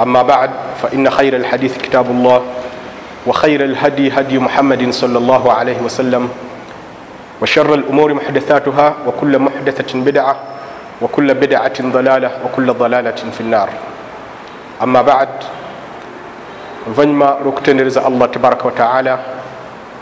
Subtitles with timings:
[0.00, 0.50] أما بعد
[0.82, 2.42] فإن خير الحديث كتاب الله
[3.26, 6.28] وخير الهدي هدي محمد صلى الله عليه وسلم
[7.42, 10.36] وشر الأمور محدثاتها وكل محدثة بدعة
[11.02, 13.68] وكل بدعة ضلالة وكل ضلالة في النار
[14.82, 15.28] أما بعد
[16.86, 19.18] oluvannyuma lwokutendereza allah tabaraka wataala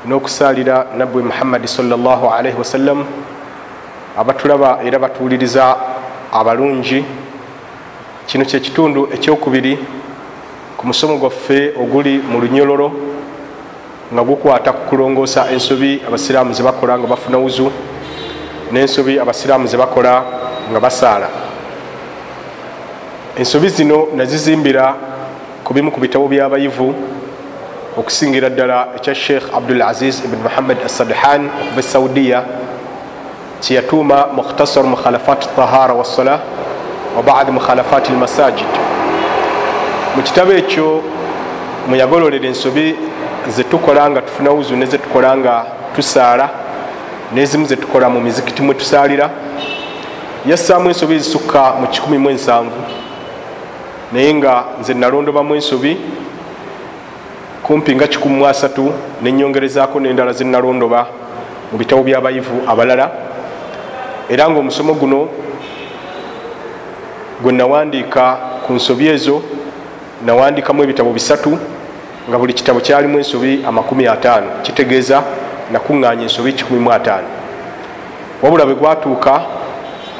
[0.08, 3.04] n'okusaalira nabbi muhammadi sallllah alaihi wasallam
[4.18, 5.76] abatulaba era batuwuliriza
[6.32, 7.04] abalungi
[8.30, 9.74] kino kyekitundu ekyokubiri
[10.78, 12.92] ku musomo gwaffe oguli mu lunyololo
[14.14, 17.66] nga gukwata ku kulongoosa ensobi abasiraamu zebakola nga bafuna wuzu
[18.70, 20.12] n'ensobi abasiraamu zebakola
[20.70, 21.28] nga basaala.
[23.34, 24.94] Ensobi zino nazizimbira
[25.64, 26.94] ku bimu ku bitabo by'abayivu
[27.98, 32.44] okusingira ddala ekya sheikh abdul aziz ibn muhammad assadhan okuva esaudiya
[33.58, 36.38] kyeyatuuma mukhtasar mukhalafat tahara wassola
[37.16, 38.72] wa bad mukhalafat lmasajid
[40.16, 41.02] mu kitabo ekyo
[41.88, 42.96] mweyagololera ensobi
[43.48, 46.48] zetukola nga tufuna wuzu nezetukola nga tusaala
[47.34, 49.30] nezimu zetukola mu mizikiti mwe tusaalira.
[50.46, 52.64] Yassaamu ensobi ezisukka mu 17
[54.12, 55.96] naye nga nze nalondobamu ensobi
[57.62, 58.90] kumpi nga 13
[59.22, 61.06] nenyongerezaako nendala zenalondoba
[61.72, 63.10] mu bitabo byabayivu abalala.
[64.28, 65.28] Era nga omusomo guno
[67.42, 69.42] gwe nawandiika ku nsobi ezo
[70.26, 71.58] nawandiikamu ebitabo bisatu
[72.28, 75.22] nga buli kitabo kyalimu ensobi 50 kitegeeza
[75.72, 77.20] nakuŋŋanya ensobi 15
[78.42, 79.42] wabula bwe gwatuuka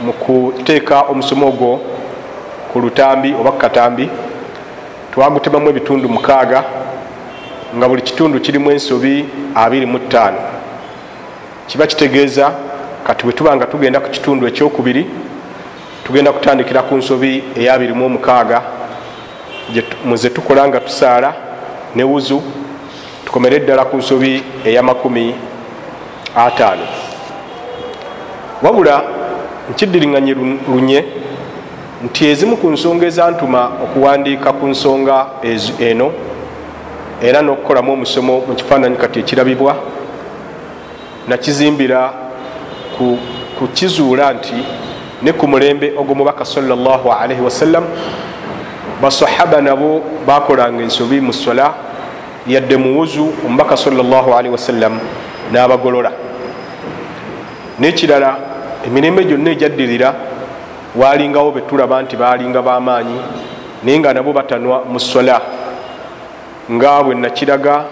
[0.05, 1.81] mu kuteeka omusomo ogwo
[2.73, 4.11] ku lutambi oba kukatambi
[5.13, 6.65] twagutemamu ebitundu mukaaga
[7.77, 10.33] nga buli kitundu kirimu ensobi 25
[11.67, 12.53] kiba kitegeeza
[13.07, 15.07] kati bwe tuba nga tugenda ku kitundu ekyokubiri
[16.11, 18.61] tugenda kutandikira ku nsobi eya 26
[20.05, 21.35] muze tukola nga tusaala
[21.95, 22.43] ne wuzu
[23.25, 25.33] tukomere eddala ku nsobi eya 50
[28.63, 29.03] wabula
[29.71, 30.35] nkiddiringanye
[30.69, 31.05] lunye
[32.05, 35.27] nti ezimu ku nsonga ezantuma okuwandiika ku nsonga
[35.79, 36.13] eno
[37.23, 39.77] era n'okukolamu omusomo mu kifaananyi kati ekirabibwa
[41.29, 42.13] nakizimbira
[43.59, 44.59] ku kizuula nti
[45.23, 47.85] ne ku mulembe ogw'omubaka salllahalaihi wasallam
[49.03, 51.75] basahaba nabo bakolanga ensobi mu sola
[52.47, 54.99] yadde muwuzu omubaka salllahalaihi wasallam
[55.53, 56.13] n'abagolola.
[57.81, 58.37] N'ekirala
[58.87, 60.15] emirembe gyonna ejaddirira
[60.97, 63.19] walingawo betulaba nti balinga bamaanyi
[63.83, 65.41] naye nga nabo batanwa mu sola.
[66.71, 67.85] Nga bwe nakiraga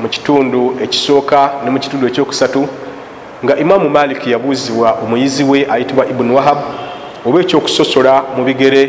[0.00, 2.68] mu kitundu ekisooka ne mu kitundu ekyokusatu
[3.44, 6.58] nga imaamu maliki yabuuzibwa omuyizi we ayitibwa ibuni wahab
[7.26, 8.82] oba ekyokusosola mu bigere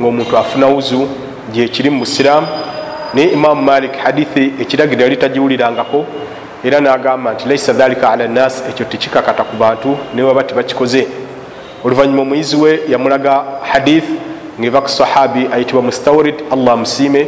[0.00, 1.08] ngaomuntu afuna wuzu
[1.52, 2.46] gyekiri mu busiraamu
[3.14, 6.06] naye imaamu malik hadithi ekiragiro yali tagiwulirangako
[6.64, 11.06] era nagamba nti laisa dhalika ala nnas ekyo tekikakata ku bantu naye waba tebakikoze.
[11.84, 14.04] Oluvanyuma omuyizi we yamulaga hadith
[14.60, 17.26] ngaeva ku sahabi ayitibwa mustawrid allah musiime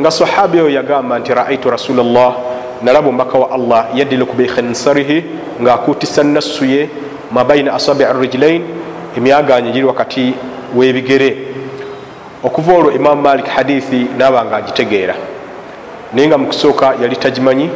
[0.00, 2.36] nga sahabi oyo yagamba nti raaitu rasulllah
[2.82, 5.24] nalaba omubaka wa allah yadilu ku bikhinsarihi
[5.62, 6.88] ngaakutisa nassu ye
[7.32, 8.62] mabaina asabi rijlain
[9.16, 10.34] emyaganya giri wakati
[10.74, 11.36] webigere
[12.44, 15.14] okuva olwo imamu malik hadithi naba nga agitegeera
[16.12, 17.70] naye nga mukusooka yali tagimanyi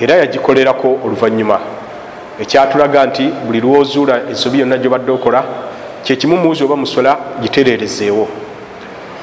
[0.00, 1.58] era yagikolerako oluvanyuma.
[2.40, 5.44] Ekyatulaga nti buli lwozuula ensobi yonna gyobadde okola
[6.04, 8.28] kyekimu muuzi oba musola gitererezeewo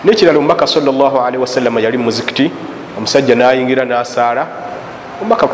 [0.06, 2.52] nekirala omubaka salli wasalama yali mumuzikiti
[2.98, 4.48] omusajja nayingira nasaala
[5.22, 5.48] omubaka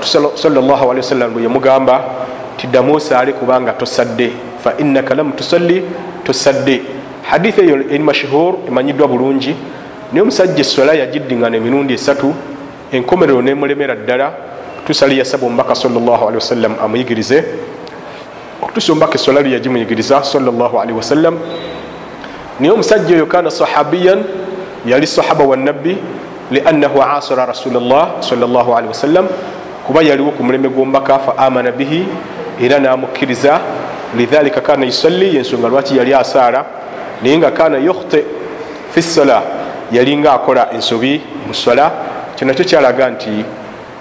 [1.05, 2.03] wasallam bwe yamugamba
[2.57, 4.31] tiddamu osaale kubanga tosadde
[4.63, 5.83] fa innaka lam tusalli
[6.23, 6.81] tosadde.
[7.23, 9.55] Hadithi eyo eri mashhur emanyiddwa bulungi.
[10.11, 12.33] Naye omusajja esola yagiddiŋŋana emirundi esatu
[12.91, 14.31] enkomerero nemulemera ddala.
[14.85, 17.43] Tusali yasaba omubaka sawasalam amuyigirize.
[18.61, 20.49] Okutusa omubaka esolali yagimuyigiriza salli
[20.93, 21.39] wasallam
[22.59, 24.23] naye omusajja oyo kana sahabiyan
[24.85, 25.97] yali sahaba wanabbi
[26.53, 29.25] liannahu asara rasulllah sallali wasallam
[29.87, 32.05] kuba yaliwo ku muleme gw'omubaka fa amana bihi
[32.61, 33.59] era namukkiriza
[34.17, 36.65] lidhalika kana yusalli yensonga lwaki yali asaara
[37.23, 38.23] naye nga kana yukhti
[38.93, 39.41] fi sola
[39.91, 41.91] yalinga akola ensobi mu sola
[42.35, 43.45] kyo nakyo kyalaga nti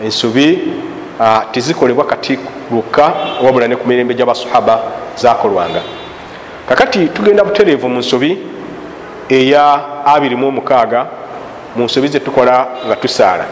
[0.04, 0.58] ensobi
[1.52, 2.38] tezikolebwa kati
[2.70, 3.12] lwokka
[3.44, 4.80] wabula ne ku mirembe gy'abasahaba
[5.16, 5.80] zakolwanga
[6.68, 8.38] kakati tugenda butereevu mu nsobi
[9.28, 11.21] eya 26
[11.76, 13.44] mu nsobi zetukola nga tusaala.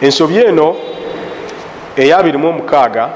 [0.00, 0.76] Ensobi eno
[1.96, 3.08] eya 26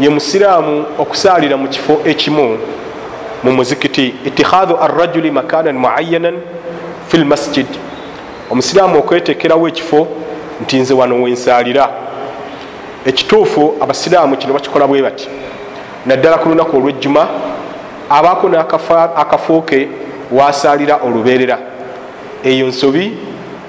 [0.00, 2.58] ye musiraamu okusaalira mu kifo ekimu
[3.44, 6.36] mu muzikiti itikhadhu arrajuli makanan muayanan
[7.08, 7.66] fi lmasjid
[8.50, 10.08] omusiraamu okwetekerawo ekifo
[10.62, 11.88] nti nze wano wensaalira
[13.06, 15.28] ekituufu abasiraamu kino bakikola bwe bati
[16.06, 17.28] naddala ku lunaku olwejjuma
[18.10, 19.88] abaako n'akafo ke
[20.32, 21.58] wasaalira olubeerera
[22.44, 23.12] eyo nsobi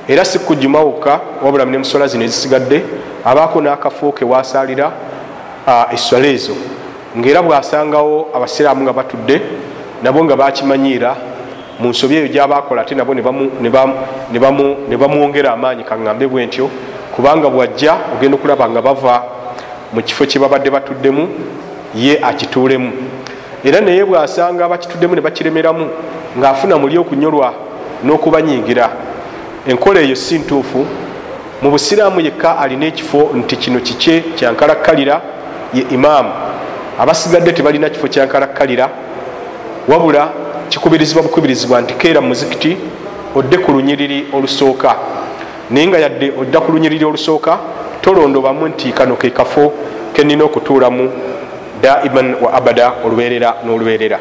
[0.07, 2.83] era si kujjuma wokka wabula nemusola zino ezisigadde
[3.25, 4.91] abaako n'akafo ke wasaalira
[5.93, 6.53] essola ezo.
[7.17, 9.41] Ngaera bwasangawo abasiraamu nga batudde
[10.03, 11.15] nabo nga bakimanyiira
[11.79, 16.69] mu nsobi eyo gyabakola ate nabo ne bamwongera amaanyi kaŋŋambe bwe ntyo
[17.15, 19.23] kubanga bwajja ogenda okulaba nga bava
[19.93, 21.27] mu kifo kye babadde batuddemu
[21.95, 22.91] ye akituulemu.
[23.63, 25.85] Era naye bwasanga bakituddemu ne bakiremeramu
[26.37, 27.53] ng'afuna muli okunyolwa
[28.03, 28.89] n'okubanyiigira
[29.67, 30.85] enkola eyo si ntuufu.
[31.61, 35.21] Mu busiraamu yekka alina ekifo nti kino kikye kyankalakkalira
[35.73, 36.31] ye imaamu
[36.99, 38.89] abasigadde tebalina kifo kyankalakkalira
[39.87, 40.29] wabula
[40.69, 42.77] kikubirizibwa bukubirizibwa nti keera muzikiti
[43.35, 44.95] odde ku lunyiriri olusooka.
[45.69, 47.59] Naye nga yadde odda ku lunyiriri olusooka
[48.01, 49.73] tolondobamu nti kano ke kafo
[50.13, 51.11] kenina okutuulamu
[51.81, 54.19] daiman wa abada olubeerera n'olubeerera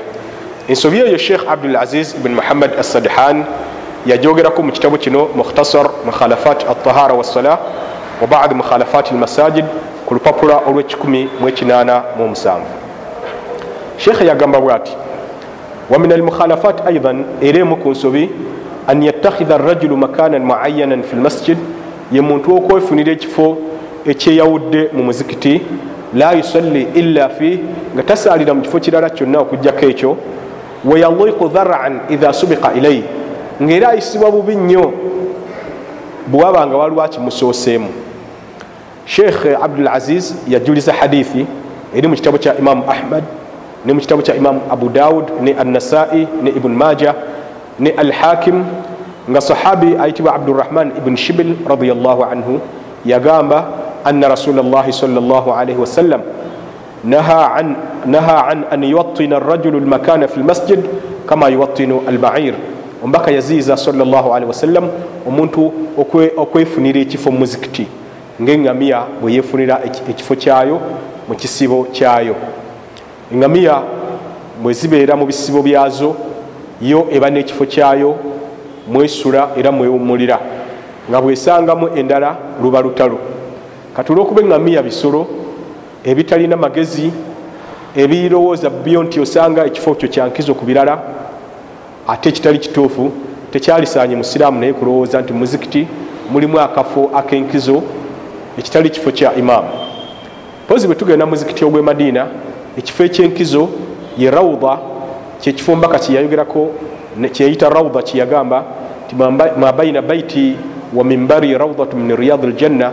[0.69, 3.45] ensobi eyo sheikh abdul aziz ibn muhammad assadhan
[4.07, 7.59] yajogerako mu kitabu kino mukhtasar mukhalafat altahara wassala
[8.21, 9.65] wa bad mukhalafat almasajid
[10.07, 12.61] ku lupapula olw187
[13.99, 14.93] sheikh yagamba bwati
[15.91, 18.31] wa min almukhalafat aidan era emu ku nsobi
[18.87, 21.59] an yattakhidha arrajulu makanan muayanan fi lmasjid
[22.13, 23.57] ye muntu okwefunira ekifo
[24.07, 25.63] ekyeyawudde mu muzikiti
[26.15, 27.61] la yusalli illa fi
[27.95, 30.17] nga tasaalira mu kifo kirala kyonna okugjako ekyo
[30.85, 33.05] weyaliku dharan idha subika ilaihi
[33.63, 34.93] ngaera ayisibwa bubi nnyo
[36.27, 37.89] bwewaba nga waliwo akimusooseemu
[39.05, 41.47] sheikh abdul aziz yajuliza hadithi
[41.95, 43.25] eri mu kitabu kya imamu ahmad
[43.85, 47.15] ne mu kitabu kya imamu abu daud ne annasai ne ibun maja
[47.81, 48.65] ne alhakim
[49.31, 52.61] nga sahabi ayitibwa abdurahman ibun shibil radiallahu anhu
[53.05, 53.69] yagamba
[54.05, 56.21] anna rasula llahi sal llah alaihi wasallam
[57.05, 60.81] naha an, naha an an yuwattina arrajulu lmakana fi lmasjid
[61.27, 62.55] kama yuwattinu albair
[63.03, 64.89] omubaka yaziiza salllahalihi wasallam
[65.29, 65.73] omuntu
[66.37, 67.87] okwefunira ekifo mumuzikiti
[68.43, 69.81] ngaeŋŋamiya bwe yefunira
[70.11, 70.81] ekifo kyayo
[71.29, 72.35] mu kisibo kyayo
[73.33, 73.83] eŋŋamiya
[74.63, 76.17] bwe zibeera mu bisibo byazo
[76.83, 78.17] yo eba n'ekifo kyayo
[78.89, 80.39] mwesula era mwewumulira
[81.11, 83.19] nga bwesangamu endala luba lutalo
[83.97, 85.27] kati olwokuba eŋŋamiya bisolo
[86.05, 87.11] ebitalina magezi
[87.97, 90.99] ebirowooza byo nti osanga ekifo kyo kyankizo ku birala
[92.09, 93.13] ate ekitali kituufu
[93.51, 95.87] tekyalisaanye musiraamu naye kulowooza nti muzikiti
[96.31, 97.83] mulimu akafo ak'enkizo
[98.59, 99.69] ekitali kifo kya imaamu.
[100.69, 102.27] Pozi bwe tugenda muzikiti ogw'e madiina
[102.79, 103.69] ekifo ekyenkizo
[104.19, 104.79] ye rawda
[105.41, 106.71] kyekifo mbaka kyeyayogerako
[107.33, 108.65] kyeyita rawda kyeyagamba
[109.09, 109.17] ti
[109.61, 110.57] mabaina baiti
[110.95, 112.93] wa mimbari rawdatu min riyadi ljanna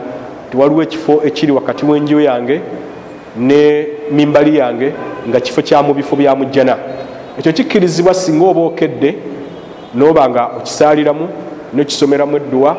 [0.51, 2.61] tiwaliwo ekifo ekiri wakati w'enju yange
[3.37, 4.93] ne mimbali yange
[5.29, 6.77] nga kifo kya mu bifo bya mujjana.
[7.39, 9.15] Ekyo kikkirizibwa singa oba okedde
[9.95, 11.27] noba nga okisaaliramu
[11.73, 12.77] nokisomeramu edduwa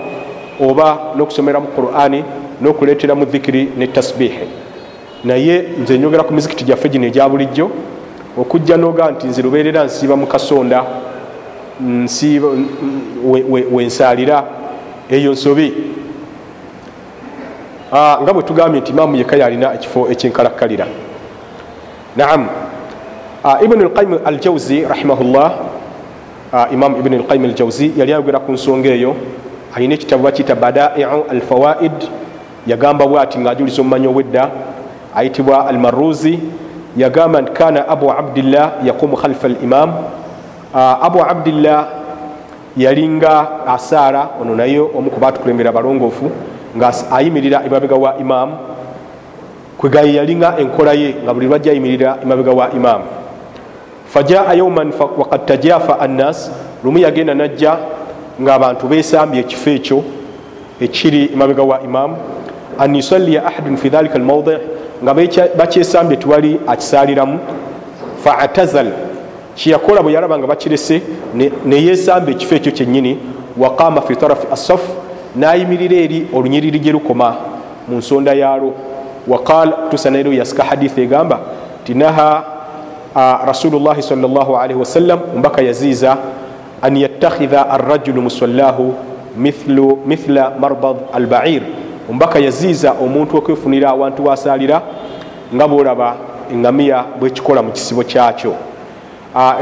[0.60, 2.24] oba n'okusomeramu qurani
[2.62, 4.46] n'okuleeteramu dhikiri ne tasbihi
[5.24, 7.70] naye nze nyogera ku mizikiti gyaffe gino egya bulijjo
[8.38, 10.84] okujja noga nti nze lubeerera nsiiba mu kasonda
[13.72, 14.44] wensaalira
[15.10, 15.74] eyo nsobi
[17.92, 20.86] nga bwe tugambye nti imaamu yekka yalina ekifo ekyenkalakkalira.
[22.16, 22.48] Naam.
[23.64, 25.52] Ibn lqayim aljawzi rahimahullah
[26.72, 29.16] imam ibn lqayim aljawzi yali ayogera ku nsonga eyo
[29.74, 31.92] alina ekitabu bakiyita badaiu alfawaid
[32.66, 34.50] yagamba bwati ngaajuliza omumanyi owedda
[35.14, 36.38] ayitibwa almaruzi
[36.96, 39.92] yagamba nti kana abu abdillah yaqumu khalfa limam
[40.74, 41.86] abu abdillah
[42.76, 46.30] yalinga asaara ono naye omu ku batukulembera abalongoofu
[46.76, 48.56] nga ayimirira emabega wa imaamu.
[49.78, 53.04] Kwegaye yalinga enkola ye nga buli lwajja ayimirira emabega wa imaamu.
[54.06, 56.50] Fajaa yauman wakad tajafa annas
[56.84, 57.76] lumu yagenda najja
[58.42, 60.04] ngaabantu besambye ekifo ekyo
[60.80, 62.16] ekiri emabega wa imaamu.
[62.78, 64.50] An yusalliya ahadun fi dhalika almawdi
[65.02, 65.14] nga
[65.56, 67.38] bakyesambye tiwali akisaliramu
[68.24, 68.92] faatazal
[69.54, 71.02] kyeyakola bwe yalaba nga bakirese
[71.64, 73.18] neyesamba ekifo ekyo kyenyini
[73.58, 74.80] waqama fi tarafi assaf
[75.36, 77.36] nayimirira eri olunyiriri gye lukoma
[77.88, 78.72] mu nsonda yaalwo
[79.28, 81.40] waqal tusanairo yasika haditha egamba
[81.84, 82.44] tinaha
[83.46, 86.16] rasulullahi salllahalihi wasallam mbaka yaziiza
[86.82, 88.94] an yattakhidha arrajulu musallahu
[90.06, 91.62] mithla marbad albair
[92.10, 94.82] ombaka yaziiza omuntu okwefunira awantu wasalira
[95.54, 96.16] nga bwolaba
[96.52, 98.54] eŋamiya bwekikola mu kisibo kyakyo.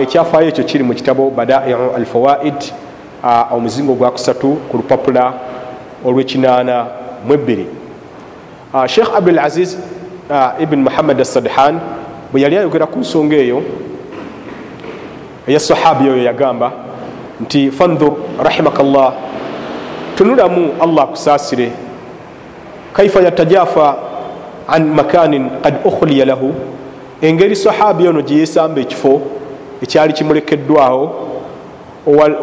[0.01, 2.61] Ekyafaayo ekyo kiri mu kitabo badaiu alfawaid
[3.51, 5.33] omuzingo gwakusatu ku lupapula
[6.05, 6.87] olwekinaana
[7.27, 7.67] mwebiri
[8.87, 9.77] sheikh abdul aziz
[10.61, 11.81] ibn muhammad assadhan
[12.33, 13.63] bwe yali ayogera ku nsonga eyo
[15.47, 16.73] eya sahabi oyo yagamba
[17.41, 19.13] nti fandur rahimaka llah
[20.17, 21.71] tunulamu allah akusaasire.
[22.93, 23.97] Kaifa yatajafa
[24.69, 26.55] an makanin kad ukhuliya lahu?
[27.23, 29.21] Engeri sahabi ono gyeyesamba ekifo
[29.83, 31.15] ekyali kimulekeddwawo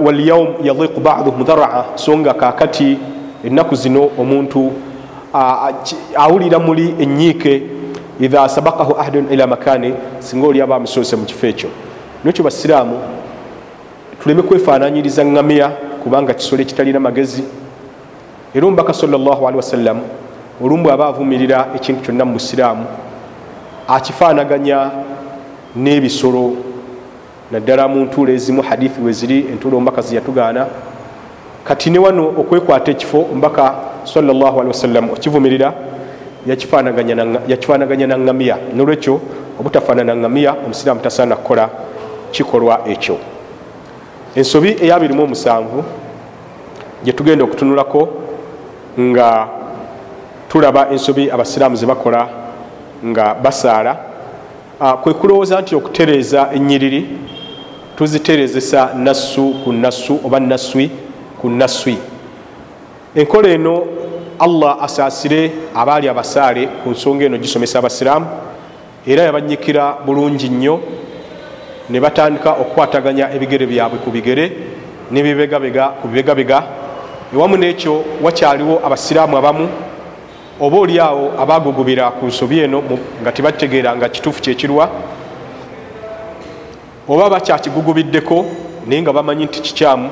[0.04, 2.98] walyaum yadiku baduhum dharaa so nga kakati
[3.44, 4.72] ennaku zino omuntu
[6.16, 7.64] awulira muli enyiike
[8.20, 11.70] idha sabakahu ahadun ila makani singa oli aba amusoose mu kifo ekyo.
[12.26, 13.00] Nekyo basiraamu
[14.24, 15.70] tuleme kwefananyiriza ŋŋamiya
[16.04, 17.44] kubanga kisolo ekitalina magezi.
[18.54, 20.00] Era omubaka salllahalihi wasallam
[20.62, 22.86] olumu bwaba avumirira ekintu kyonna mu busiraamu
[23.88, 24.92] akifaanaganya
[25.76, 26.54] n'ebisolo
[27.52, 30.68] naddala mu ntuulo ezimu hadithi weziri entuulo omubaka zeyatugaana
[31.64, 35.74] kati ne wano okwekwata ekifo omubaka salllahalihi wasallam okivumirira
[36.48, 39.22] yakifaanaganya na ŋŋamiya nolwekyo
[39.60, 41.70] obutafaanana ŋŋamiya omusiraamu tasaana kukola
[42.32, 43.18] kikolwa ekyo.
[44.36, 45.64] Ensobi eya 27
[47.04, 48.10] gyetugenda okutunulako
[49.00, 49.48] nga
[50.50, 52.30] tulaba ensobi abasiraamu zebakola
[53.06, 53.98] nga basaala
[55.04, 57.10] kwe kulowooza nti okutereeza enyiriri
[57.96, 60.92] tuziterezesa nassu ku nassu oba nasswi
[61.42, 61.98] ku nasswi
[63.16, 63.84] enkola eno
[64.40, 68.28] allah asaasire abaali abasaale ku nsonga eno gisomesa abasiraamu
[69.08, 70.80] era yabanyikira bulungi nnyo
[71.90, 74.46] ne batandika okukwataganya ebigere byabwe ku bigere
[76.02, 76.64] ku bibegabega.
[77.34, 79.70] Ewamu n'ekyo wakyaliwo abasiraamu abamu
[80.60, 82.84] oba oliawo abagugubira ku nsobi eno
[83.22, 84.90] nga tebategeera nga kituufu kyekirwa
[87.08, 88.46] oba bakyakigugubiddeko
[88.88, 90.10] naye nga bamanyi nti kikyamu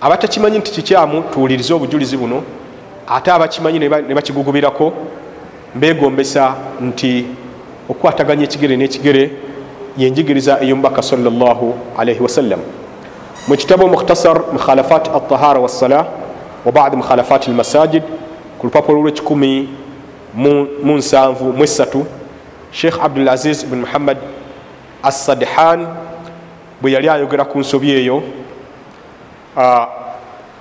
[0.00, 2.42] abatakimanyi nti kikyamu tuwulirize obujulizi buno
[3.08, 4.92] ate abakimanyi ne bakigugubirako
[5.74, 7.26] mbegombesa nti
[7.90, 9.30] okukwataganya ekigere n'ekigere
[9.96, 12.60] yenjigiriza eyomubaka salllahalaihi wasallam
[13.48, 16.06] mu kitabu mukhtasar mukhalafat altahara wassala
[16.64, 18.02] wa badi mukhalafat almasajid
[18.58, 19.68] ku lupapula lwekikumi
[20.84, 22.06] mu nsanvu mu esatu
[22.70, 24.18] sheikh abdulaziz bn muhammad
[25.02, 25.86] assadhan
[26.82, 28.22] bwe yali ayogera ku nsobi eyo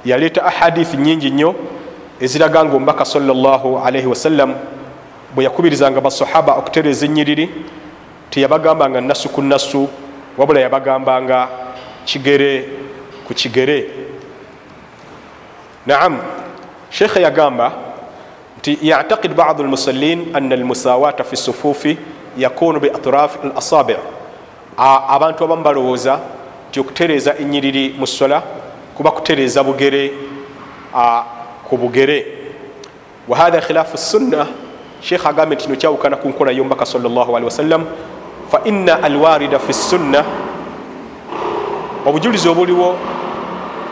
[0.05, 1.55] yaleeta ahadithi nyingi nnyo
[2.19, 4.55] eziraga nga omubaka salllahalaihi wasallam
[5.35, 7.49] bwe yakubirizanga basahaba okutereeza enyiriri
[8.29, 9.89] teyabagambanga nassu ku nassu
[10.37, 11.47] wabula yabagambanga
[12.05, 12.65] kigere
[13.27, 13.89] ku kigere.
[15.85, 16.19] Naam
[16.89, 17.71] sheikha yagamba
[18.57, 21.97] nti yactaqid badu lmusallin ana almusawata fi sufufi
[22.37, 23.95] yakunu bi atrafi al asabi
[24.77, 26.19] abantu abamu balowooza
[26.69, 28.43] nti okutereeza enyiriri mu sola
[28.97, 30.11] kuba kutereeza bugere
[31.69, 32.25] ku bugere.
[33.27, 34.47] Wahatha khilaafu sunna
[35.01, 37.85] sheikh agambye nti nokyawukana ku nkola yomubaka salllahalihi wasallam
[38.49, 40.23] fa inna alwarida fi sunna
[42.05, 42.95] obujulizi obuliwo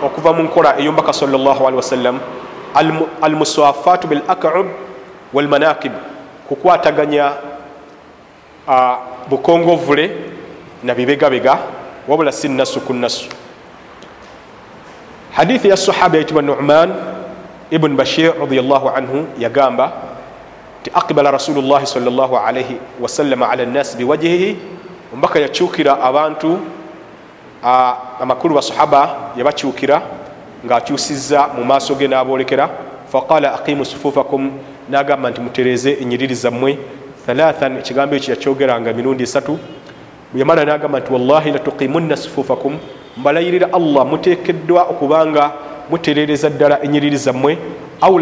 [0.04, 2.20] okuva mu nkola eyomubaka salllahalihi wasallam
[3.22, 4.68] almuswafatu bil akub
[5.34, 5.92] walmanakib
[6.48, 7.32] kukwataganya
[9.30, 10.12] bukongovule
[10.84, 11.58] na bibegabega
[12.08, 13.30] wabula si nasu ku nasu
[15.36, 16.96] hadithi ya sahaba yayitibwa numan
[17.72, 19.92] ibn bashir radiallahu anhu yagamba
[20.84, 24.58] ti aqbala rasulullahi salllahalaihi wasallama ala nnasi biwajihihi
[25.14, 26.60] omubaka yakyukira abantu
[28.20, 30.02] amakulu basahaba yabakyukira
[30.66, 32.70] ngaakyusiza mu maaso ge n'aboolekera
[33.12, 34.52] faqala aqimu sufufakum
[34.90, 36.78] nagamba nti mutereze enyiriri zammwe.
[37.26, 39.60] Thalathan ekigambo ekyo yakyogeranga emirundi esatu.
[40.36, 42.78] Yamala nagamba nti wallahi latuqimunna sufufakum
[43.18, 45.52] mbalayirira allah mutekeddwa okubanga
[45.90, 47.58] muterereza ddala enyiriri zammwe
[48.02, 48.20] au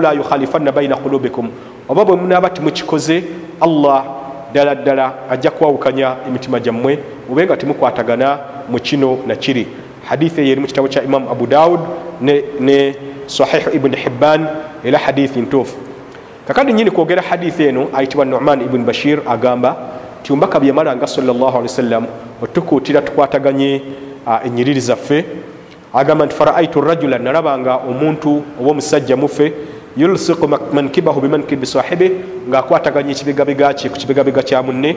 [0.00, 1.50] la yukhalifanna baina kulubikum
[1.88, 3.24] oba bwe munaaba timukikoze
[3.60, 4.04] allah
[4.50, 9.66] ddala ddala ajja kwawukanya emitima gyammwe ube nga timukwatagana mu kino nakiri
[10.08, 11.80] hadithi eyo eri mu kitabo kya imamu abu daud
[12.20, 12.94] ne, ne
[13.26, 14.46] sahihu ibuni hibban
[14.84, 15.76] era hadithi ntuufu.
[16.46, 19.76] Kakadi nyini kwogera hadithi eno ayitibwa numan ibuni bashir agamba
[20.22, 22.06] ti ombaka byemalanga sawasalam
[22.42, 23.82] otukuutira tukwataganye
[24.44, 25.24] enyiriri zaffe.
[25.94, 29.52] Agamba nti faraaitu rajula nalabanga omuntu oba omusajja mufe
[29.96, 32.10] yulsiku mankibahu bimankibi sahibi
[32.48, 34.96] ngaakwataganya ekibigabigakye ku kibigabega kya munne.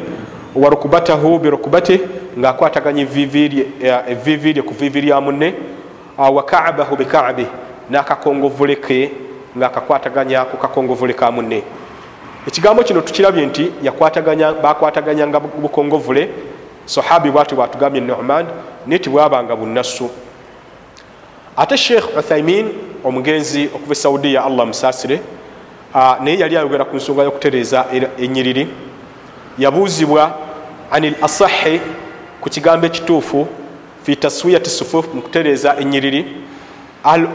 [0.55, 1.99] Warukubatahu birukubate
[2.39, 5.53] ngaakwataganya evivi lye ku vivi lya munne.
[6.17, 7.45] Wa kaabahu bikaabi
[7.89, 9.11] n'akakongovule ke
[9.57, 11.63] ngaakakwataganya ku kakongovule ka munne.
[12.47, 13.71] Ekigambo kino tukirabye nti
[14.61, 16.29] bakwataganyanga bukongovule
[16.85, 18.45] sahabi bwati bwatugambye numan
[18.87, 20.09] naye tibwabanga bunasu
[21.57, 22.69] ate sheikh uthaimin
[23.03, 25.21] omugenzi okuva e saudiya allah musaasire
[25.93, 27.85] naye yali ayogera ku nsonga y'okutereeza
[28.17, 28.67] enyiriri
[29.57, 30.37] yabuuzibwa
[30.91, 31.81] ani l asahi
[32.41, 33.47] ku kigambo ekituufu
[34.03, 36.25] fi taswiyati sufuf mu kutereeza enyiriri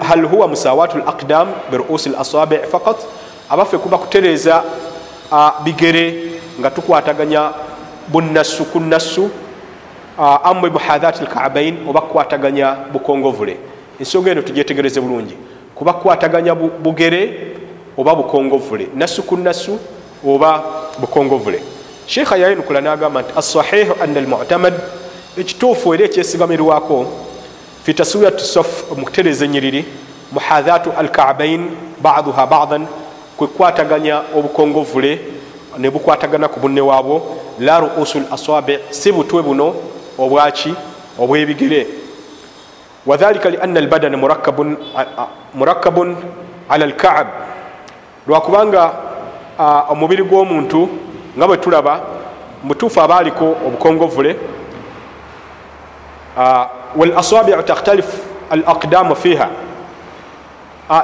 [0.08, 2.96] hal huwa musawatu l aqdam biruusi l asabi fakat
[3.50, 4.62] abaffe kuba kutereeza
[5.64, 7.50] bigere nga tukwataganya
[8.08, 9.30] bunasu ku nasu
[10.44, 13.56] amwe buhadhati lkabain oba kukwataganya bukongovule
[14.00, 15.34] ensonga eno tugyetegereze bulungi.
[15.74, 17.54] Kuba kukwataganya bugere
[17.96, 19.78] oba bukongovule nasu ku nasu
[20.26, 20.62] oba
[20.98, 21.60] bukongovule
[22.06, 24.74] sheikha yayenukula nagamba nti asahihu ana almutamad
[25.38, 27.06] ekituufu era ekyesigamirwako
[27.84, 29.84] fi taswiyat sof mukutereza enyiriri
[30.32, 31.70] muhadhatu alkabain
[32.02, 32.86] baduha badan
[33.36, 35.18] kwekwataganya obukongovule
[35.78, 39.74] ne bukwatagana ku bunne waabwo la ruusu laswabi si butwe buno
[40.18, 40.74] obwaki
[41.18, 41.86] obwebigere.
[43.06, 44.16] Wadhalika liana albadana
[45.54, 46.16] murakabun
[46.68, 47.26] ala lkaab
[48.26, 48.92] lwakubanga
[49.88, 50.88] omubiri gw'omuntu
[51.36, 52.00] nga bwe tulaba
[52.64, 54.36] mutuufu abaaliko obukongovule
[56.96, 58.16] walaswabiu takhtalifu
[58.50, 59.48] al aqdamu fiha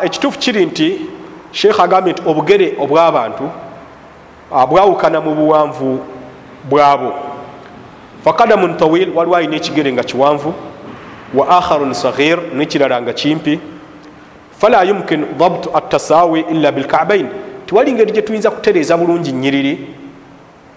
[0.03, 1.01] ekituufu kiri nti
[1.53, 3.51] sheekh agambye nti obugere obw'abantu
[4.69, 6.01] bwawukana mu buwanvu
[6.65, 7.13] bwabo.
[8.25, 10.55] Fakadamun tawil waliwo alina ekigere nga kiwanvu
[11.35, 13.61] wa akharun saghir nekirala nga kimpi.
[14.59, 17.29] Fala yumkin dabtu atasawi illa bilkabain
[17.67, 19.89] tiwali ngeri gyetuyinza kutereeza bulungi nyiriri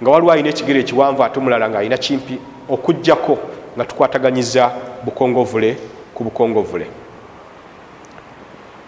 [0.01, 3.37] nga waliwo alina ekigere ekiwanvu ate omulala nga alina kimpi okugjako
[3.75, 4.71] nga tukwataganyiza
[5.05, 5.77] bukongovule
[6.13, 6.87] ku bukongovule.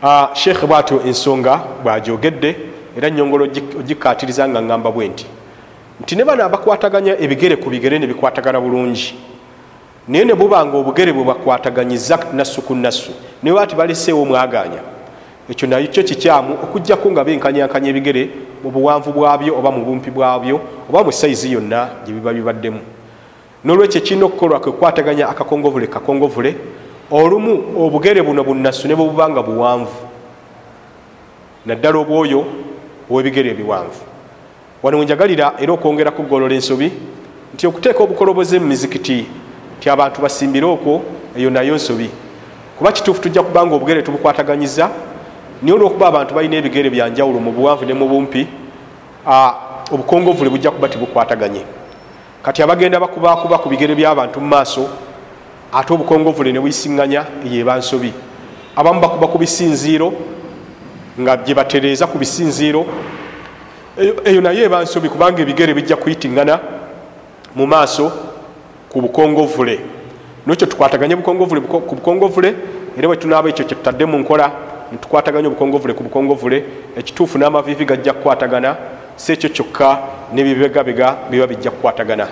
[0.04, 2.56] Uh, sheekhe bwatyo ensonga bwajogedde
[2.98, 3.46] era nyongolo
[3.80, 5.26] ogikatiriza nga ngamba bwe nti
[6.00, 9.16] nti ne bano abakwataganya ebigere ku bigere nebikwatagana bulungi.
[10.08, 13.12] Naye ne bubanga obugere bwe bakwataganyiza nasu ku nasu
[13.44, 14.82] naye bati baleseewo mwaganya.
[15.50, 18.30] Ekyo nakyo kikyamu okugjako nga benkanyankanya ebigere
[18.64, 22.80] mu buwanvu bwabyo oba mu bumpi bwabyo oba mu saizi yonna gye biba bibaddemu.
[23.64, 26.56] Nolwekyo ekirina okukolwa kwekwataganya akakongovule kakongovule
[27.12, 30.00] olumu obugere buno bunasu ne bwebubanga buwanvu.
[31.66, 32.46] Naddala obwoyo
[33.12, 34.09] owebigere ebiwanvu
[34.84, 36.92] wano wenjagalira era okwongera kugolola ensobi
[37.54, 39.28] nti okuteeka obukoloboze mu mizikiti
[39.80, 41.02] ti abantu basimbire okwo
[41.36, 42.10] eyo nayo nsobi.
[42.78, 44.90] Kuba kituufu tujja kubanga obugere tubukwataganyiza
[45.62, 48.48] naye olwokuba abantu balina ebigere byanjawulo mu buwanvu ne mu bumpi
[49.92, 51.62] obukongovule bujja kuba tibukwataganye.
[52.44, 54.88] Kati abagenda bakubakuba ku bigere by'abantu mu maaso
[55.74, 58.14] ate obukongovule ne buyisiŋŋanya yeba nsobi.
[58.76, 60.14] Abamu bakuba ku bisinziiro
[61.20, 62.86] nga gye batereeza ku bisinziiro
[64.26, 66.60] eyo naye eba nsobi kubanga ebigere bijja kuyitiŋŋana
[67.56, 68.12] mu maaso
[68.90, 69.80] ku bukongovule
[70.48, 72.56] nekyo tukwataganye bukongovule ku bukongovule
[72.98, 74.52] era bwe tunaaba ekyo kyetutadde mu nkola
[74.92, 76.64] netukwataganya obukongovule ku bukongovule
[76.98, 78.76] ekituufu n'amavivi gajja kukwatagana
[79.16, 80.00] si ekyo kyokka
[80.34, 82.28] nebibegabega biba bijja kukwatagana.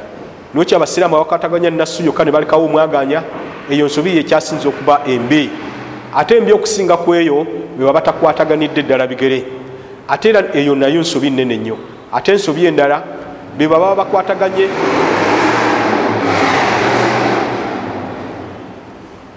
[0.53, 3.23] Nwekyo abasiraamu abakwataganya nasu yokka ne balekawo omwaganya
[3.69, 5.49] eyo nsobi ye ekyasinza okuba embi.
[6.15, 7.45] Ate embi okusinga ku eyo
[7.77, 9.43] beba batakwataganidde eddala bigere
[10.07, 11.77] ate era eyo nayo nsobi nene nnyo.
[12.13, 13.03] Ate ensobi endala
[13.57, 14.67] beba baba bakwataganye.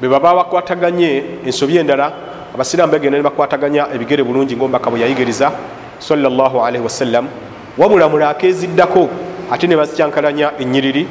[0.01, 2.13] Beba baba bakwataganye ensobi endala
[2.55, 5.53] abasiraamu begenda ne bakwataganya ebigere bulungi ngaomubaka bwe yayigiriza
[5.99, 7.29] salllahalaihi wasallam
[7.79, 9.09] wabula mula akeziddako
[9.51, 11.07] ate ne bazikyankalanya enyiriri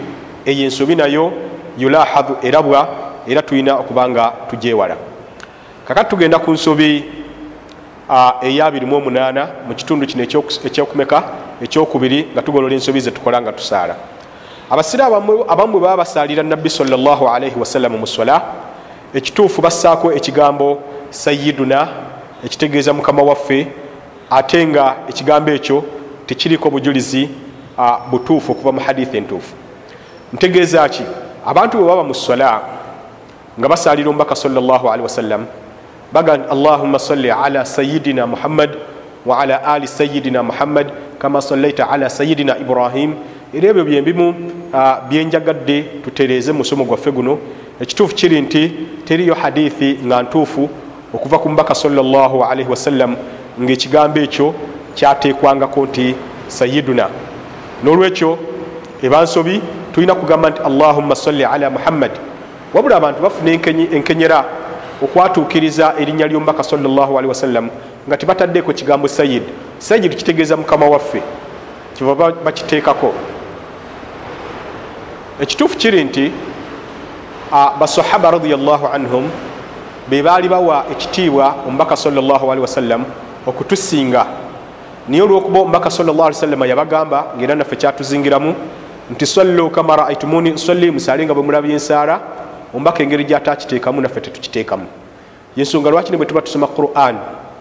[0.45, 1.31] eyo ensobi nayo
[1.77, 2.87] yulahadhu erabwa
[3.27, 4.95] era tulina okuba nga tugyewala
[5.87, 7.18] kakati tugenda ku nsobi
[8.41, 11.23] eya 28 mu kitundu kino ekyokumeka
[11.61, 13.95] ekyokubiri nga tugolola ensobi zetukola nga tusaala.
[14.69, 18.41] Abasiraamu abamu baba basalira nabbi salaalaihi wasallam mu sola
[19.13, 21.87] ekituufu bassaako ekigambo sayiduna
[22.45, 23.67] ekitegeeza mukama waffe
[24.29, 25.83] ate nga ekigambo ekyo
[26.25, 27.29] tekiriko bujulizi
[28.11, 29.53] butuufu okuva mu hadithi entuufu.
[30.33, 31.03] Ntegeeza ki?
[31.45, 32.61] Abantu bwe baba mu sola
[33.59, 35.45] nga basalira omubaka salaalii wasallam
[36.13, 38.69] baga nti allahuma salli ala sayidina muhammad
[39.25, 40.87] waala ali sayidina muhammad
[41.19, 43.13] kama sallaita ala sayidina ibrahim.
[43.53, 44.35] Era ebyo byembimu
[45.09, 47.37] byenjagadde tutereeze musomo gwaffe guno.
[47.81, 48.71] Ekituufu kiri nti
[49.05, 50.69] teriyo hadithi nga ntuufu
[51.13, 53.15] okuva ku mubaka salaalii wasallam
[53.61, 54.53] ngaekigambo ekyo
[54.95, 56.15] kyateekwangako nti
[56.47, 57.09] sayiduna
[57.83, 58.37] nolwekyo
[59.03, 59.61] ebansobi
[59.93, 62.11] tulina kugamba nti allahumma salli ala muhammad.
[62.73, 64.45] Wabula abantu bafuna enkenyera
[65.03, 67.69] okwatuukiriza erinnya lyomubaka salaalii wasallam
[68.07, 69.43] nga tebataddeko kigambo sayid
[69.79, 71.21] sayid kitegeeza mukama waffe
[71.95, 73.13] kiva bakiteekako.
[75.41, 76.31] Ekituufu kiri nti
[77.79, 79.29] basahaba radiallahu anhum
[80.07, 83.05] bebaali bawa ekitiibwa omubaka salaalii wasallam
[83.47, 84.25] okutusinga.
[85.07, 88.55] Naye olwokuba omubaka sawasalama yabagamba ngaera naffe kyatuzingiramu
[89.11, 92.19] nti sallu kama raaitumuni nsalli musaale nga bwe mulabye ensaala
[92.73, 94.85] omubaka engeri gyatakiteekamu naffe tetukiteekamu.
[95.55, 97.15] Yensonga lwaki ne bwe tuba tusoma quran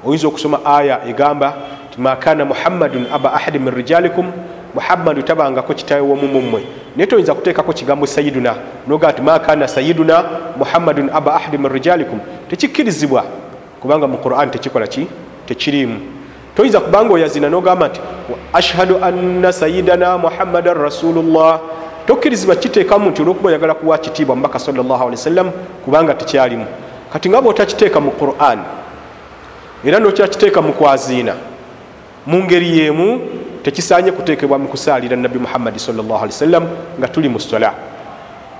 [0.05, 1.55] oyinza okusoma aya egamba
[1.99, 4.33] makana muhammadun aba ahadi min rijalikum
[4.75, 6.63] muhammadu tabangako kitawe womumumwe
[6.97, 8.55] naye toyinza kuteekako kigambo sayiduna
[8.89, 10.25] noga nti makana sayiduna
[10.57, 12.21] muhammadun aba ahadi min rijalikum.
[12.51, 13.25] Tekikkirizibwa
[13.81, 15.07] kubanga mu quran tekikola ki?
[15.47, 16.01] Tekiriimu.
[16.57, 18.01] Toyinza kubanga oyazina nogamba nti
[18.53, 21.61] ashhadu anna sayidana muhammadan rasulullah
[22.09, 25.51] tokkirizibwa kiteekamu nti olwokuba oyagala kuwa kitiibwa mubaka sawasalam
[25.85, 26.67] kubanga tekyalimu
[27.13, 28.59] kati nga bwotakiteeka mu quran
[29.85, 31.35] era nokyakiteeka mu kwaziina
[32.27, 33.21] mu ngeri yemu
[33.63, 36.65] tekisanye kuteekebwa mu kusaalira nabbi muhammadi sawasalam
[36.99, 37.73] nga tuli mu sola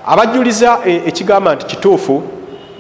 [0.07, 2.23] abajjuliza ekigamba nti kituufu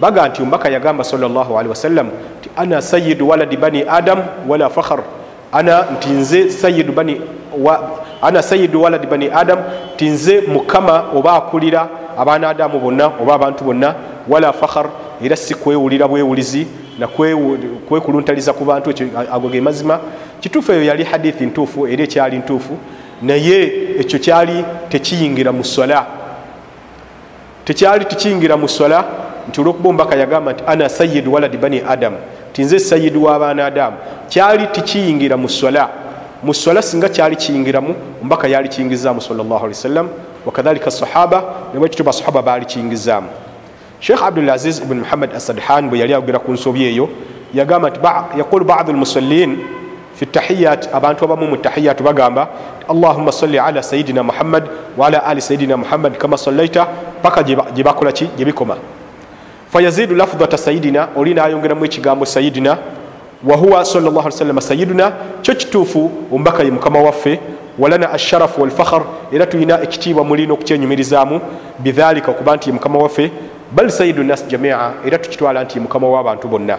[0.00, 1.24] baga nti omubaka yagamba salli
[1.68, 2.10] wasallam
[2.42, 5.00] ti ana sayidu waladi bani adam wala fakhar
[5.52, 7.20] ana nti nze sayidu bani
[7.58, 7.90] wa,
[8.22, 9.58] ana sayidu waladi bani adam
[9.96, 13.94] ti nze mukama oba akulira abaana adamu bonna oba abantu bonna
[14.28, 14.86] wala fakhar
[15.24, 16.66] era si kwewulira bwewulizi
[16.98, 18.90] nakwekuluntaliza ku bantu
[19.32, 20.00] ago ge mazima.
[20.40, 22.78] Kituufu eyo yali hadithi ntuufu era ekyali ntuufu
[23.22, 26.06] naye ekyo kyali tekiyingira mu sola
[27.64, 29.04] tekyali tekiyingira mu sola
[29.48, 32.16] nti olwokuba omubaka yagamba nti ana sayidu waladi bani adamu
[32.58, 33.96] tinze sayidu w'abaana adamu.
[34.28, 35.88] Kyali tikiyingira mu sola
[36.42, 40.08] mu sola singa kyali kiyingiramu omubaka yali kiyingizaamu sawasalam
[40.46, 41.44] wakadhalika sahaba
[41.74, 43.28] nebwekityo basahaba baali kiyingizaamu.
[44.00, 47.08] Sheikh abdulaziz ibuni muhammad asadhan bwe yali ayogera ku nsobi eyo
[47.54, 48.00] yagamba nti
[48.38, 49.58] yaqulu badu lmusallin
[50.14, 52.48] fi tahiyat abantu abamu mu tahiyat bagamba
[52.88, 54.64] allahuma salli ala sayidina muhammad
[54.96, 56.86] waala ali sayidina muhammad kama sallaita
[57.22, 57.42] paka
[57.74, 58.76] gyebakolaki gyebikoma
[59.72, 62.78] fayazidu lafdata sayidina oli nayongeramu ekigambo sayidina
[63.44, 67.40] wahuwa salam sayiduna kyo kituufu omubaka ye mukama waffe
[67.78, 69.02] walana asharafu walfakhar
[69.32, 71.40] era tulina ekitiibwa mulina okukyenyumirizaamu
[71.78, 73.30] bidhalika okuba nti ye mukama waffe
[73.72, 76.78] bal sayidu nas jamia era tukitwala nti ye mukama w'abantu bonna.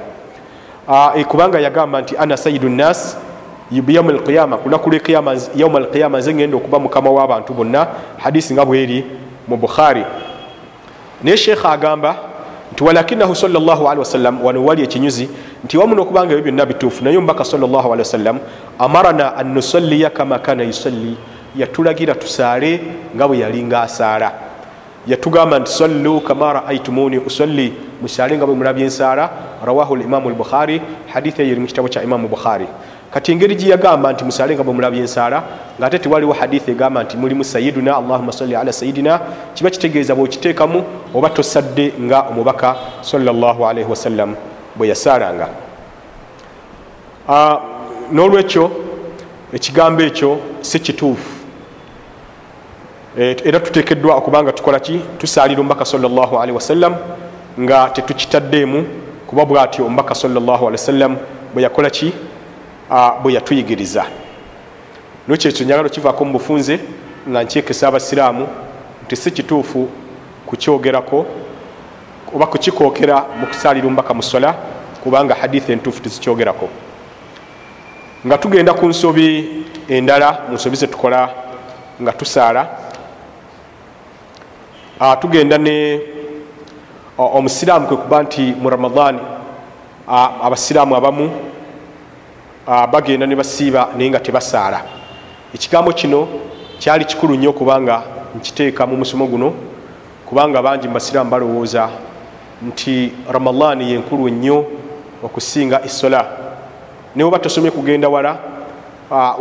[1.15, 3.17] E, kubanga yagamba nti ana sayidu nas
[3.71, 7.87] yauma alqiyama kunaku lweqiyama yauma alqiyama nze ngenda okuba mukama w'abantu bonna.
[8.17, 9.05] Hadisi nga bweri
[9.47, 10.03] mu bukhari.
[11.23, 12.28] Naye sheekha agamba
[12.73, 15.29] nti walakinahu salli wasallam wano wali ekinyuzi
[15.65, 18.39] nti wamu nokubanga ebyo byonna bituufu naye omubaka sali wasallam
[18.79, 21.17] amarana an nusalliya kama kana yusalli.
[21.57, 22.79] Yatulagira tusaale
[23.15, 24.31] nga bwe yali nga asaala
[25.07, 27.73] yatugamba nti sallu kama raaitumuni usalli.
[28.01, 29.29] Musaale nga bwe mulabye ensaala.
[29.65, 32.67] Rawahu limamu lbukhari hadithi eyo eri mu kitabo kya imamu bukhari
[33.13, 35.43] kati engeri gyeyagamba nti musaale nga bwe mulabye ensaala
[35.79, 39.19] ngaate tewaliwo hadithi egamba nti mulimu sayiduna allahuma salli ala sayidina
[39.53, 44.35] kiba kitegeeza bwekiteekamu oba tosadde nga omubaka salaalaihi wasallam
[44.75, 45.47] bwe yasaalanga.
[48.11, 48.71] N'olwekyo
[49.53, 51.29] ekigambo ekyo si kituufu.
[53.17, 55.01] Era tuteekeddwa okubanga tukola ki?
[55.17, 56.95] Tusaalira omubaka salaalaihi wasallam
[57.59, 58.85] nga tetukitaddeemu
[59.27, 61.17] kuba bwatyo omubaka salaalaihi wasallam
[61.53, 62.13] bwe yakola ki
[63.23, 64.05] bwe yatuyigiriza.
[65.27, 66.79] Nokyekyo njagala okivaako mu bufunze
[67.29, 68.47] nga nkyekesa abasiraamu
[69.05, 69.89] nti si kituufu
[70.45, 71.25] kukyogerako
[72.35, 74.53] oba kukikookera mu kusaalira omubaka mu sola
[75.03, 76.69] kubanga hadithi entuufu tuzikyogerako
[78.27, 79.25] nga tugenda ku nsobi
[79.87, 81.29] endala mu nsobi zetukola
[82.01, 82.67] nga tusaala
[85.21, 86.01] tugenda ne
[87.17, 89.19] omusiraamu kwe kuba nti mu ramadaani
[90.43, 91.31] abasiraamu abamu
[92.69, 94.81] bagenda ne basiiba naye nga tebasaala.
[95.55, 96.27] Ekigambo kino
[96.79, 98.03] kyali kikulu nnyo kubanga
[98.35, 99.53] nkiteeka mu musomo guno
[100.25, 101.89] kubanga bangi mubasiraamu balowooza
[102.67, 104.65] nti ramadaani yenkulu ennyo
[105.23, 106.25] okusinga esola
[107.15, 108.37] naye oba tosomye kugenda wala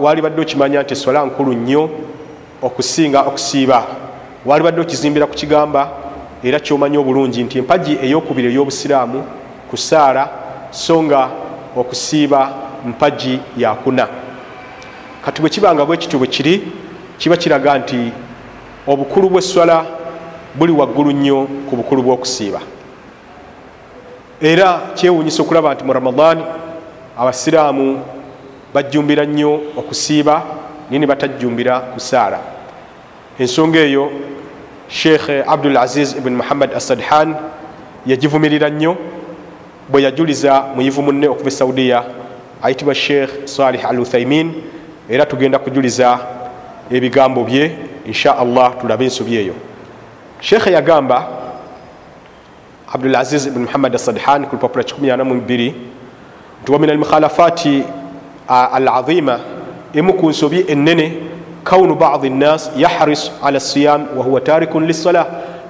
[0.01, 1.91] wali badde okimanya nti esola nkulu nnyo
[2.63, 3.85] okusinga okusiiba.
[4.47, 5.91] Wali badde okizimbira ku kigamba
[6.43, 9.25] era kyomanyi obulungi nti empagi eyokubiri ey'obusiraamu
[9.71, 10.29] ku saara
[10.71, 11.29] so nga
[11.77, 14.09] okusiiba mpagi yakuna
[15.25, 16.73] kati bwe kibanga bwe kityo bwe kiri
[17.19, 18.13] kiba kiraga nti
[18.87, 19.85] obukulu bw'eswala
[20.55, 22.61] buli waggulu nnyo ku bukulu bw'okusiiba.
[24.41, 26.39] Era kyewuunyisa okulaba nti mu ramadan
[27.19, 28.01] abasiraamu
[28.75, 30.43] bajjumbira nnyo okusiiba
[30.91, 32.39] naye ne batajjumbira kusaara
[33.39, 34.11] ensonga eyo
[34.89, 37.35] sheekh abdul aziz ibuni muhammad asadhan
[38.07, 38.97] yagivumirira nnyo
[39.89, 42.05] bwe yajuliza muyivu munne okuva e saudiya
[42.63, 44.53] ayitibwa sheekh salih al uthaimin
[45.09, 46.19] era tugenda kujuliza
[46.91, 47.73] ebigambo bye
[48.07, 49.55] insha allah tulabe ensobi eyo.
[50.41, 51.29] Sheekhe yagamba
[52.93, 55.73] abdul aziz ibuni muhammad asadhan ku lupapula 12
[56.63, 57.85] nti wa min almukhalafati
[58.49, 59.41] alazima
[59.95, 61.13] emu ku nsobi ennene
[61.65, 65.25] kaunu badi nnas yahris ala siyam wahuwa tarikun lisala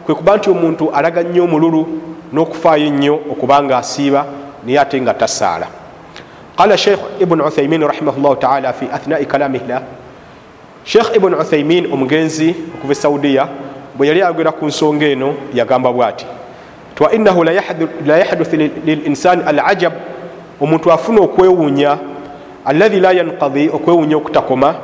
[0.07, 1.87] kwe kuba nti omuntu alaga nnyo omululu
[2.33, 4.27] n'okufaayo ennyo okubanga asiiba
[4.67, 5.67] naye ate nga tasaala
[6.59, 9.83] qala sheikh ibn uthaimin rahimahullahu taala fi athnai kalamihla
[10.85, 13.49] sheikh ibn uthaimin omugenzi okuva e saudiya
[13.95, 16.27] bwe yali ayogera ku nsonga eno yagamba bwati
[16.95, 18.53] twa innahu la yahduth
[18.85, 19.93] lilinsani alajab
[20.61, 21.99] omuntu afuna okwewuunya
[22.65, 24.75] alladhi la yanqadi okwewuunya okutakoma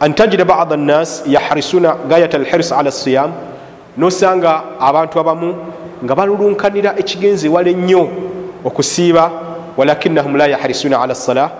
[0.00, 3.32] an tajida bada nnas yahrisuna gayat alhirs ala siyam
[3.96, 5.56] nosanga abantu abamu
[6.04, 8.08] nga balulunkanira ekigenzi wala ennyo
[8.64, 9.47] okusiiba
[9.78, 11.50] walakinahum la yahrisuna ala sala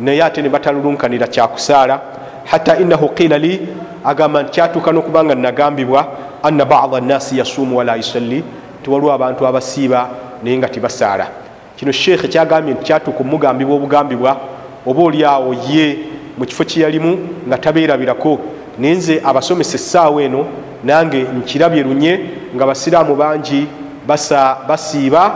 [0.00, 2.00] naye ate ne batalulunkanira kyakusaala
[2.44, 3.68] hatta inahu qila li
[4.04, 6.06] agamba nti kyatuuka n'okubanga nagambibwa
[6.42, 8.44] anna bada nnasi yasuumu wala yusalli
[8.82, 10.08] tiwaliwo abantu abasiiba
[10.42, 11.26] naye nga tibasaala.
[11.76, 14.36] Kino sheekhe kyagambye nti kyatuuka omugambibwa obugambibwa
[14.86, 15.98] oba oli awo ye
[16.38, 18.38] mu kifo kyeyalimu nga tabeerabirako
[18.78, 20.46] naye nze abasomesa essaawa eno
[20.84, 22.20] nange nkirabye lunye
[22.56, 23.66] nga basiraamu bangi
[24.68, 25.32] basiiba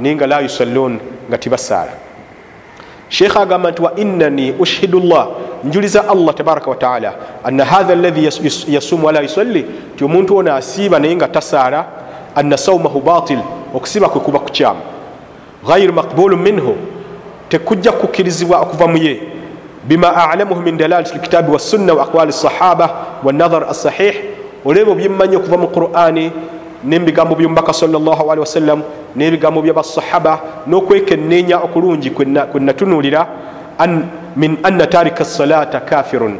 [0.00, 1.92] naye nga la yusalluun nga tibasaala.
[3.08, 5.28] Sheekha agamba nti wa innani ushhidu llah
[5.64, 7.14] njuliza allah tabaraka wataala
[7.44, 8.24] anna hatha alladhi
[8.68, 9.66] yasumu wala yusalli?
[9.96, 11.86] Ti omuntu ono asiiba naye nga tasaala
[12.34, 13.38] anna saumahu batil
[13.74, 14.80] okusiba kwe kuba kukyamu
[15.66, 16.76] ghairu maqbulu minhu
[17.48, 19.20] tekujja kukkirizibwa okuva muye
[19.84, 22.90] bima alamuhu min dalalati lkitabi wassunna wa aqwali sahaba
[23.24, 24.14] wanadhar assahih
[24.64, 26.32] olwebyo byemmanyi okuva mu qurani
[26.84, 28.82] nebigambo byomubaka salllahalihi wasallam
[29.16, 33.26] nebigambo byabasahaba n'okwekenneenya okulungi kwenatunulira
[34.36, 36.38] min anna tarika salata kafirun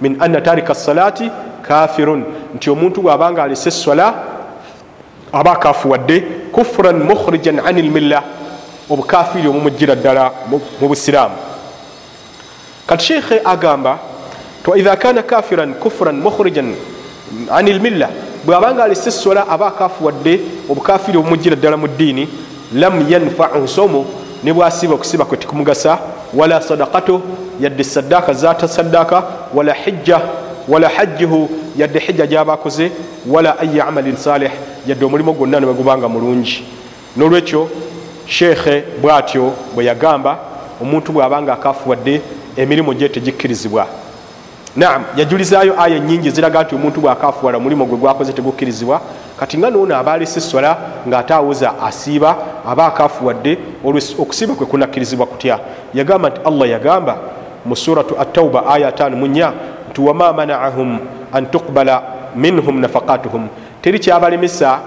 [0.00, 1.30] min anna tarika salati
[1.62, 4.14] kafirun nti omuntu bwabanga alese eswala
[5.32, 6.20] aba akafuwadde
[6.52, 8.22] kufuran mukhrijan ani lmilla
[8.90, 11.34] obukafiri omumugira ddala mu busiraamu.
[12.86, 13.98] Kati sheikhe agamba
[14.66, 16.74] waidha kana kafiran kufuran mukhrijan
[17.50, 18.08] ani lmilla
[18.44, 22.28] bwabanga alese essola aba akafuwadde obukafiri obumugira ddala mu ddiini
[22.74, 24.06] lam yanfau nsomo
[24.44, 25.98] ne bwasiba okusiba kwe tikumugasa
[26.34, 27.22] wala sadakato
[27.60, 29.22] yadde saddaaka zatasaddaaka
[29.54, 30.20] wala hijja
[30.68, 32.90] wala hajjihu yadde hijja gyabakoze
[33.26, 34.50] wala ayi amalin salih
[34.86, 36.64] yadde omulimu gwonna nebagubanga mulungi.
[37.16, 37.68] Nolwekyo
[38.26, 40.38] sheekhe bwatyo bwe yagamba
[40.82, 42.20] omuntu bwabanga akafuwadde
[42.56, 43.86] emirimu gye tegikkirizibwa
[44.76, 49.00] naam yajulizayo aya enyingi ziraga nti omuntu bwakafuwala omulimu gwe gwakoze tegukkirizibwa.
[49.40, 50.76] Kati nga noono aba alese eswala
[51.08, 53.58] ng'ate awoza asiiba aba akafuwadde
[54.18, 55.58] okusiiba kwe kunakkirizibwa kutya?
[55.94, 57.16] Yagamba nti allah yagamba
[57.64, 59.52] mu suratu attauba aya 5 munya
[59.90, 60.98] nti wama manaahum
[61.32, 62.02] an tuqbala
[62.36, 63.48] minhum nafaqatuhum.
[63.82, 64.78] Teri kyabalemesa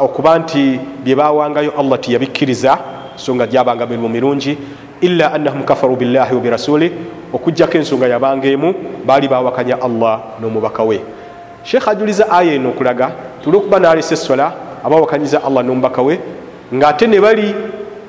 [0.00, 2.78] okuba nti bye bawangayo allah tiyabikkiriza
[3.16, 4.58] so nga gyabanga mirimu mirungi
[5.00, 6.92] illa annahum kafaru billahi wabirasuli
[7.34, 8.74] okugjako ensonga yabanga emu
[9.06, 11.00] baali bawakanya allah n'omubaka we.
[11.64, 13.10] Sheekh ajuliza aya eno okulaga
[13.42, 14.52] tulwokuba nalesa essola
[14.84, 16.20] abawakanyiza allah n'omubaka we
[16.74, 17.54] ng'ate ne bali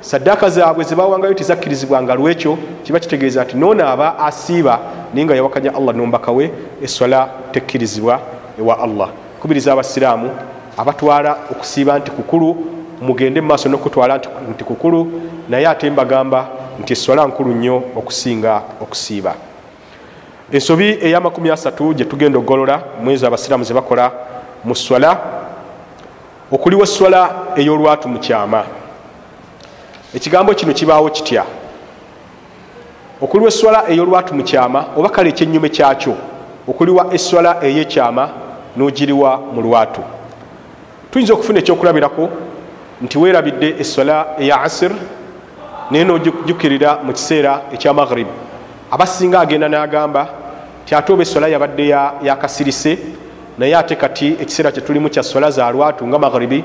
[0.01, 4.79] saddaaka zaabwe zebawangayo tezakkirizibwanga lwekyo kiba kitegeeza nti noono aba asiiba
[5.13, 6.51] naye nga yawakanya allah n'omubaka we
[6.83, 8.19] essola tekkirizibwa
[8.59, 9.09] ewa allah.
[9.41, 10.29] Kubiriza abasiraamu
[10.77, 12.55] abatwala okusiiba nti kukulu
[13.01, 15.07] mugende mu maaso n'okutwala nti kukulu
[15.49, 16.47] naye ate mbagamba
[16.79, 19.35] nti eswala nkulu nnyo okusinga okusiiba.
[20.51, 24.11] Ensobi eyamakumi asatu gye tugenda okugolola mwezi abasiraamu ze bakola
[24.63, 25.17] mu swala
[26.51, 28.63] okuliwa eswala ey'olwatu mu kyama.
[30.15, 31.43] Ekigambo kino kibaawo kitya?
[33.21, 36.15] Okuliwa eswala ey'olwatu mu kyama oba kale ekyennyume kyakyo
[36.67, 38.29] okuliwa eswala ey'ekyama
[38.77, 40.01] nogiriwa mu lwatu.
[41.11, 42.29] Tuyinza okufuna ekyokulabirako
[43.01, 44.91] nti weerabidde essola eya asir
[45.91, 48.27] naye nojukirira mu kiseera ekya maghrib.
[48.91, 50.27] Abasinga agenda nagamba
[50.85, 51.87] ti ate oba essola yabadde
[52.23, 52.97] yakasirise
[53.57, 56.63] naye ate kati ekiseera kyetulimu kya sola za lwatu nga maghribi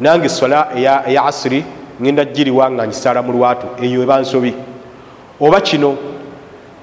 [0.00, 1.64] nange essola eya asiri
[2.02, 4.54] ngenda giriwa nga ngisaala mu lwatu eyo eba nsobi.
[5.40, 5.96] Oba kino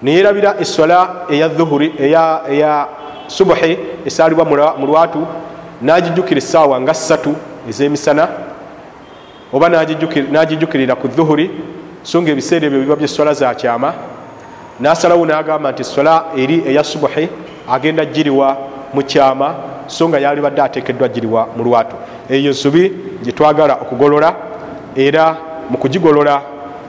[0.01, 2.87] neyerabira essola eya dhuhuri eya
[3.27, 4.45] subuhi esaalibwa
[4.79, 5.27] mu lwatu
[5.81, 7.35] nagijukira essaawa nga ssatu
[7.69, 8.27] ezemisana
[9.53, 9.69] oba
[10.31, 11.51] nagijukirira ku dhuhuri
[12.05, 13.93] so nga ebiseera ebyo biba byessola zakyama
[14.79, 17.29] nasalawo nagamba nti essola eri eya subuhi
[17.71, 18.57] agenda giriwa
[18.93, 19.55] mukyama
[19.87, 21.95] so nga yalibadde atekeddwa giriwa mu lwatu.
[22.29, 24.35] Eyo nsobi gyetwagala okugolola
[24.95, 25.37] era
[25.69, 26.41] mu kugigolola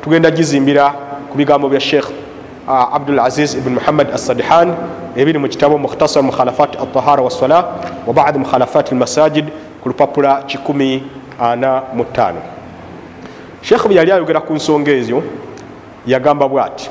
[0.02, 0.92] tugenda gizimbira
[1.30, 2.08] ku bigambo bya sheekh
[2.68, 4.74] uh, abdul aziz ibn muhammad assadihan
[5.16, 7.64] ebiri mu kitabo mukhtasar mukhalafat altahara wassala
[8.06, 9.44] wa badi mukhalafat almasajid
[9.82, 12.55] ku lupapula 45
[13.66, 15.22] sheekh bwe yali ayogera ku nsonga ezo
[16.06, 16.90] yagamba bwati.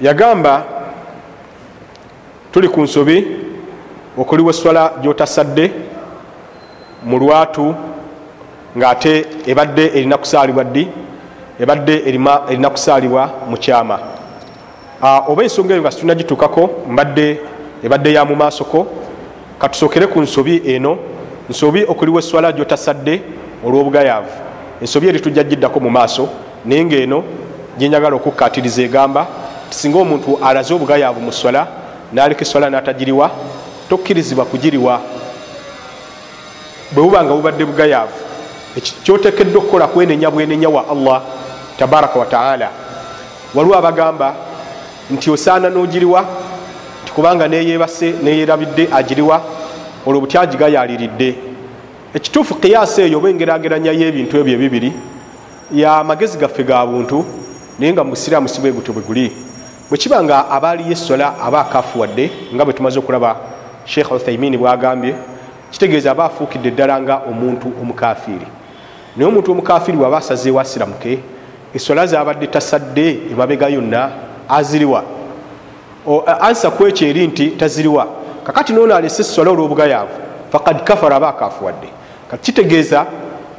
[0.00, 0.64] Yagamba
[2.52, 3.26] tuli ku nsobi
[4.18, 5.72] okuliwa eswala gyotasadde
[7.04, 7.74] mu lwatu
[8.76, 10.88] ngaate ebadde erina kusaalibwa ddi
[11.60, 11.94] ebadde
[12.48, 13.98] erina kusaalibwa mu kyama.
[15.28, 17.40] Oba ensonga eyo nga situnagituukako mbadde
[17.84, 18.86] ebadde ya mu maasoko
[19.58, 21.15] katusookere ku nsobi eno
[21.50, 23.22] nsobi okuliwa eswala gyotasadde
[23.64, 24.30] olw'obugayaavu.
[24.80, 26.28] Ensobi eri tujja giddako mu maaso
[26.64, 27.24] naye ngaeno
[27.78, 29.26] gyenjagala okukkatiriza egamba
[29.70, 31.66] tisinga omuntu alaze obugayaavu mu swala
[32.12, 33.30] naleka eswala natagiriwa
[33.88, 35.00] tokkirizibwa kugiriwa.
[36.92, 38.18] Bwe buba nga bubadde bugayaavu
[39.04, 41.22] kyotekeddwa okukola kwenenya bwenenya wa allah
[41.78, 42.68] tabaraka wataala
[43.54, 44.34] waliwo abagamba
[45.10, 46.24] nti osaana nogiriwa
[47.02, 49.42] nti kubanga neyebase neyerabidde agiriwa
[50.06, 51.34] olwo butyagigayaliridde
[52.14, 54.92] ekituufu kiyasi eyo oba engerageranya y'ebintu ebyo ebibiri
[55.72, 57.24] yamagezi gaffe ga buntu
[57.78, 59.32] naye nga mubusiraamu si bwe gutyo bwe guli.
[59.90, 63.36] Bwe kiba nga abaaliyo essola aba akafuwadde nga bwe tumaze okulaba
[63.84, 65.14] sheekh uthaimin bwagambye
[65.70, 68.46] kitegeeza aba afuukidde eddala nga omuntu omukafiiri
[69.16, 71.18] naye omuntu omukafiiri waba asazeewo asiramuke
[71.74, 74.10] essola zabadde tasadde emabega yonna
[74.48, 75.02] aziriwa.
[76.40, 78.06] Ansa ku ekyo eri nti taziriwa
[78.46, 80.14] kakati noono alese essola olw'obugayaavu
[80.52, 81.88] fakad kafara aba akafuwadde
[82.42, 83.06] kitegeeza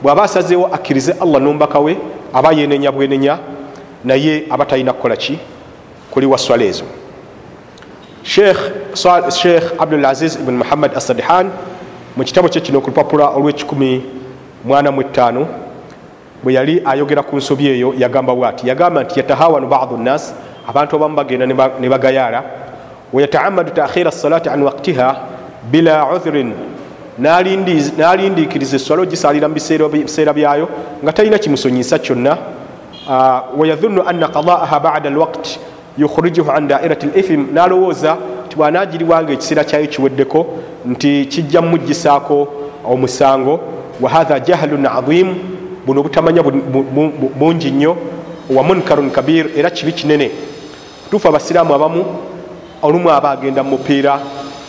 [0.02, 1.98] bw'aba asazeewo akkirize allah nombaka we
[2.34, 3.38] aba yenenya bwenenya
[4.06, 5.40] naye aba talina kukola ki?
[6.12, 6.84] Kuliwa swala ezo.
[8.24, 11.52] Sheekh abdulaziz ibn muhammad assadihan
[12.16, 14.04] mu kitabo kye kino ku lupapula olw'ekikumi
[14.66, 15.48] mwana mu etaano
[16.44, 20.34] bwe yali ayogera ku nsobi eyo yagamba bwati yagamba nti yatahawanu badu nnas
[20.68, 21.46] abantu abamu bagenda
[21.80, 22.44] ne bagayaala
[23.14, 25.16] wayataamadu takhira salati an waktiha
[25.72, 26.54] bila uthurin
[27.98, 30.70] nalindiikiriza eswala ogisalira mu biseera byayo
[31.04, 32.38] nga talina kimusonyisa kyonna.
[33.58, 35.60] Wayadhunnu anna qadaaha bada alwaqti
[35.98, 40.46] yukhrijuhu an dairati lithim nalowooza nti bwanagiriwanga ekiseera kyayo kiweddeko
[40.86, 42.48] nti kijja mumugisaako
[42.86, 43.60] omusango.
[44.02, 45.36] Wahatha jahlun adimu
[45.86, 46.44] buno butamanya
[47.40, 47.98] bungi nnyo.
[48.50, 50.32] Wa munkarun kabir era kibi kinene.
[51.10, 52.06] Tuufu abasiraamu abamu
[52.88, 54.20] olumu aba agenda mu mupiira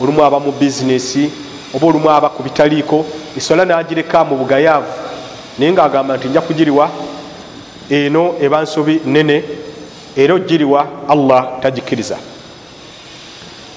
[0.00, 1.31] olumu aba mu bizinesi
[1.74, 3.04] oba olumu aba ku bitaliiko.
[3.37, 4.92] Esola nagireka mu bugayaavu.
[5.59, 6.90] Naye ngaagamba nti nja kugiriwa
[7.90, 9.44] eno eba nsobi nene
[10.16, 12.16] era ogiriwa allah tagikiriza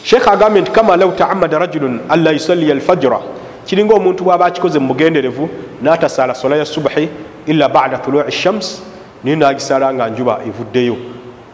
[0.04, 3.20] sheekh agambye nti kama lau taamada rajulun anla yusalliya alfajira
[3.66, 5.50] kiringa omuntu bwaba akikoze mu bugenderevu
[5.82, 7.10] natasaala sola ya subuhi
[7.46, 8.82] illa bada tului shams
[9.24, 10.98] naye nagisala nga njuba evuddeyo.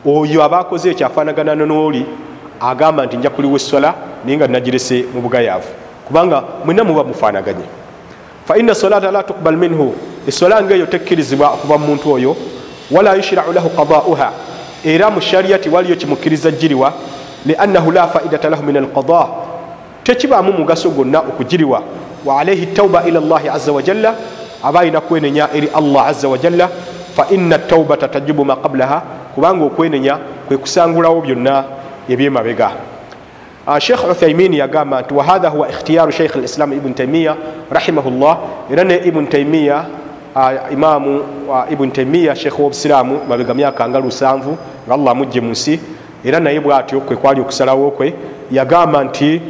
[0.05, 2.05] Oyo aba akoze ekyo afaanagana nooli
[2.59, 3.93] agamba nti nja kuliwa essola
[4.25, 5.67] naye nga nagirese mu bugayaavu.
[6.07, 7.65] Kubanga mwena muba mufaanaganye.
[8.45, 9.95] Faina solata la tukbal minhu.
[10.27, 12.35] Essola ngaeyo tekkirizibwa okuva mu muntu oyo.
[12.91, 14.31] Wala yushrau lahu qadauha.
[14.85, 16.93] Era mu shariyati waliyo kimukkiriza giriwa
[17.45, 19.27] liannahu la faidata lahu min alqada
[20.03, 21.81] tekibaamu mugaso gwonna okugiriwa
[22.25, 24.13] wa alaihi tauba ila llahi aza wajalla
[24.63, 26.69] aba alina kwenenya eri allah aza wajalla
[27.15, 29.01] fa ina taubata tajubu ma qablaha.
[29.35, 31.63] Kubanga okwenenya kwe kusangulawo byonna
[32.09, 32.71] ebyemabega
[33.79, 37.35] sheikh uthaimin yagamba nti wahatha huwa ikhtiyaru sheikh lislam ibn taimiya
[37.71, 38.37] rahimahullah
[38.71, 39.85] era ne ibn taimiya
[40.71, 41.21] imamu
[41.69, 45.79] ibn taimiya sheikh wobusiramu mabega myaka nga lusanvu nga allah amugje mu nsi
[46.25, 48.13] era naye bwatyo kwe kwali okusalawo kwe
[48.51, 49.41] yagamba nti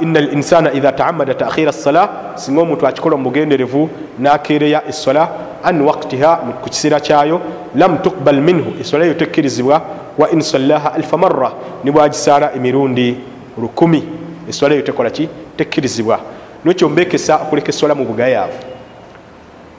[0.00, 3.88] ina linsana idha taamada takhira sala singa omuntu akikola mubugenderevu
[4.18, 5.28] nakereya essola
[5.64, 7.40] an waktiha ku kiseera kyayo
[7.74, 9.82] lam tukbal minhu essola eyo tekkirizibwa
[10.18, 11.52] wa insallaha alfa marra
[11.84, 13.16] nibwagisaala emirundi
[13.58, 14.04] lukumi.
[14.48, 16.20] Eswala eyo tekolaki tekkirizibwa.
[16.64, 18.58] Nekyo mbekesa okuleka eswala mu bugayaavu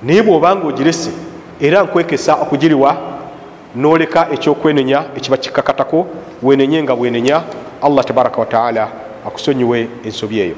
[0.04, 1.12] naye bwobanga ogirese
[1.62, 2.98] era nkwekesa okugiriwa
[3.76, 6.08] noleka ekyokwenenya ekiba kikakatako
[6.44, 7.42] wenenye nga bwenenya
[7.82, 8.88] allah tabaraka wataala
[9.28, 10.56] akusonyiwe ensobi eyo.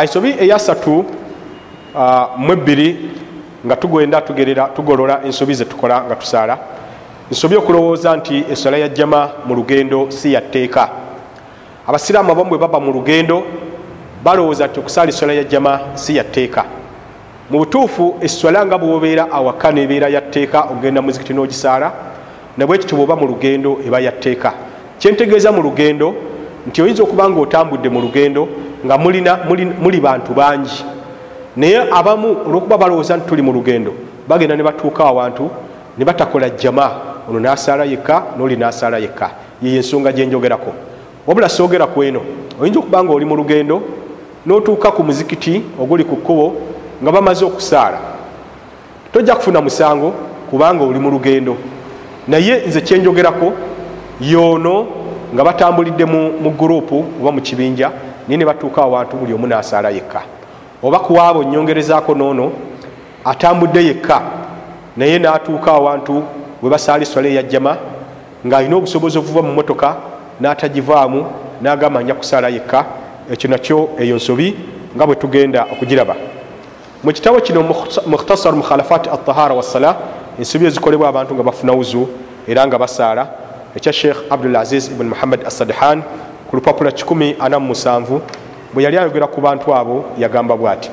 [0.00, 1.04] Ensobi eyasatu
[2.36, 3.10] mu ebbiri
[3.66, 6.58] nga tugenda tugerera tugolola ensobi zetukola nga tusaala
[7.30, 10.88] ensobi okulowooza nti eswala ya jama mu lugendo si yatteeka
[11.86, 13.42] abasiraamu abamu bwe baba mu lugendo
[14.24, 16.64] balowooza nti okusaala eswala ya jama si yatteeka
[17.50, 21.92] mu butuufu eswala nga bwobeera awaka nebeera yatteeka okugenda muzikiti n'ogisaala
[22.56, 24.52] nabwekityo bwoba mu lugendo eba yatteeka
[24.98, 26.14] kyentegeeza mu lugendo
[26.66, 28.48] nti oyinza okuba nga otambudde mu lugendo
[28.84, 29.38] nga mulina
[29.80, 30.84] muli bantu bangi.
[31.56, 33.92] Naye abamu olwokuba balowooza nti tuli mu lugendo
[34.28, 35.50] bagenda ne batuuka awantu
[35.98, 39.30] ne batakola jama ono nasaala yekka noli nasaala yekka
[39.62, 40.72] yeyo ensonga gyenjogerako
[41.26, 42.20] wabula soogera ku eno
[42.60, 43.82] oyinza okuba nga oli mu lugendo
[44.46, 46.52] n'otuuka ku muzikiti oguli ku kkubo
[47.02, 47.98] nga bamaze okusaala.
[49.12, 50.14] Tojja kufuna musango
[50.50, 51.56] kubanga oli mu lugendo.
[52.28, 53.52] Naye nze kyenjogerako
[54.20, 54.86] yoono
[55.34, 57.90] nga batambulidde mu gurupu oba mu kibinja
[58.28, 60.22] naye ne batuuka awantu buli omu nasaala yekka
[60.82, 62.52] oba kuwaabo nyongerezaako noono
[63.24, 64.22] atambudde yekka
[64.96, 66.22] naye n'atuuka awantu
[66.62, 67.76] we basaala eswala eyajjama
[68.46, 69.96] ng'alina obusobozi obuva mu motoka
[70.40, 71.26] n'atagivaamu
[71.62, 72.84] n'agamba nja kusaala yekka.
[73.30, 74.56] Ekyo nakyo eyo nsobi
[74.96, 76.14] nga bwe tugenda okugiraba.
[77.04, 77.62] Mu kitabo kino
[78.06, 79.96] mukhtasar mukhalafat atahara wassala
[80.38, 82.08] ensobi ezikolebwa abantu nga bafuna wuzu
[82.48, 83.28] era nga basaala
[83.76, 86.02] ekya sheikh abdulaziz ibuni muhammad asadhan
[86.50, 88.20] ku lupapula 147
[88.74, 90.90] bwe yali ayogera ku bantu abo yagamba bwati.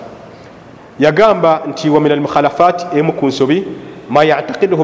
[1.00, 3.66] Yagamba nti wa min almukhalafat emu ku nsobi
[4.10, 4.84] ma yatakiduhu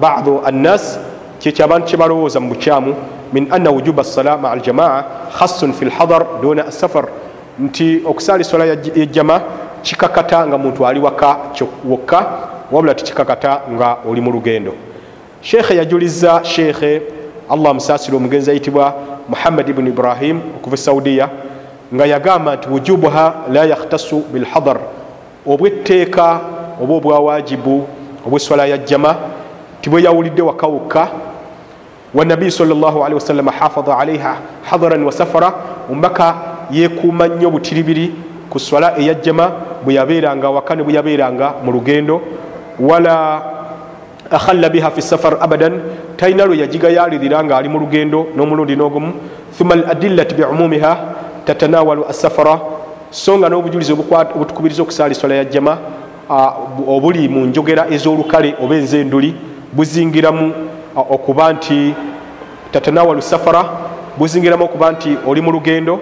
[0.00, 0.98] badu annas
[1.40, 2.94] kyekyo abantu kyebalowooza mu bukyamu
[3.32, 5.04] min anna wujuba sala maa aljamaa
[5.38, 7.08] khassun fi lhadar duna asafar
[7.58, 9.40] nti okusaala eswala yejjama
[9.82, 11.36] kikakata nga muntu ali waka
[11.84, 12.26] wokka
[12.72, 14.74] wabula tikikakata nga oli mu lugendo
[15.40, 17.02] sheekhe yajuliza sheekhe
[17.50, 18.94] allah musasire omugenzi ayitibwa
[19.28, 21.28] muhammad ibuni ibrahim okuva esaudiya
[21.94, 24.78] nga yagamba nti wujubuha la yakhtasu bilhadar
[25.46, 26.40] obwetteeka
[26.82, 27.86] oba obwawajibu
[28.26, 29.16] obweswala ya jama
[29.80, 31.08] tibweyawulidde waka wokka
[32.14, 34.36] wanabiyi salllah wasallama hafadha alaiha
[34.70, 35.52] hadaran wa safara
[35.90, 36.34] omubaka
[36.70, 38.14] yekuuma nnyo butiribiri
[38.50, 39.52] ku swala eya jama
[39.84, 42.20] bwe yabeeranga waka ne bwe yabeeranga mu lugendo.
[42.78, 43.42] Wala
[44.30, 45.80] akhalla biha fi safar abadan
[46.16, 49.12] talina lwe yagigayalirira nga ali mu lugendo n'omulundi n'ogumu.
[49.56, 50.98] Thumma al adillati biumumiha
[51.44, 52.60] tatanawalu asafara
[53.10, 55.78] so nga n'obujulizi obutukubiriza okusaala eswala ya jama
[56.86, 59.34] obuli mu njogera ez'olukale oba enzenduli
[59.72, 60.52] buzingiramu
[60.96, 61.94] okuba nti
[62.72, 63.64] tatanawalu safara
[64.18, 66.00] buzingiramu okuba nti oli mu lugendo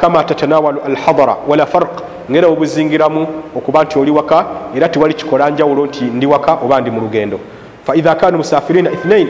[0.00, 3.26] kama tatanawalu alhadara wala farq ngera obuzingiramu
[3.56, 7.40] okuba nti oli waka era tewali kikola njawulo nti ndi waka oba ndi mu lugendo.
[7.84, 8.38] Faidha kanu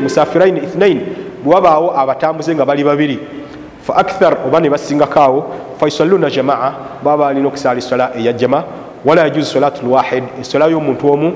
[0.02, 1.00] musafiraini ithnain
[1.44, 3.18] bwewabaawo abatambuze nga bali babiri.
[3.82, 5.44] Fa akthar oba ne basingakaawo
[5.80, 6.72] faisalluna jamaa
[7.04, 8.64] baba balina okusaala eswala eya jama
[9.06, 11.32] wala yajuzu salatu lwahid eswala y'omuntu omu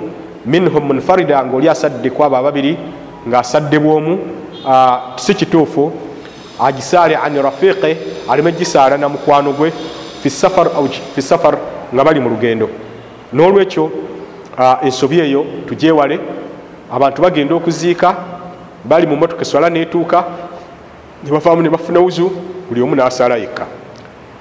[0.46, 2.76] minhum munfarida ngaoli asadde kwabo ababiri
[3.28, 4.18] ngaasadde bwomu
[5.16, 5.92] si kituufu
[6.58, 7.96] agisaale ani rafiqe
[8.28, 9.72] aleme gisaala na mukwano gwe
[10.22, 10.30] fi
[11.22, 11.58] safar
[11.94, 12.68] nga bali mu lugendo.
[13.32, 13.90] N'olwekyo
[14.82, 16.20] ensobi eyo tugyewale
[16.92, 18.16] abantu bagenda okuziika
[18.84, 20.24] bali mu motoka eswala netuuka
[21.24, 22.30] nebavaamu ne bafuna wuzu
[22.68, 23.66] buli omu nasaala yekka.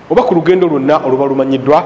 [0.10, 1.86] Oba ku lugendo lwonna oluba lumanyiddwa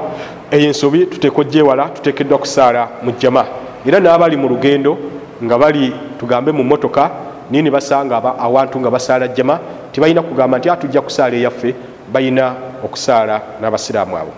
[0.50, 3.44] eyo ensobi tuteeka ogyewala tuteekeddwa kusaala mu jama
[3.86, 4.98] era n'abali mu lugendo
[5.42, 7.10] nga bali tugambe mu motoka
[7.50, 9.58] niye ne basanga awantu nga basaala jama
[9.92, 11.74] tebalina kugamba nti atujja kusaala eyaffe
[12.12, 14.32] balina okusaala n'abasiraamu abo.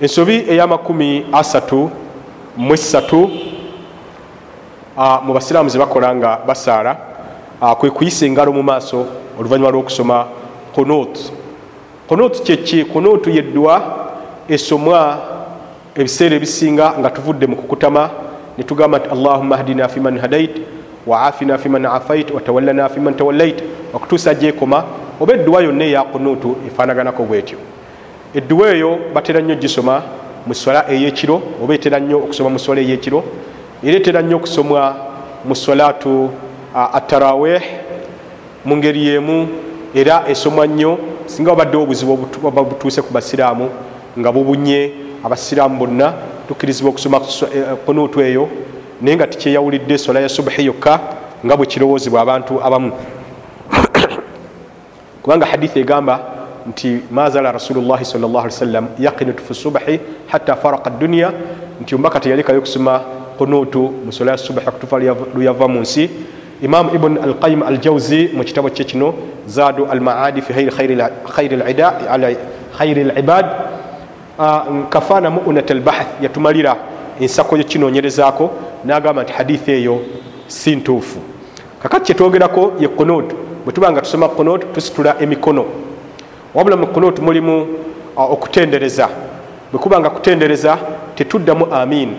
[0.00, 1.90] Ensobi ey'amakumi asatu
[2.56, 3.30] mu esatu
[5.22, 6.96] mu basiraamu ze bakola nga basaala
[7.78, 9.06] kwe kuyisa engalo mu maaso
[9.38, 10.26] oluvannyuma lw'okusoma
[10.74, 11.32] kunut
[12.08, 14.05] kunut kyeki kunutu yeddwa
[14.48, 15.18] esomwa
[15.94, 18.10] ebiseera ebisinga nga tuvudde mu kukutama
[18.58, 20.54] netugamba nti allahuma hdina fiman hadait
[21.06, 23.62] waafina fiman afait watawallana fiman tawallait
[23.94, 24.84] okutuusa gyekoma
[25.20, 27.58] oba edduwa yonna eya kunutu efaanaganako bwetyo.
[28.34, 30.02] Edduwa eyo batera nnyo gisoma
[30.46, 33.24] mu swala eyekiro oba etera nnyo okusoma mu swala eyekiro
[33.82, 34.96] era etera nnyo okusomwa
[35.44, 36.30] mu solatu
[36.74, 37.62] ataraweh
[38.64, 39.48] mu ngeri yemu
[39.94, 43.70] era esomwa nnyo singa wabaddewo obuzibu oba butuuse ku basiraamu
[44.18, 44.92] nga bubunye
[45.24, 46.14] abasiraamu bonna
[46.48, 47.20] tukkirizibwa okusoma
[47.86, 48.48] kunuutu eyo
[49.00, 51.00] naye nga tikyeyawulidde sola ya subuhi yokka
[51.44, 52.92] nga bwe kirowoozebwa abantu abamu.
[55.22, 56.20] Kubanga hadithi egamba
[56.68, 61.32] nti mazala rasulullahi sawasalam yakinutu fi subahi hatta faraka dunia
[61.80, 63.00] nti ombaka teyalekayo okusoma
[63.38, 64.98] kunutu musola ya subahi okutufa
[65.34, 66.10] luyava mu nsi.
[66.62, 69.14] Imam ibn alqayim aljawzi mu kitabo kye kino
[69.46, 70.52] zaadu almaadi fi
[72.78, 73.75] khairi libad
[74.88, 76.76] kafana muunat albahath yatumalira
[77.20, 78.50] ensako yekinonyerezaako
[78.84, 80.00] nagamba nti hadithi eyo
[80.46, 81.18] si ntuufu.
[81.82, 85.64] Kakati kyetwogerako ye kunutu bwetuba nga tusoma kunutu tusitula emikono.
[86.54, 87.66] Wabula mu kunutu mulimu
[88.16, 89.08] okutendereza.
[89.72, 90.78] Bwekuba nga kutendereza
[91.14, 92.14] tetuddamu amin.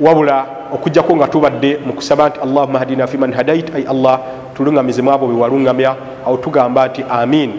[0.00, 4.20] Wabula okujjako nga tubadde mu kusaba nti allahuma hadina fiman hadait ai allah
[4.56, 7.52] tuluŋamizemu abo bewaluŋamya awo tugamba nti amin.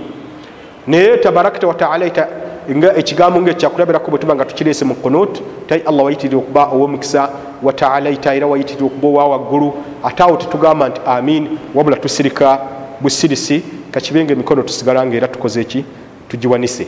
[0.87, 2.27] Naye tabarakta wataalaita
[2.69, 7.29] nga ekigambo nga ekyakulabirako bwetuba nga tukireese mu kunut tai allah wayitirire okuba owomukisa
[7.63, 12.59] wataalaita era wayitirire okuba owa waggulu ate awo tetugamba nti amin wabula tusirika
[13.01, 15.85] busirisi kakibenga emikono tusigala nga era tukoze eki?
[16.27, 16.87] Tugiwanise.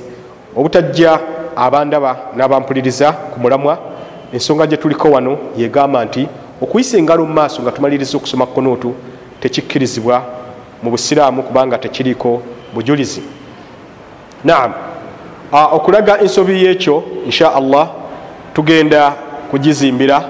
[0.56, 1.20] Obutajja
[1.56, 3.78] abandaba n'abampuliriza ku mulamwa
[4.34, 6.28] ensonga gye tuliko wano yegamba nti
[6.62, 8.94] okuyisa engalo mu maaso nga tumaliriza okusoma kunuutu
[9.40, 10.24] tekikkirizibwa
[10.84, 12.42] mu busiraamu kubanga tekiriiko
[12.74, 13.22] bujulizi.
[14.44, 14.93] Naam
[15.54, 17.90] okulaga ensobi yekyo insha allah
[18.54, 19.14] tugenda
[19.52, 20.24] kugizimbira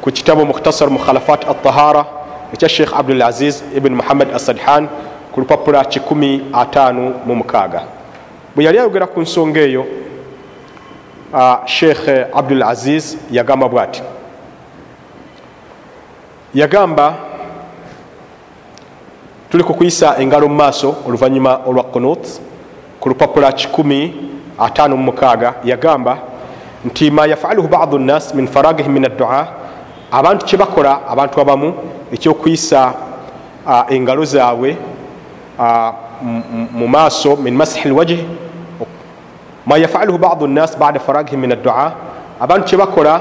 [0.00, 2.04] ku kitabo mukhtasar mukhalafat altahara
[2.52, 4.88] ekya sheikh abdulaziz ibn muhammad asadhan
[5.32, 7.80] ku lupapula 56
[8.54, 9.86] bwe yali ayogera ku nsonga eyo
[11.66, 14.02] sheikh abdulaziz yagamba bwati.
[16.54, 17.14] Yagamba
[19.50, 22.40] tuli kukuyisa engalo mu maaso oluvanyuma olwa kunut
[23.00, 23.52] ku lupapula
[24.58, 26.18] 56 yagamba
[26.84, 29.46] nti ma yafaluhu badu nnas min faragihim min addua
[30.10, 31.74] abantu kyebakola abantu abamu
[32.12, 32.94] ekyokuyisa
[33.88, 34.76] engalo zaabwe
[36.72, 38.18] mu maaso min masihi lwajhi
[39.66, 41.92] ma yafaluhu badu nnas bada faragihim min addua
[42.40, 43.20] abantu kyebakola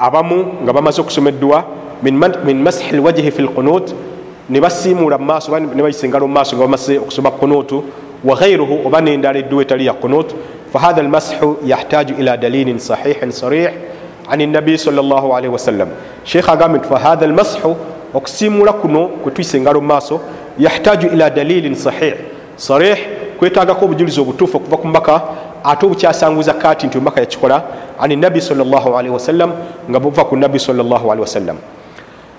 [0.00, 1.64] abamu nga bamaze okusoma eddua
[2.02, 3.94] min masihi lwajhi fi lqunut
[4.50, 7.84] ne basiimuula mumaaso ne bayisa engalo mumaaso nga bamaze okusoma kunutu
[8.24, 10.34] waghairuhu oba nendala eddua etali ya kunut
[10.72, 13.70] fahatha almasihu yahtaju ila dalilin sahihin sarih
[14.28, 15.88] an nabi salllahalihi wasallam
[16.24, 17.76] sheikh agambye nti fahatha almasihu
[18.14, 20.20] okusiimuula kuno kwetuyisa engalo mumaaso
[20.58, 22.14] yahtaju ila dalilin sahih.
[22.56, 22.98] Sarih
[23.38, 25.22] kwetagako obujulizi obutuufu okuva ku mbaka
[25.64, 27.62] ate obukyasanguza kati nti ombaka yakikola
[28.00, 29.52] ani nabi salllahalihi wasallam
[29.90, 31.56] nga buva ku nabi salllahalihi wasallam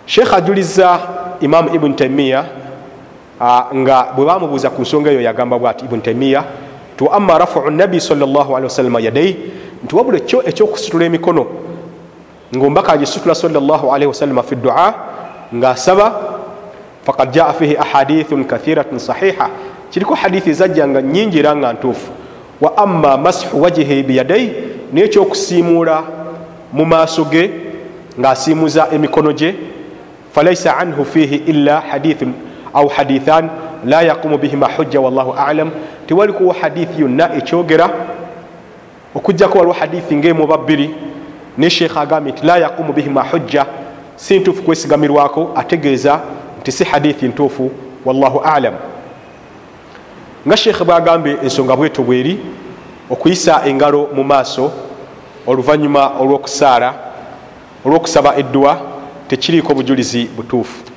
[0.05, 0.99] sheikh ajuliza
[1.41, 2.45] imamu ibuni taimiya
[3.75, 6.43] nga bwe bamubuuza ku nsonga eyo yagamba bwati ibuni taimiya
[6.97, 9.37] ti wa ama rafuu nabi salllahalihi yadai
[9.83, 11.45] nti wabula ekyo ekyokusitula emikono
[12.55, 13.35] ngaombaka agisitula
[14.07, 14.93] wasallama fi dua
[15.55, 16.39] ngaasaba
[17.03, 19.49] fakad jaa fihi ahadithun kathiratun sahiha.
[19.91, 22.11] Kiriko hadithi ezajja nga nyingi era nga ntuufu.
[22.61, 24.53] Wa ama masihu wajihi biyadai
[24.93, 26.03] naye ekyokusiimuula
[26.73, 27.51] mu maaso ge
[28.19, 29.55] ngaasiimuza emikono gye
[30.33, 32.33] falaisa anhu fihi illa hadithun
[32.73, 33.49] au hadithan
[33.85, 35.71] la yaqumu bihima hujja wallahu alam.
[36.07, 37.89] Tewalikuwa hadithi yonna ekyogera
[39.15, 40.95] okugjako waliwo hadithi ngaemuba bbiri
[41.57, 43.65] ne sheekha agambye nti la yaqumu bihima hujja.
[44.15, 46.19] Si ntuufu kwesigamirwako ategeeza
[46.61, 47.71] nti si hadithi ntuufu
[48.05, 48.73] wallahu alam.
[50.47, 52.39] Nga sheekhe bwagambye ensonga bweto bweri
[53.09, 54.71] okuyisa engalo mu maaso
[55.47, 56.93] oluvanyuma olwokusaala
[57.85, 58.77] olwokusaba eddua
[59.27, 60.88] tekiriiko bujulizi butuufu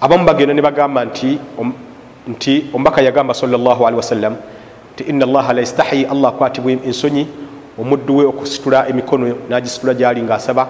[0.00, 4.36] abamu bagenda ne bagamba nti omubaka yagamba salllahalihi wasallam
[4.94, 7.26] nti ina allaha la yastahi allah akwatibwa ensonyi
[7.78, 10.68] omuddu we okusitula emikono nagisitula gyali ngaasaba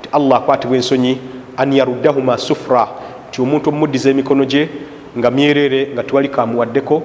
[0.00, 1.18] nti allah akwatibwa ensonyi
[1.56, 2.88] an yaruddahuma sufra
[3.28, 4.68] nti omuntu omumuddiza emikono gye
[5.18, 7.02] nga myerere nga tewali kamuwaddeko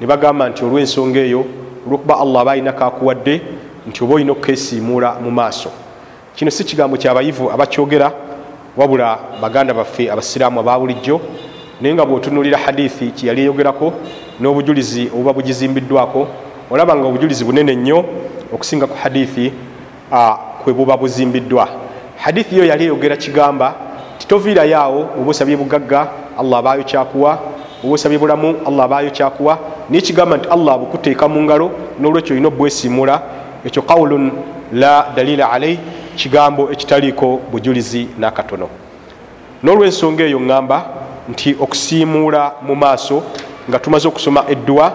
[0.00, 1.44] ne bagamba nti olw'ensonga eyo
[1.86, 3.40] olwokuba allah aba alina kakuwadde
[3.88, 5.70] nti oba olina okukesiimuula mu maaso.
[6.36, 8.12] Kino si kigambo kyabayivu abakyogera
[8.80, 11.20] wabula baganda baffe abasiraamu aba bulijjo
[11.80, 13.92] naye nga bwotunulira hadithi kyeyali eyogerako
[14.40, 16.28] n'obujulizi obuba bugizimbiddwako
[16.70, 18.04] olaba nga obujulizi bunene nnyo
[18.52, 19.52] okusinga ku hadithi
[20.64, 21.68] kwe buba buzimbiddwa.
[22.16, 23.74] Hadithi yo yali eyogera kigamba
[24.18, 26.08] titoviirayo awo oba osabye bugagga
[26.38, 27.38] allah abaayo kyakuwa
[27.84, 29.58] oba osabye bulamu allah abaayo kyakuwa
[29.90, 31.70] naye kigamba nti allah bukuteeka mu ngalo
[32.00, 33.22] n'olwekyo olina obwesiimula.
[33.64, 34.32] Ekyo qawulun
[34.72, 35.78] la dalila alaih
[36.16, 38.68] kigambo ekitaliiko bujulizi nakatono.
[39.62, 40.84] N'olwensonga eyo ŋŋamba
[41.28, 43.22] nti okusiimuula mu maaso
[43.68, 44.92] nga tumaze okusoma eddua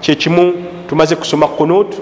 [0.00, 0.52] kyekimu
[0.88, 1.96] tumaze kusoma kunut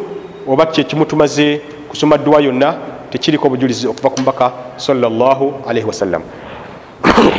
[0.47, 2.75] oba kyekimu tumaze kusoma ddua yonna
[3.11, 6.23] tekiriko bujulizi okuva ku mbaka sallallahu alaihi wasallam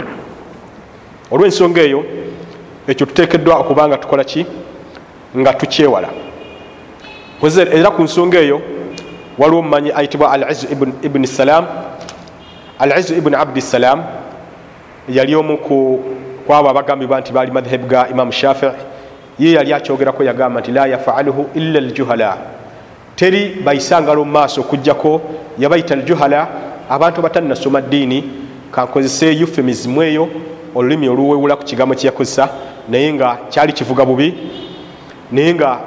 [1.31, 2.03] olwensonga eyo
[2.87, 4.45] ekyo tutekeddwa okuba nga tukola ki?
[5.37, 6.09] Nga tukyewala.
[7.73, 8.61] Era ku nsonga eyo
[9.37, 10.67] waliwo mumanyi ayitibwa al izu
[11.01, 11.65] ibuni salam.
[12.79, 14.03] Al izu ibuni abdisalam
[15.09, 15.57] yali omu
[16.47, 18.71] kwabo abagambibwa nti bali madhhebu ga imamu shafii.
[19.39, 22.37] Ye yali akyogerako yagamba nti la yafaluhu illa aljuhala.
[23.15, 25.21] Teri bayisangalo mumaaso okugjako
[25.59, 26.47] yabayita aljuhala
[26.89, 28.23] abantu batanasoma ddiini
[28.71, 30.29] kankozese euphemism eyo
[30.75, 32.49] olulimi oluwewula ku kigambo kyeyakozesa
[32.89, 34.33] naye nga kyali kivuga bubi.
[35.31, 35.79] Naye nga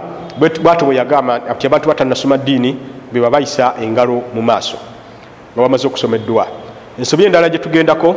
[0.62, 2.76] bwato bwe yagamba ti abantu batanasoma ddiini
[3.12, 4.76] beba bayisa engalo mu maaso.
[5.54, 6.46] Nga bamaze okusomeddwa.
[6.98, 8.16] Ensobi endala gye tugendako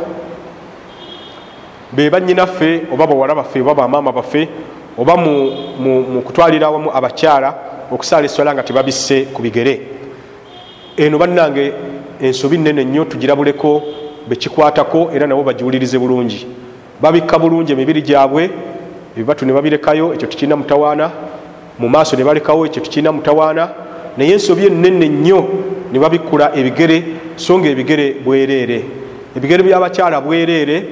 [1.94, 4.50] be banyinaffe oba bawala baffe oba bamaama baffe
[4.98, 7.56] oba mu kutwalira wamu abakyala
[7.92, 9.82] okusaala eswala nga tebabisse ku bigere.
[10.98, 11.74] Eno bannange
[12.22, 13.82] ensobi nene nnyo tugirabuleko
[14.28, 16.48] bekikwatako era nabo bagiwulirize bulungi.
[17.02, 18.50] Babikka bulungi emibiri gyabwe
[19.16, 21.12] ebibatu ne babirekayo ekyo tukirina mutawaana.
[21.80, 23.70] Mu maaso ne balekawo ekyo tukirina mutawaana
[24.18, 25.48] naye ensobi enene nnyo
[25.92, 27.04] ne babikkula ebigere
[27.36, 28.82] so nga ebigere bwereere.
[29.36, 30.86] Ebigere byabakyala bwereere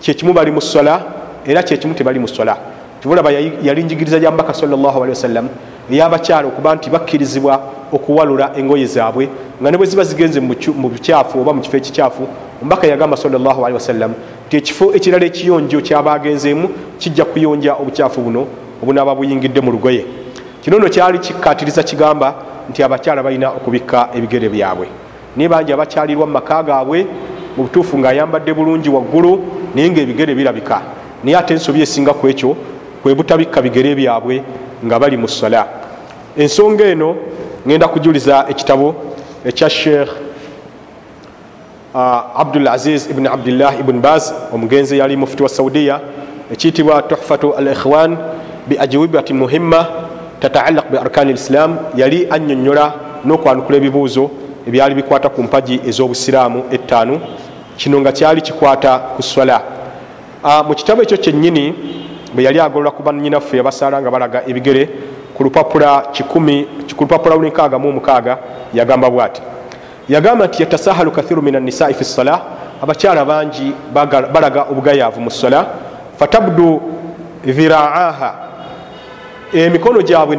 [0.00, 1.04] kyekimu bali mu sola
[1.46, 2.56] era kyekimu tebali mu sola
[3.02, 3.30] tubulaba
[3.62, 5.48] yali njigiriza ya mbaka sawasalam
[5.90, 7.60] eyabakyala okuba nti bakkirizibwa
[7.92, 9.28] okuwalula engoye zaabwe
[9.60, 12.22] nga ne bwe ziba zigenze mu bukyafu oba mu kifo ekikyafu
[12.62, 14.12] ombaka yagamba sawasalam
[14.46, 18.46] nti ekifo ekirala ekiyonjo kyabagenzeemu kijja kuyonja obukyafu buno
[18.82, 20.04] obunaaba buyingidde mu lugoye
[20.66, 22.34] kino no kyali kikkatiriza kigamba
[22.70, 24.86] nti abakyala balina okubikka ebigere byabwe.
[25.36, 27.06] Naye bangi abakyalirwa mu maka gaabwe
[27.56, 29.44] mu butuufu ng'ayambadde bulungi waggulu
[29.74, 30.82] naye ngaebigere birabika.
[31.22, 32.56] Naye ate ensobi esinga ku ekyo
[33.02, 34.42] kwe butabikka bigere byabwe
[34.84, 35.68] nga bali mu sola
[36.36, 37.14] ensonga eno
[37.66, 38.94] ŋenda kujuliza ekitabo
[39.44, 40.10] ekya sheekh
[42.34, 46.00] abdul aziz ibuni abdillah ibuni baz omugenzi yali mufuti wa saudiya
[46.52, 48.18] ekiyitibwa tuhfatu al ikhwan
[48.66, 50.06] biajwibati muhimma
[50.40, 54.30] tataallaq bi arkani lislam yali annyonnyola n'okwanukula ebibuuzo
[54.68, 57.20] ebyali bikwata ku mpagi ez'obusiraamu ettaanu.
[57.76, 59.62] Kino nga kyali kikwata ku swala.
[60.44, 61.74] Uh, mu kitabo ekyo kyennyini
[62.34, 64.88] bwe yali agolola ku banyinaffe yabasaala nga balaga ebigere
[65.34, 66.02] ku lupapula
[67.36, 68.38] lunkaaga mu omukaaga
[68.74, 69.42] yagamba bwati.
[70.08, 72.42] Yagamba nti yatasahalu kathiru min anisai fi sola
[72.82, 73.72] abakyala bangi
[74.32, 75.66] balaga obugayaavu mu sola
[76.18, 76.80] fatabdu
[77.44, 78.45] dhiraaha
[79.52, 80.36] emikono gyabwe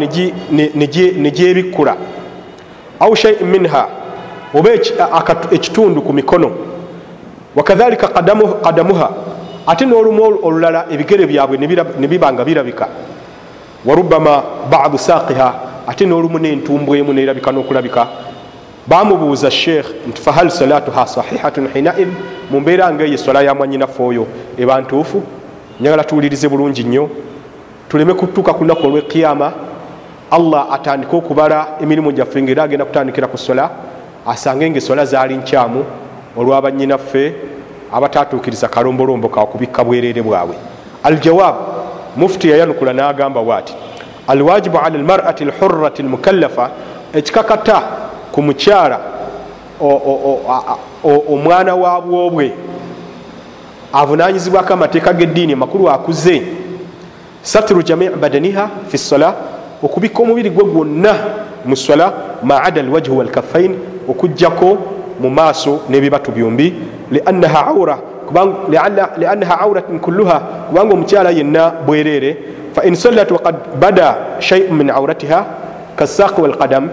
[1.15, 1.95] negyebikkula
[2.99, 3.87] au shaiin minha
[4.53, 4.69] oba
[5.51, 6.51] ekitundu ku mikono.
[7.55, 9.09] Wakadhalika qadamuha
[9.67, 12.87] ate n'olumu olulala ebigere byabwe ne biba nga birabika.
[13.85, 15.53] Warubama badu saqiha
[15.87, 18.07] ate n'olumu n'entumbw emu nerabika n'okulabika.
[18.87, 22.07] Bamubuuza sheekh nti fahal salatuha sahihatun hinaid
[22.51, 24.27] mu mbeera ngaeyo esola ya mwanyinaffe oyo
[24.57, 25.23] eba ntuufu?
[25.79, 27.09] Njagala tuwulirize bulungi nnyo
[27.89, 29.53] tuleme kutuuka ku lunaku olwekiyama
[30.31, 33.69] allah atandike okubala emirimu gyaffe ngaera agenda kutandikira ku sola
[34.25, 35.85] asange nga esola zaali nkyamu
[36.37, 37.33] olwabanyinaffe
[37.93, 40.55] abatatuukiriza kalombolombo kakubikka bwereere bwabwe.
[41.03, 41.55] Aljawab
[42.17, 43.73] mufuti yayanukula n'agamba bwati
[44.27, 46.69] alwajibu ala lmarati lhurati lmukallafa
[47.13, 47.81] ekikakata
[48.31, 48.99] ku mukyala
[51.03, 52.53] omwana wa bwobwe
[53.93, 56.43] avunanyizibwako amateeka g'eddiini amakulu akuze
[57.47, 59.33] satru jamii badaniha fi sola
[59.83, 61.13] okubikka omubiri gwe gwonna
[61.65, 63.75] mu sola maada alwajhu walkafain
[64.09, 64.77] okugjako
[65.19, 66.73] mu maaso n'ebibatu byombi.
[67.11, 67.97] Liannaha aura
[69.17, 70.39] liannaha auratin kulluha
[70.69, 72.37] kubanga omukyala yenna bwereere.
[72.73, 75.45] Fain sallat wakad bada shaiun min auratiha
[75.95, 76.89] kasaaqi walqadam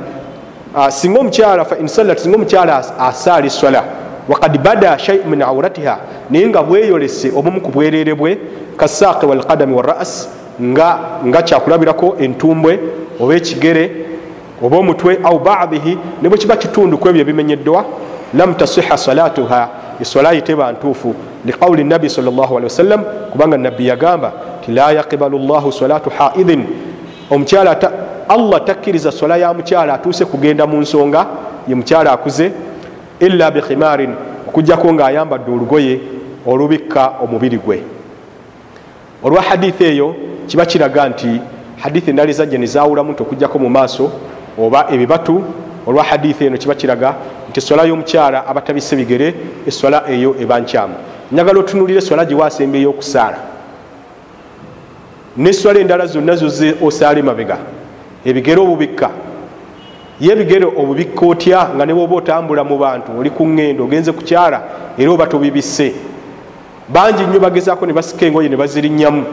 [0.91, 3.85] singa omukyala fain sallat singa omukyala asaala eswala
[4.29, 5.99] wakad bada shaiun min auratiha
[6.31, 8.39] naye nga bweyolese obumu ku bwereere bwe
[8.77, 10.29] kasaaqi walqadami waras
[10.63, 12.81] nga, kyakulabirako entumbwe
[13.21, 13.91] oba ekigere
[14.63, 17.85] oba omutwe au badihi ne bwe kiba kitundu ku ebyo ebimenyeddwa
[18.35, 19.69] lam tasiha salatuha
[20.01, 22.09] eswala yiteba ntuufu liqauli nabi
[22.65, 24.33] wasallam kubanga nabbi yagamba
[24.65, 26.65] ti la yaqibalu llahu salatu haidin
[27.31, 27.79] omukyala
[28.29, 31.27] allah takkiriza swala ya mukyala atuuse kugenda mu nsonga
[31.69, 32.53] ye mukyala akuze
[33.21, 34.15] illa bikhimarin
[34.49, 36.01] okugjako ngaayambadde olugoye
[36.47, 37.83] olubikka omubiri gwe.
[39.23, 40.15] Olwa hadithi eyo
[40.47, 41.41] kiba kiraga nti
[41.83, 44.13] hadithi endala ezajja nezawulamu nti okugjako mu maaso
[44.59, 45.43] oba ebibatu
[45.87, 47.15] olwa hadithi eno kiba kiraga
[47.51, 49.35] nti eswala y'omukyala abatabise bigere
[49.67, 50.95] eswala eyo eba nkyamu.
[51.33, 53.39] Njagala otunulira eswala gyewasemba ey'okusaala.
[55.37, 57.59] Neswala endala zonna zoze osaale mabega.
[58.25, 59.11] Ebigere obubikka.
[60.21, 64.63] Ye ebigere obubikka otya nga ne bwoba otambula mu bantu oli ku ŋŋendo ogenze kukyala
[64.99, 65.93] era oba tobibisse?
[66.89, 69.25] Bangi nnyo bagezaako ne basika engoye ne bazirinnyamu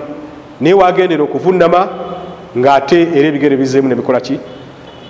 [0.61, 1.89] naye wagendera okuvunama
[2.57, 4.39] ngaate era ebigere bizeemu nebikolaki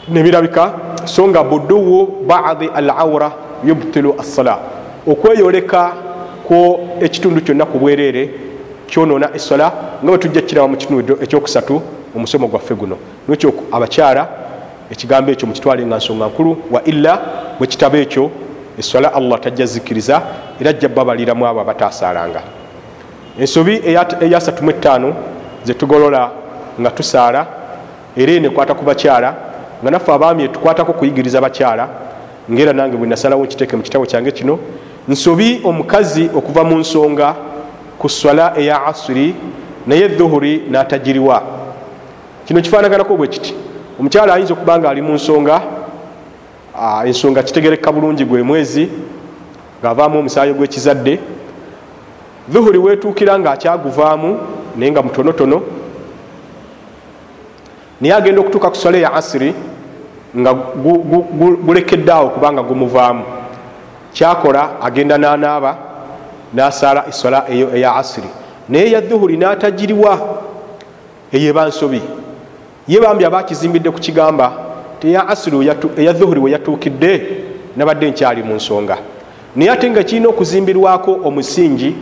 [0.10, 0.74] nebirabika
[1.06, 3.32] so nga buduwu badi al aura
[3.64, 4.60] yubtilu assala
[5.08, 5.94] okweyoleka
[6.48, 8.30] kwo ekitundu kyonna ku bwereere
[8.88, 9.72] kyonoona essola
[10.04, 11.82] nga bwe tujja kiraba mu kitundu ekyokusatu
[12.16, 12.98] omusomo gwaffe guno.
[13.28, 14.28] Nekyo abakyala
[14.92, 17.22] ekigambo ekyo mukitwale nga nsonga nkulu wa illa
[17.58, 18.32] bwe kitabo ekyo
[18.80, 20.22] essola allah tajja zikiriza
[20.60, 22.42] era jja babaliramu abo abatasaalanga
[23.40, 23.82] ensobi
[24.22, 25.16] eyasatumu etaano
[25.64, 26.32] zetugolola
[26.80, 27.48] nga tusaala
[28.16, 29.36] era enekwata ku bakyala
[29.82, 31.88] nga naffe abaami etukwatako kuyigiriza bakyala
[32.52, 34.60] ngaera nange bwe nasalawo nkiteeke mu kitabo kyange kino
[35.08, 37.36] nsobi omukazi okuva mu nsonga
[38.00, 39.36] ku swala eya asuri
[39.88, 41.44] naye dhuhuri natagiriwa.
[42.46, 43.54] Kino kifanaganako bwe kiti
[44.00, 45.62] omukyala ayinza okuba nga ali mu nsonga
[47.06, 48.90] ensonga kitegereka bulungi gwe mwezi
[49.82, 51.20] ngaavaamu omusaayi gwekizadde
[52.50, 54.40] dhuhuri wetuukira nga akyaguvaamu
[54.76, 55.62] naye nga mutonotono.
[58.02, 59.54] Naye agenda okutuuka ku swala eya asiri
[60.38, 60.54] nga
[61.66, 63.24] gulekeddaawo kubanga gumuvaamu.
[64.14, 65.78] Kyakola agenda nanaaba
[66.54, 68.28] nasaala eswala eyo eya asiri.
[68.70, 70.20] Naye eya dhuhuri natagiriwa
[71.32, 72.02] eyeba nsobi.
[72.88, 74.52] Ye bambi abakizimbidde ku kigamba
[75.00, 77.44] teya asiri eya dhuhuri weyatuukidde
[77.78, 78.98] nabadde nkyali mu nsonga.
[79.56, 81.96] Naye ate nga kirina okuzimbirwako omusingi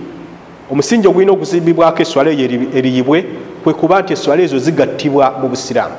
[0.71, 2.45] omusingi ogulina okuzimbibwako eswala eyo
[2.77, 3.25] eriyibwe
[3.63, 5.95] kwekuba nti eswala ezo zigattibwa mu busiraamu.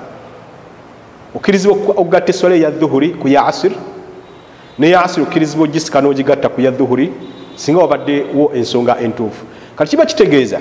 [1.37, 3.77] Okkirizibwa okugatta eswala eya dhuhuri ku ya asiri
[4.79, 7.13] neya asiri okkirizibwa ogisika n'ogigatta ku ya dhuhuri
[7.57, 9.45] singa wabaddewo ensonga entuufu.
[9.77, 10.61] Kati kiba kitegeeza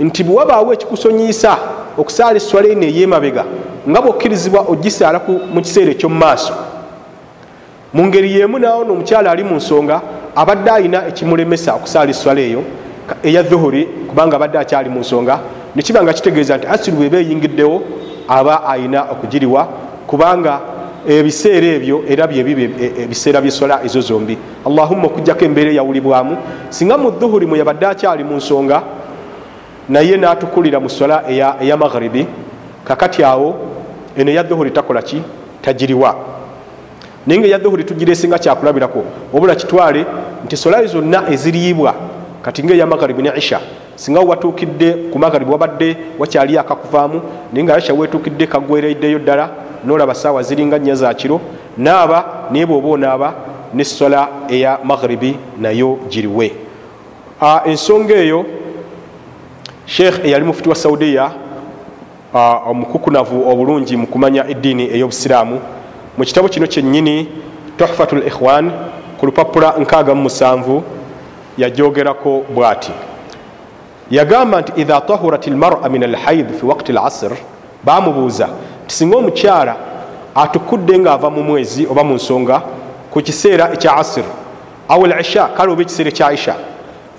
[0.00, 1.58] nti bwe wabaawo ekikusonyiisa
[1.98, 3.44] okusaala eswala eno eyemabega
[3.88, 5.20] nga bwokkirizibwa ogisaala
[5.54, 6.54] mu kiseera ekyomumaaso
[7.94, 10.00] mu ngeri yemu nawo noomukyala ali mu nsonga
[10.34, 12.62] abadde alina ekimulemesa okusaala eswala eyo
[13.22, 15.40] eya dhuhuri kubanga abadde akyali mu nsonga
[15.76, 17.82] nekiba nga kitegeeza nti asiri bweba eyingiddewo
[18.28, 19.68] aba ayina okugiriwa
[20.06, 20.60] kubanga
[21.08, 22.62] ebiseera ebyo era byebiba
[23.02, 24.38] ebiseera byeswala ezo zombi.
[24.66, 26.36] Allahumma okugjako embeera eyawulibwamu.
[26.70, 28.82] Singa mu dhuhuri mwe yabadde akyali mu nsonga
[29.88, 32.26] naye natukulira mu swala eya maghribi
[32.84, 33.54] kakati awo
[34.16, 35.22] eno eya dhuhuri takola ki?
[35.62, 36.16] Tagiriwa.
[37.26, 40.06] Naye nga eya dhuhuri tugiresinga kyakulabirako obula kitwale
[40.44, 41.94] nti solayo zonna eziriibwa
[42.44, 43.60] kati ngaeya magharibi ne isha
[43.96, 47.22] singa watuukidde ku magharibi wabadde wakyali akakuvaamu
[47.52, 49.50] naye nga isha wetuukidde kagwereiddeyo ddala
[49.84, 51.40] nolaba saawa ziringa nnya za kiro
[51.76, 53.34] naaba naye bwoba onaaba
[53.74, 56.52] ne sola eya magharibi nayo giriwe.
[57.64, 58.44] Ensonga eyo
[59.86, 61.30] sheekh eyali mufuti wa saudiya
[62.66, 65.60] omukukunavu obulungi mu kumanya eddiini ey'obusiraamu
[66.18, 67.28] mu kitabo kino kyennyini
[67.76, 68.70] tuhfatu l ikhwan
[69.18, 70.82] ku lupapula 67
[71.58, 72.92] yajogerako bwati.
[74.10, 77.32] Yagamba nti idha tahurat lmara min alhaid fi waqti lasr
[77.84, 78.48] bamubuuza
[78.86, 79.76] tisinga omukyala
[80.34, 82.62] atukudde ngaava mu mwezi oba mu nsonga
[83.10, 84.24] ku kiseera ekya asir
[84.88, 86.54] aw lisha kale oba ekiseera ekya isha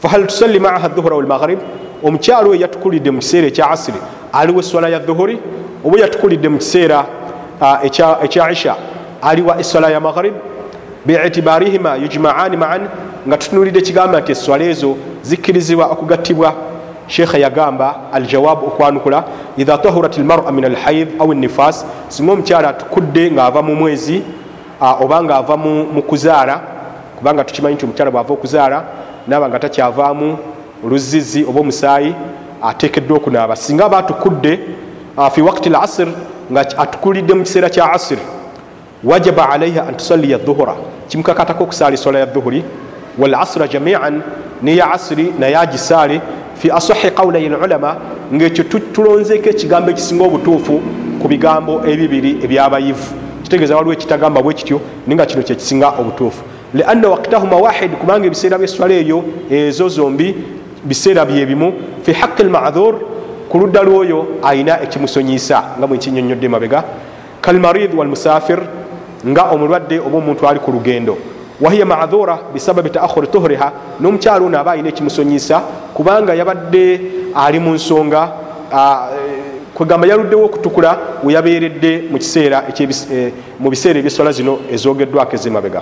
[0.02, 1.60] fahal tusalli maaha dhuhura walmaghrib
[2.04, 3.98] omukyala oyo yatukulidde mu kiseera ekya asiri
[4.34, 5.40] aliwo eswala ya dhuhuri
[5.86, 7.06] oba yatukulidde mu kiseera
[8.24, 8.76] ekya isha
[9.22, 10.34] aliwa eswala ya maghrib?
[11.06, 12.88] Biitibarihima yujmaani maan
[13.28, 16.54] nga tutunulidde ekigamba nti eswala ezo zikkirizibwa okugattibwa.
[17.08, 19.24] Sheekha yagamba aljawabu okwanukula
[19.58, 24.24] idha tahurat lmara min alhaid au nifas singa omukyala atukudde ngaava mu mwezi
[24.82, 26.62] oba ngaava mu kuzaala
[27.18, 28.84] kubanga tukimanyi nti omukyala bwava okuzaala
[29.28, 30.38] naaba nga takyavaamu
[30.86, 32.16] oluzizi oba omusaayi
[32.62, 33.56] atekeddwa okunaaba.
[33.56, 34.60] Singa aba atukudde
[35.32, 36.08] fi wakti lasir
[36.52, 38.22] nga atukulidde mu kiseera kya asiri
[39.04, 40.76] wajaba alaiha an tusalliya dhuhura
[41.08, 42.64] kimukakatako okusaala esola ya dhuhuri
[43.20, 44.22] walasira jamian
[44.62, 46.22] neya asiri naye agisaale
[46.56, 47.96] fi asahi qawlai lulama
[48.34, 48.64] ngaekyo
[48.94, 50.82] tulonzeeko ekigambo ekisinga obutuufu
[51.22, 53.08] ku bigambo ebibiri ebyabayivu
[53.44, 56.44] kitegeeza waliwo ekitagamba bwe kityo naye nga kino kyekisinga obutuufu
[56.74, 60.36] lianna waktahuma wahid kubanga ebiseera byeswala eyo ezo zombi
[60.84, 62.94] biseera byebimu fi haqi lmadhur
[63.50, 66.84] ku ludda lwoyo ayina ekimusonyiisa nga bwenkinyonyodde mabega
[67.42, 68.60] kalmarid walmusafir
[69.28, 71.18] nga omulwadde oba omuntu ali ku lugendo
[71.62, 73.72] wahiya madhura bisababi taakhuri tuhriha.
[74.02, 75.62] N'omukyalo ono aba alina ekimusonyiisa
[75.94, 77.02] kubanga yabadde
[77.36, 78.30] ali mu nsonga
[79.74, 85.82] kwegamba yaluddewo okutukula weyabeeredde mu biseera ebyeswala zino ezogeddwako ezemabega.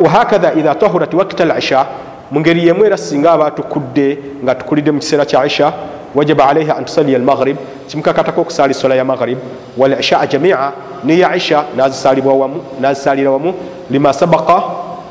[0.00, 1.86] Wahakatha idha tahurat wakita lisha
[2.30, 5.72] mu ngeri yemu era singa aba atukudde nga atukulidde mu kiseera kya isha
[6.14, 7.56] wajaba alaiha an tusaliya almaghrib
[7.88, 9.38] kimukakatako okusaala esola ya maghrib.
[9.76, 10.72] Walishaa jamia
[11.04, 13.54] neya isha nazisalira wamu
[13.90, 14.62] lima sabaka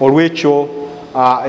[0.01, 0.67] olwekyo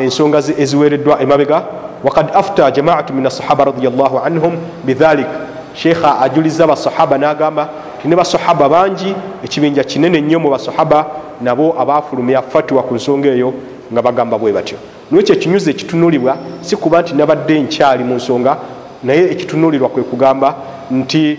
[0.01, 1.63] ensonga eziwereddwa emabega
[2.05, 5.27] wakad afta jamaatu min asahaba radiallahu anhum bidhalik.
[5.75, 7.69] Sheekha ajuliza basahaba nagamba
[8.03, 9.15] tine basahaba bangi
[9.45, 11.07] ekibinja kinene nnyo mu basahaba
[11.41, 13.53] nabo abafulumya fatwa ku nsonga eyo
[13.93, 14.79] nga bagamba bwe batyo.
[15.11, 18.57] Nwekyo ekinyuzi ekitunulibwa si kuba nti nabadde nkyali mu nsonga
[19.03, 20.55] naye ekitunulirwa kwe kugamba
[20.91, 21.39] nti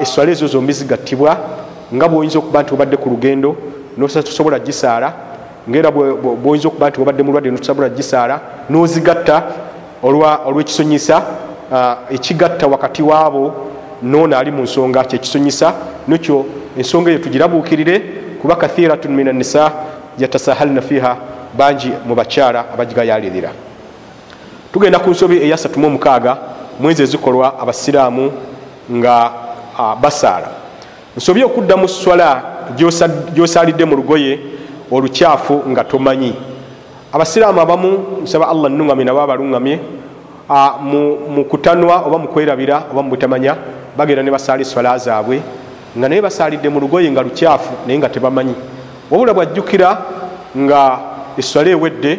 [0.00, 1.36] eswala ezo zombi zigattibwa
[1.94, 3.56] nga bwoyinza okuba nti obadde ku lugendo
[3.98, 5.12] nosobola gisaala
[5.68, 8.40] ngaera bwoyinza okuba nti obadde mulwadde notosobola gisaala
[8.70, 9.42] nozigatta
[10.02, 11.22] olwekisonyisa
[12.10, 13.54] ekigatta wakati waabo
[14.02, 15.74] noono ali mu nsonga kyekisonyisa
[16.08, 16.46] nekyo
[16.76, 18.00] ensonga eyo tugirabuukirire
[18.40, 19.72] kuba kathiratun min annisa
[20.18, 21.16] yatasahalna fiha
[21.58, 23.50] bangi mu bakyala abagigayalirira.
[24.72, 26.38] Tugenda ku nsobi mu mukaaga
[26.80, 28.32] mwezi ezikolwa abasiraamu
[28.92, 29.32] nga
[30.00, 30.48] basaala
[31.18, 32.42] nsobi okudda mu swala
[33.34, 34.38] gyosalidde mu lugoye
[34.90, 36.32] olukyafu nga tomanyi.
[37.12, 37.90] Abasiraamu abamu
[38.22, 39.80] nsaba allah nuŋamye nabo abaluŋamye
[41.34, 43.56] mu kutanwa oba mukwerabira oba mu butamanya
[43.96, 45.42] bagenda ne basaala eswala zaabwe
[45.98, 48.54] nga naye basalidde mu lugoye nga lukyafu naye nga tebamanyi.
[49.10, 49.98] Wabula bwajjukira
[50.56, 50.80] nga
[51.36, 52.18] eswala ewedde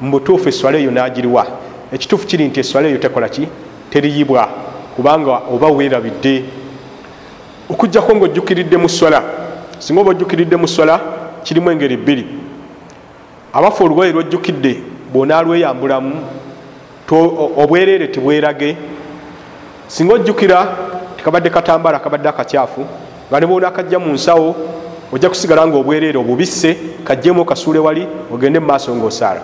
[0.00, 1.46] mu butuufu eswala eyo nagiriwa.
[1.92, 3.48] Ekituufu kiri nti eswala eyo tekola ki?
[3.90, 4.48] Teriyibwa
[4.96, 6.57] kubanga oba weerabidde
[7.70, 9.22] okugjako ngaojjukiridde mu swala
[9.78, 11.00] singa oba ojjukiridde mu swala
[11.44, 12.26] kirimu engeri bbiri.
[13.52, 16.14] Abafe olugoye lwojjukidde bwonaalweyambulamu
[17.56, 18.76] obwereere tibwerage.
[19.86, 20.76] Singa ojjukira
[21.16, 22.84] tikabadde katambala kabadde akakyafu
[23.30, 24.56] nga nebwonaakajja mu nsawo
[25.12, 29.40] ojja kusigala nga obwereere obubisse kajjemu okasuule wali ogende mumaaso ngaosaala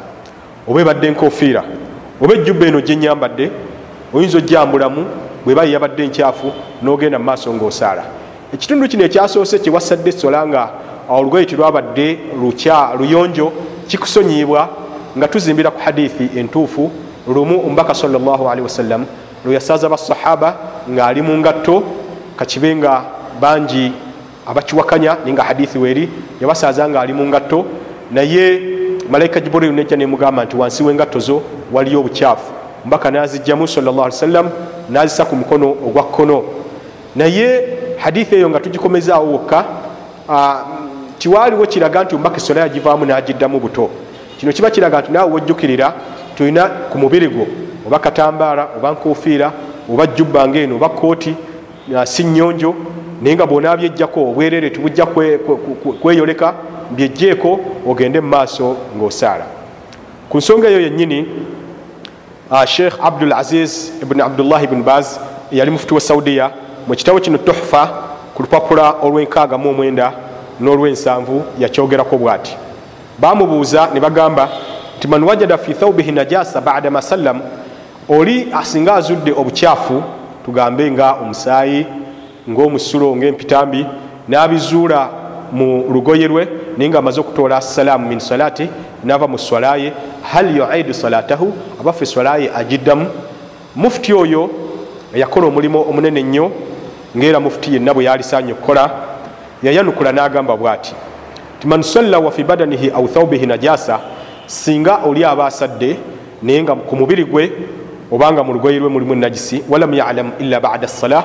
[0.68, 1.64] oba ebadde enkofiira
[2.20, 3.51] oba ejjubba eno gyenyambadde
[4.14, 5.07] oyinza ojjambulamu
[5.45, 8.05] bweba yeyabadde enkyafu nogenda mumaaso ngaosaala
[8.55, 10.62] ekitundu kino ekyasoose kyewasadde esola nga
[11.09, 12.18] olugoye tilwabadde
[12.99, 13.53] luyonjo
[13.88, 14.68] kikusonyibwa
[15.18, 16.90] nga tuzimbira ku hadithi entuufu
[17.28, 19.07] lumu omubaka salllahalihi wasallam
[19.45, 20.57] lweyasaaza basahaba
[20.90, 21.82] ngaali mu ngatto
[22.36, 23.03] kakibe nga
[23.40, 23.92] bangi
[24.47, 26.09] abakiwakanya naye nga hadithi weeri
[26.40, 27.64] yabasaaza nga ali mu ngatto.
[28.11, 28.61] Naye
[29.11, 31.42] malaika jiburil nejja nemugamba nti wansi wengatto zo
[31.72, 32.53] waliyo obukyafu.
[32.84, 34.51] Mbaka nazijjamu sawasallam
[34.91, 36.43] nazisa ku mukono ogwa kkono.
[37.16, 37.64] Naye
[37.97, 39.64] hadithi eyo nga tugikomezaawo wokka
[41.18, 43.91] tiwaliwo kiraga nti omubaka esola yagivaamu nagiddamu buto.
[44.39, 45.93] Kino kiba kiraga nti naawe wojjukirira
[46.37, 47.47] tulina ku mubiri gwo
[47.87, 49.53] oba katambaala oba nkofiira
[49.93, 51.35] oba jjubba ngaeno oba kooti
[52.05, 52.74] si nyonjo
[53.22, 55.07] naye nga bwonaabyejjako obwereere tibujja
[56.01, 56.55] kweyoleka
[56.91, 59.47] byejjeeko ogende mu maaso ng'osaala.
[60.28, 61.26] Ku nsonga eyo yennyini
[62.66, 65.18] sheikh abdul aziz ibuni abdullahi ibuni baz
[65.53, 66.51] yali mufuti wa saudiya.
[66.86, 67.88] Mu kitabo kino tohfa
[68.34, 70.12] ku lupapula olw'enkaaga mu omwenda
[70.61, 72.57] n'olw'ensanvu yakyogerako bw'ati.
[73.18, 74.49] Bamubuuza ne bagamba
[74.99, 77.40] nti man wajada fi thaubihi najasa bada masallam
[78.09, 80.03] oli asinga azudde obukyafu
[80.45, 81.86] tugambe nga omusaayi
[82.51, 83.86] ngaomusulo ngaempitambi
[84.28, 85.09] n'abizuula
[85.53, 88.68] mu lugoye lwe naye nga amaze okutoola salaamu min salati
[89.05, 89.92] nava mu swalaye
[90.33, 91.53] hal yuidu salatahu?
[91.81, 93.07] Abaffe swalaye agiddamu
[93.77, 94.51] mufuti oyo
[95.14, 96.51] yakola omulimu omunene nnyo
[97.16, 98.91] ngaera mufuti yenna bwe yalisaanye okukola
[99.62, 100.95] yayanukula n'agamba bw'ati
[101.61, 104.01] ti man salla wa fi badanihi au thaubihi najasa
[104.47, 105.97] singa oli aba asadde
[106.43, 107.53] naye nga ku mubiri gwe
[108.11, 111.25] obanga mu lugoye lwe mulimu najisi walam yalam illa bada sala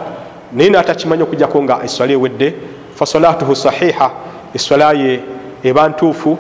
[0.53, 2.53] naye natakimanya okujjako nga eswala ewedde
[2.95, 4.11] fasalatuhu sahiha
[4.53, 5.19] eswala ye
[5.63, 6.37] eba ntuufu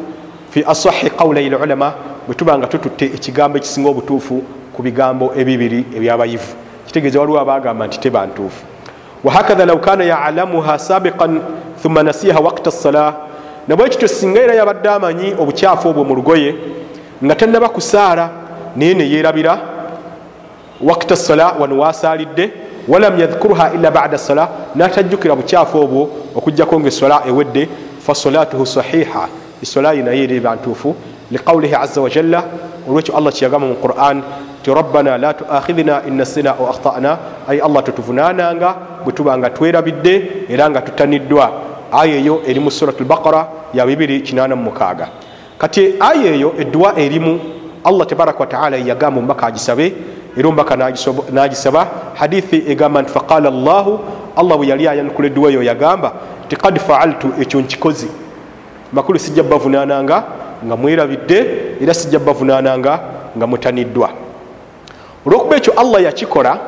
[0.49, 1.93] fi asahi qaulai lulama
[2.29, 6.53] bwe tuba nga tututte ekigambo ekisinga obutuufu ku bigambo ebibiri ebyabayivu.
[6.85, 8.65] Kitegeeza waliwo abagamba nti teba ntuufu.
[9.23, 11.41] Wahakatha law kana yalamuha sabiqan
[11.81, 13.13] thumma nasiyaha wakta sala
[13.67, 16.55] nabwe kityo singa era yabadde amanyi obukyafu obwo mu lugoye
[17.25, 18.29] nga tannaba kusaala
[18.75, 19.59] naye neyerabira
[20.81, 22.53] wakta sala wano wasalidde
[22.87, 27.69] walam yadhkuruha illa bada sala natajjukira bukyafu obwo okugjako nga esola ewedde
[28.05, 29.27] fasolatuhu sahiha.
[29.63, 30.95] Esola ye naye ereba ntuufu
[31.31, 32.43] liqaulihi aza wajalla
[32.89, 34.23] olwekyo allah kyeyagamba mu quran
[34.63, 37.17] ti rabbana la tuakhidhna innasina au akhtana
[37.47, 41.51] ayi allah tetuvunananga bwe tuba nga twerabidde era nga tutaniddwa
[41.91, 45.07] aya eyo eri mu surat lbaqara ya 286
[45.57, 47.39] kati aya eyo edduwa erimu
[47.83, 49.93] allah tabaraka wataala yeyagamba omubaka agisabe
[50.37, 50.75] era omubaka
[51.31, 53.99] nagisaba hadithi egamba nti faqala llahu
[54.35, 56.13] allah bwe yali ayanukula edduwa eyo yagamba
[56.47, 58.07] ti kad faaltu ekyo nkikozi
[58.93, 60.23] makulu sijja bavunananga
[60.65, 61.37] nga mwerabidde
[61.81, 62.99] era sijja bavunananga
[63.37, 64.09] nga mutaniddwa.
[65.25, 66.59] Olwokuba ekyo allah yakikola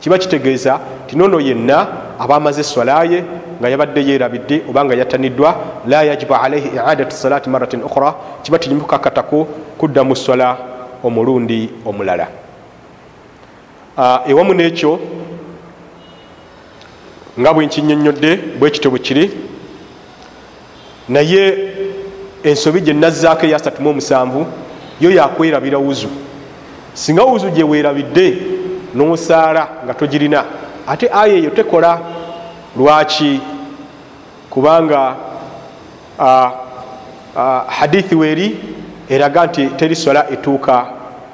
[0.00, 1.86] kiba kitegeeza ti nono yenna
[2.18, 3.24] aba amaze eswalaye
[3.60, 5.56] nga yabadde yerabidde obanga yataniddwa
[5.86, 10.56] la yajibu alaihi iadatu salati maratin ukhra kiba tirimukakatako kudda mu swala
[11.02, 12.28] omulundi omulala.
[14.26, 15.00] Ewamu nekyo
[17.40, 19.30] nga bwenkinyonyodde bwekityo bwe kiri
[21.08, 21.73] naye
[22.44, 24.46] ensobi gyenazaako eyasatumu omusanvu
[25.00, 26.08] yo yakwerabira wuzu.
[26.94, 28.38] Singa wuzu gyewerabidde
[28.94, 30.44] nosaala nga togirina.
[30.86, 32.00] Ate aya eyo tekola.
[32.76, 33.40] Lwaki?
[34.50, 35.16] Kubanga
[37.66, 38.56] hadithi weeri
[39.08, 40.86] eraga nti teri swala etuuka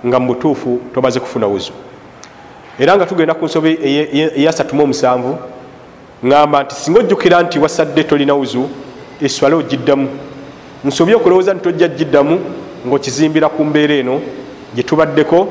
[0.07, 1.73] nga mubutuufu tomaze kufuna wuzu.
[2.79, 3.79] Era nga tugenda ku nsobi
[4.37, 5.39] eyasatumu omusanvu
[6.25, 8.69] ŋamba nti singa ojjukira nti wasadde tolina wuzu
[9.21, 10.09] eswala ogiddamu
[10.85, 12.41] nsobye okulowooza nti tojja giddamu
[12.87, 14.21] ngaokizimbira ku mbeera eno
[14.75, 15.49] gyetubaddeko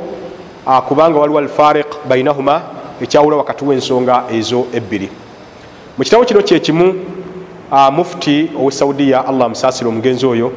[0.87, 2.61] kubanga waliwo alfariq bainahuma
[3.01, 5.09] ekyawula wakati w'ensonga ezo ebbiri.
[5.97, 6.93] Mu kitabo kino kyekimu
[7.91, 10.51] mufuti owe saudiya allah amusaasire omugenzi oyo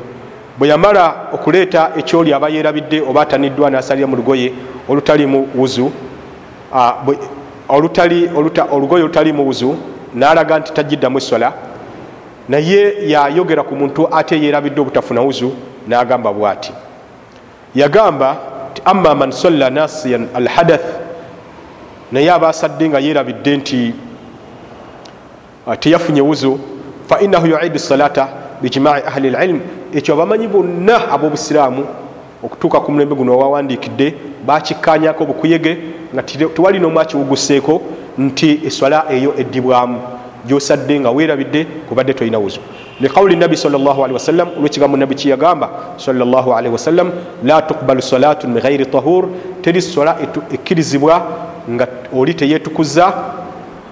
[0.58, 4.52] bwe yamala okuleeta ekyoli aba yeerabidde oba ataniddwa nasalira mu lugoye
[4.88, 5.90] olutalimu wuzu
[7.68, 9.76] olugoye olutalimu wuzu
[10.14, 11.52] nalaga nti tagiddamu eswala
[12.48, 15.52] naye yayogera ku muntu ate yeerabidde obutafuna wuzu
[15.88, 16.72] nagamba bwati.
[17.74, 18.36] Yagamba
[18.74, 20.84] ti ama man salla nasiyan alhadath
[22.12, 23.94] naye abasadde nga yeerabidde nti
[25.80, 26.58] teyafunye wuzu
[27.08, 28.28] fainahu yuidu salata
[28.62, 29.60] bijimai ahli lilm
[29.94, 31.84] ekyo abamanyi bonna ab'obusiraamu
[32.42, 34.14] okutuuka ku mulembe guno wawandikidde
[34.46, 35.78] bakikanyako bukuyege
[36.14, 37.82] nga tewali nomu akiwuguseeko
[38.18, 40.00] nti eswala eyo eddibwamu
[40.46, 42.60] gyosadde nga weerabidde kubadde tolina wuzu.
[43.00, 47.10] Liqawuli nabi salli wasallam olwekigambo nabi kiyagamba salli wasallam
[47.44, 49.28] la tukbalu salatun mighairi tahur
[49.62, 50.16] teri sola
[50.52, 51.22] ekkirizibwa
[51.70, 53.12] nga oli teyetukuza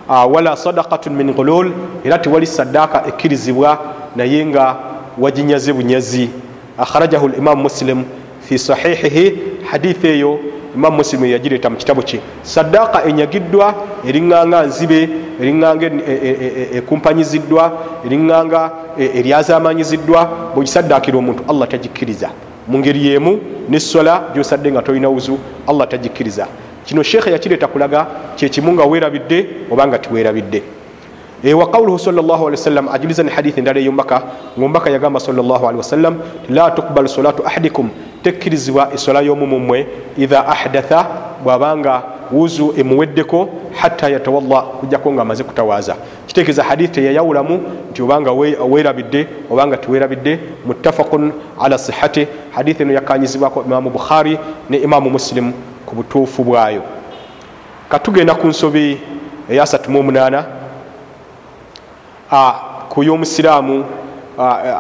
[0.08, 1.72] wala sadakatun min gulul
[2.04, 3.78] era tewali saddaaka ekkirizibwa
[4.16, 4.76] naye nga
[5.18, 6.30] waginyaze bunyazi.
[6.78, 8.04] Akharajahu limamu muslim
[8.40, 9.38] fi sahihihi
[9.70, 10.38] hadithi eyo
[10.74, 13.74] imamu musilimu yagireeta mu kitabo kye saddaaka enyagiddwa
[14.08, 15.08] eriŋŋanga nzibe
[15.40, 15.86] eriŋŋanga
[16.78, 17.72] ekumpanyiziddwa
[18.06, 20.20] eriŋŋanga eryazamanyiziddwa.
[20.54, 22.30] Bwegisaddaakira omuntu allah tagikkiriza.
[22.68, 26.46] Mu ngeri yemu nesola gyosadde nga tolina wuzu allah tagikkiriza.
[26.84, 28.06] Kino sheekhe yakireeta kulaga
[28.36, 30.62] kyekimu nga weerabidde oba nga tiweerabidde
[31.44, 34.22] wa qawluhu sawasalam ajuliza ne hadithi endala eyomubaka
[34.58, 36.16] ngaomubaka yagamba sawasalam
[36.48, 37.88] la tukbalu solatu ahadikum.
[38.22, 39.86] Tekkirizibwa esola y'omu mumwe
[40.18, 41.06] idha ahdatha
[41.44, 47.60] bwabanga wuzu emuweddeko hatta yatawalla kujjako nga amaze kutawaaza kitegeeza hadithi teyayawulamu
[47.90, 54.38] nti obanga weerabidde obanga tiweerabidde muttafaqun ala sihati hadithi eno yakanyizibwako imamu bukhari
[54.70, 55.52] ne imamu muslim
[55.86, 56.82] ku butuufu bwayo.
[57.88, 59.00] Katugenda ku nsobi
[59.50, 60.44] eyasatumuomunaana
[62.88, 63.84] ku y'omusiraamu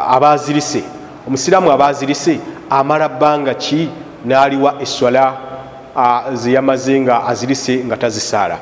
[0.08, 0.82] abazirise
[1.26, 2.40] omusiraamu abazirise
[2.70, 3.88] amala bbanga ki
[4.24, 5.36] n'aliwa eswala
[6.32, 8.58] zeyamaze nga azirise nga tazisaala.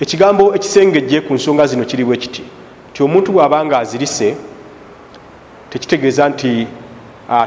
[0.00, 2.42] Ekigambo ekisengejje ku nsonga zino kiri bwe kiti.
[2.92, 4.36] Ti omuntu bw'abanga azirise
[5.70, 6.66] tekitegeeza nti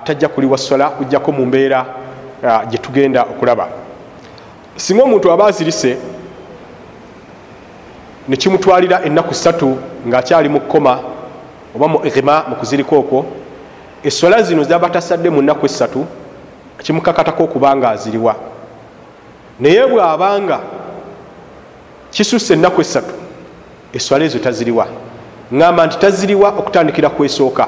[0.03, 1.85] tajja kuliwa swala kujjako mu mbeera
[2.69, 3.67] gye tugenda okulaba.
[4.75, 5.97] Singa omuntu aba azirise
[8.27, 10.99] nekimutwalira ennaku ssatu ng'akyali mu kkoma
[11.75, 13.25] oba mu irima mu kuzirika okwo
[14.03, 16.05] essola zino zaba tasadde mu nnaku essatu
[16.83, 18.35] kimukakatako okuba nga aziriwa.
[19.59, 20.59] Naye bw'abanga
[22.11, 23.13] kisusse ennaku essatu
[23.93, 24.87] essola ezo taziriwa.
[25.53, 27.67] Ŋŋamba nti taziriwa okutandikira kwesooka.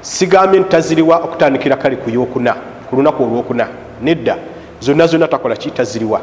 [0.00, 2.54] Sigambye nti taziriwa okutandikira kale ku yokuna
[2.90, 3.66] ku lunaku olwokuna
[4.02, 4.36] nedda.
[4.80, 5.70] Zonna zonna takola ki?
[5.70, 6.20] Taziriwa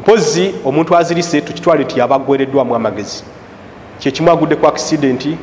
[0.00, 3.24] mpozi omuntu azirise tukitwale nti yaba agwereddwamu amagezi
[3.98, 5.36] kyekimu agudde ku akisidenti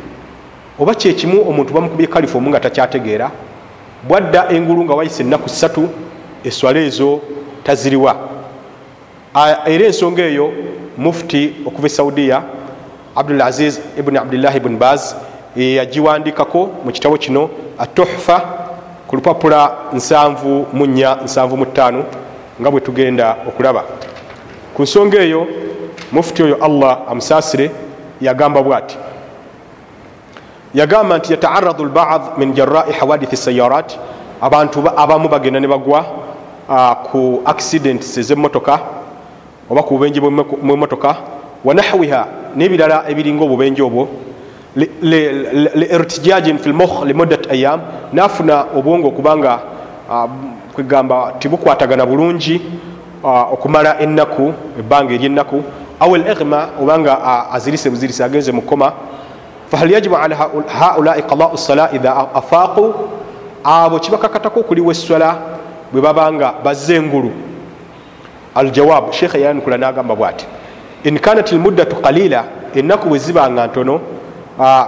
[0.80, 3.32] oba kyekimu omuntu bamukubye kalifomu nga takyategeera
[4.08, 5.89] bwadda engulu nga wayise ennaku ssatu
[6.43, 7.22] eswala ezo
[7.64, 8.16] taziriwa.
[9.66, 10.53] Era ensonga eyo
[10.97, 12.43] mufuti okuva e saudiya
[13.16, 15.16] abdul aziz ibuni abdullahi ibuni baz
[15.56, 18.39] yagiwandikako mu kitabo kino atuhfa
[19.08, 22.03] ku lupapula 7475
[22.62, 23.84] nga bwe tugenda okulaba
[24.76, 25.47] ku nsonga eyo
[26.11, 27.71] mufuti oyo allah amusaasire
[28.21, 28.97] yagamba bwati.
[30.73, 33.97] Yagamba nti yataaradu lbaad min jarai hawadithi sayarat
[34.41, 36.05] abantu abamu bagenda ne bagwa
[37.11, 38.80] ku accidents ez'emmotoka
[39.69, 41.15] oba ku bubenje bw'emmotoka
[41.63, 44.07] wanahwiha n'ebirala ebiringa obubenje obwo
[44.76, 47.80] liirtijajin fi lmukh limuddat ayam
[48.13, 49.59] nafuna obwongo okubanga
[50.73, 52.61] kwegamba tibukwatagana bulungi
[53.26, 55.63] okumala ennaku ebbanga ery'ennaku
[55.99, 57.13] aw lirma obanga
[57.51, 58.93] azirise buzirise agenze mukoma
[59.71, 60.36] fahal yajibu ala
[60.67, 62.93] haulai qadau sala idha afaaqu
[63.63, 65.36] abo kibakakatako okuliwa eswala
[65.91, 67.32] bwe babanga bazze engulu.
[68.55, 70.45] Aljawab sheekha yanukula nagamba bwati
[71.03, 72.43] in kanat lmuddatu qalila
[72.76, 73.99] ennaku bwe zibanga ntono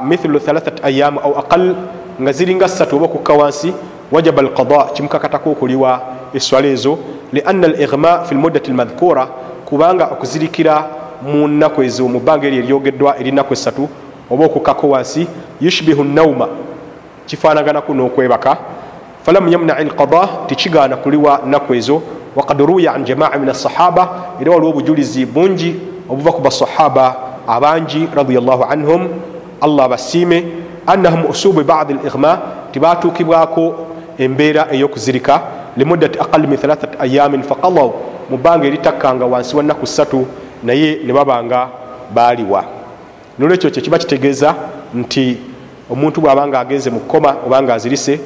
[0.03, 1.75] mithlu thalathat ayamu au aqal
[2.21, 3.73] nga ziringa ssatu oba okukka wansi
[4.11, 6.01] wajaba alqada kimukakatako okuliwa
[6.33, 6.97] eswala ezo
[7.34, 9.28] lianna alighma fi lmuddati lmadhkura
[9.65, 10.86] kubanga okuzirikira
[11.21, 13.89] mu nnaku ezo mu bbanga eri eryogeddwa erinaku esatu
[14.32, 15.28] oba okukkako wansi
[15.61, 16.47] yushbihu nauma
[17.25, 18.57] kifanaganaku n'okwebaka
[19.23, 22.01] falam yamnai lqada tikigaana kuliwa nnaku ezo
[22.36, 24.09] wakad ruya an jamaa min asahaba
[24.41, 25.75] era waliwo obujulizi bungi
[26.09, 27.15] obuva ku basahaba
[27.47, 29.07] abangi radiallahu anhum
[29.61, 30.45] allah abasiime
[30.88, 32.39] annahum usubu badi lighma
[32.71, 33.75] tibatuukibwako
[34.17, 35.41] embeera ey'okuzirika
[35.78, 37.91] limuddati aqal min thalathat ayamin faqalaw
[38.30, 40.25] mu bbanga eritakkanga wansi wa nnaku ssatu
[40.63, 41.69] naye ne babanga
[42.13, 42.63] baaliwa
[43.39, 44.55] nolwekyo kyo kiba kitegeeza
[44.93, 45.38] nti
[45.89, 48.19] omuntu bw'abanga agenze mu kkoma obanga azirise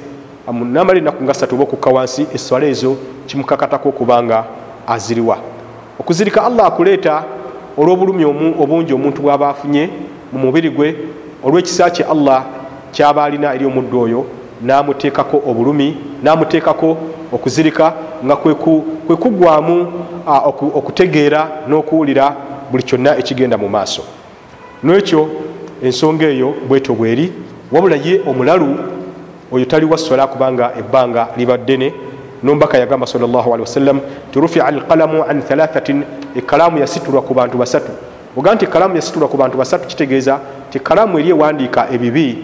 [0.47, 2.97] namala ennaku nga ssatu oba okukka wansi eswala ezo
[3.27, 4.43] kimukakatako okubanga
[4.87, 5.37] aziriwa
[5.99, 7.23] okuzirika allah akuleeta
[7.77, 8.25] olw'obulumi
[8.63, 9.89] obungi omuntu bw'aba afunye
[10.31, 10.95] mu mubiri gwe
[11.43, 12.45] olw'ekisa kye allah
[12.91, 14.25] kyaba alina eri omuddu oyo
[14.63, 16.97] namuteekako obulumi namuteekako
[17.33, 17.93] okuzirika
[18.25, 18.35] nga
[19.07, 19.87] kwekugwamu
[20.59, 22.35] okutegeera n'okuwulira
[22.71, 24.03] buli kyonna ekigenda mu maaso.
[24.83, 25.29] Nwekyo
[25.83, 27.31] ensonga eyo bwetyo bweri
[27.71, 28.79] wabula ye omulalu
[29.51, 31.93] oyo tali wassola kubanga ebbanga liba ddene
[32.43, 33.99] nombaka yagamba salli wasallam
[34.31, 36.03] ti rufia alqalamu an thalathatin
[36.35, 37.91] ekalaamu yasitulwa ku bantu basatu.
[38.37, 40.39] Oga nti ekalaamu yasitulwa ku bantu basatu kitegeeza
[40.69, 42.37] ti kalaamu eri ewandiika ebibi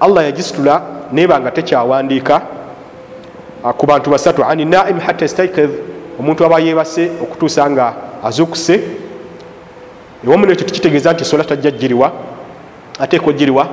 [0.00, 0.82] allah yagisitula
[1.12, 2.42] nebanga tekyawandiika
[3.78, 5.70] ku bantu basatu ani naim hatta staikid
[6.18, 7.94] omuntu aba yebase okutuusa nga
[8.24, 8.80] azukuse.
[10.24, 12.12] Ewamunekyo tikitegeeza nti sola tajja jiriwa
[12.98, 13.68] ateeka ojiriwa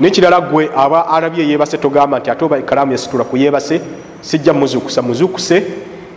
[0.00, 3.80] nekirala gwe aba arabye yebase togamba nti ate oba ekalaamu yasitula ku yebase
[4.20, 5.62] sijja muzukusa muzukuse.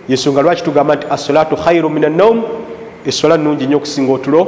[0.09, 2.43] Yensonga lwaki tugamba nti assolatu khairu min annaum
[3.05, 4.47] esola nungi nnyo okusinga otulo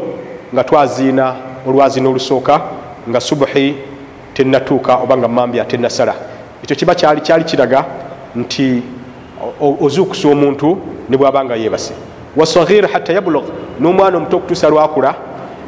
[0.54, 1.36] nga twaziina
[1.68, 2.62] olwaziina olusooka
[3.10, 3.76] nga subuhi
[4.38, 6.14] tenatuuka oba nga mambya tenasala
[6.64, 7.86] ekyo kiba kyali kyali kiraga
[8.36, 8.84] nti
[9.82, 10.78] ozukusa omuntu
[11.10, 11.94] ne bwaba nga yebase
[12.38, 13.46] wasahir hatta yablug
[13.80, 15.16] n'omwana omuto okutuusa lwakula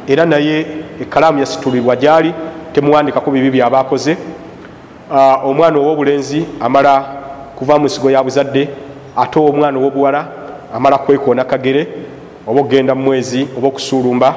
[0.06, 0.66] era naye
[1.02, 2.34] ekalaamu yasitulibwa gyali
[2.72, 4.16] temuwandikako bibi byaba akoze.
[5.44, 7.04] Omwana ow'obulenzi amala
[7.56, 8.68] kuva mu nsigo ya buzadde
[9.16, 10.26] ate omwana ow'obuwala
[10.74, 11.88] amala kwekoona kagere
[12.46, 14.34] oba okgenda mu mwezi oba okusuulumba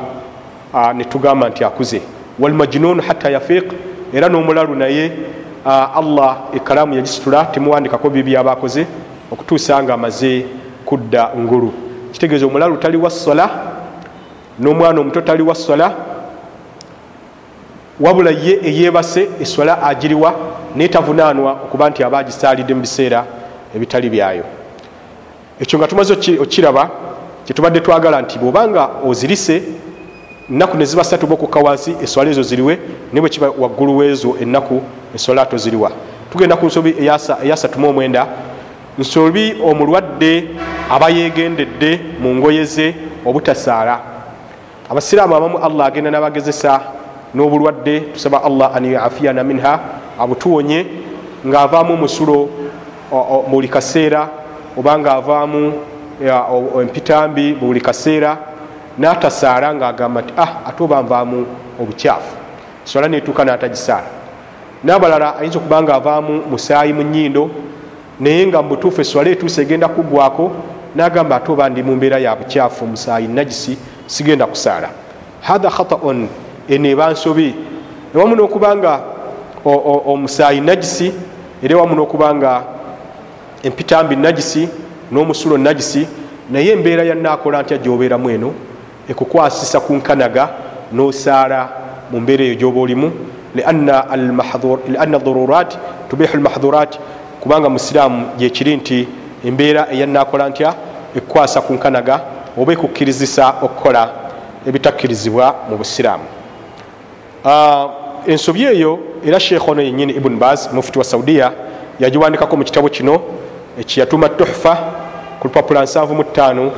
[0.96, 2.02] netugamba nti akuze.
[2.40, 3.74] Walmajnun hatta yafiq
[4.14, 5.12] era n'omulalu naye
[5.66, 8.88] allah ekalaamu yagisitula temuwandikako bibi byaba akoze
[9.32, 10.46] okutuusa nga amaze
[10.86, 11.74] kudda ngulu.
[12.12, 13.50] Kitegeeza omulalu tali wa sola
[14.60, 15.96] n'omwana omuto tali wa sola
[18.00, 20.34] wabula ye eyebase eswala agiriwa
[20.76, 23.26] naye tavunaanwa okuba nti aba agisaalidde mu biseera
[23.76, 24.44] ebitali byayo.
[25.60, 26.90] Ekyo nga tumaze okiraba
[27.46, 29.64] kyetubadde twagala nti bwobanga ozirise
[30.50, 32.80] ennaku neziba satu bokuka wansi eswala ezo ziriwe
[33.12, 34.82] naye bwe kiba waggulu weezo ennaku
[35.16, 35.92] eswala toziriwa
[36.32, 36.96] tugenda ku nsobi
[37.44, 38.28] eyasatuma omwenda.
[38.98, 40.50] Nsobi omulwadde
[40.90, 44.00] aba yegendedde mu ngoye ze obutasaala.
[44.90, 46.82] Abasiraamu abamu allah agenda nabagezesa
[47.36, 49.80] n'obulwadde tusaba allah an yuafiyana minha
[50.20, 50.86] abutuwonye
[51.48, 52.50] ng'avaamu omusulo
[53.50, 54.30] buli kaseera
[54.78, 55.74] oba ng'avaamu
[56.82, 58.38] empitambi buli kaseera
[58.98, 61.46] n'atasaala ng'agamba nti ah ate oba nvaamu
[61.82, 62.36] obukyafu.
[62.84, 64.10] Sola netuuka n'atagisaala.
[64.84, 67.50] N'abalala ayinza okuba nga avaamu musaayi mu nnyindo
[68.20, 70.52] naye nga mubutuufu eswala etuusa egenda kuggwako
[70.96, 74.90] n'agamba ate oba ndi mu mbeera ya bukyafu musaayi najisi sigenda kusaala.
[75.42, 76.28] Hatha khataun
[76.70, 77.56] eno eba nsobi.
[78.16, 79.00] Ewamu n'okuba nga
[80.06, 81.14] omusaayi najisi
[81.64, 82.64] era ewamu n'okuba nga
[83.64, 84.70] empitambi najisi
[85.12, 86.08] n'omusulo najisi
[86.52, 88.54] naye embeera yanakola ntya gyobeeramu eno
[89.10, 90.50] ekukwasisa ku nkanaga
[90.94, 91.70] n'osaala
[92.12, 93.12] mu mbeera eyo gyoba olimu
[93.56, 95.78] lianna dururat
[96.10, 97.00] tubihu lmahdhurat
[97.42, 99.08] kubanga musiraamu gyekiri nti
[99.46, 100.74] embeera eyanakola ntya?
[101.16, 102.22] Ekukwasa ku nkanaga
[102.58, 104.10] oba ekukkirizisa okukola
[104.68, 106.26] ebitakkirizibwa mu busiraamu
[108.28, 111.52] ensobi eyo era sheekh ono yenyini ibuni baz mufuti wa saudiya
[112.00, 113.22] yagiwandikako mu kitabo kino
[113.80, 114.76] ekiyatuma tuhfa
[115.40, 116.70] ku lupapula 75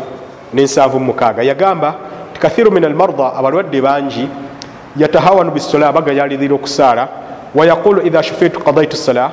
[0.56, 1.98] ne76 yagamba ti
[2.40, 4.30] kathiru min almarda abalwadde bangi
[4.98, 7.08] yatahawanu bisola bagayalirira okusaala.
[7.56, 9.32] Wayaqulu idha shufitu qadaitu sala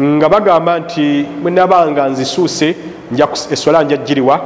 [0.00, 2.76] nga bagamba nti bwenabanga nzisuuse
[3.50, 4.40] esola njajiriwa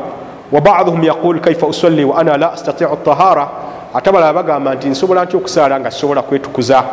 [0.52, 3.48] wa baduhum yaqul kaifa usalli wa ana la astatiu tahara
[3.94, 6.84] ate abalala bagamba nti nsobola ntya okusaala nga sisobola kwetukuza?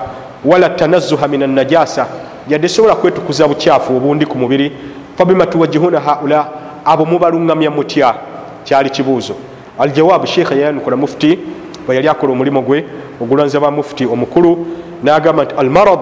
[0.45, 2.07] Wala tanazuha min annajasa
[2.47, 4.71] yadde sobola kwetukuza bukyafu obundi ku mubiri.
[5.17, 6.47] Fabima tuwajihuna haula
[6.85, 8.15] abo mubaluŋamya mutya?
[8.63, 9.35] Kyali kibuuzo
[9.79, 11.39] aljawaabu sheikha yayanukula mufuti
[11.85, 12.85] bwe yali akola omulimu gwe
[13.21, 14.67] ogulwanza ba mufuti omukulu
[15.03, 15.99] nagamba nti almarad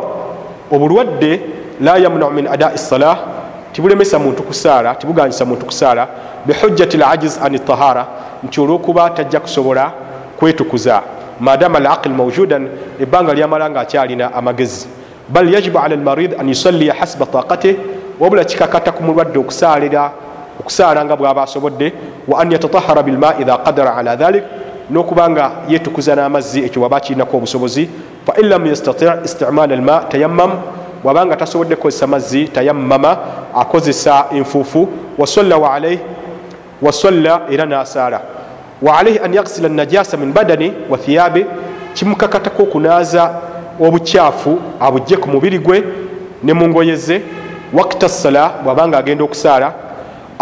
[0.71, 1.41] obulwadde
[1.81, 3.17] la yamnau min adai salah
[3.71, 6.07] tibulemesa muntu kusaala tibuganyisa muntu kusaala
[6.45, 8.07] bihujjati lajiz an tahara
[8.43, 9.91] nti olwokuba tajja kusobola
[10.39, 11.01] kwetukuza.
[11.39, 12.67] Madama alaqil mawjudan
[12.99, 14.87] ebbanga lyamala nga akyalina amagezi.
[15.29, 17.75] Bal yajibu ala almarid an yusalliya hasiba taqatih
[18.19, 20.11] wabula kikakata ku mulwadde okusaalira
[20.59, 21.93] okusaala nga bwaba asobodde
[22.27, 24.43] wa an yatatahara bilma idha qadara ala dhalik
[24.89, 27.89] nokubanga yetukuza n'amazzi ekyo waba kirinako obusobozi
[28.25, 30.51] fain lam yastati istimal alma tayammam
[31.03, 33.17] bwabanga tasobodde kukozesa mazzi tayammama
[33.55, 34.89] akozesa enfuufu
[36.81, 38.21] wasalla era nasaala.
[38.81, 41.45] Waalaihi an yagsila najasa min badani wa thiyabe
[41.93, 43.31] kimukakatako okunaaza
[43.79, 45.83] obukyafu abugje ku mubiri gwe
[46.43, 47.21] ne mungoye ze
[47.73, 49.73] wakta sala bwabanga agenda okusaala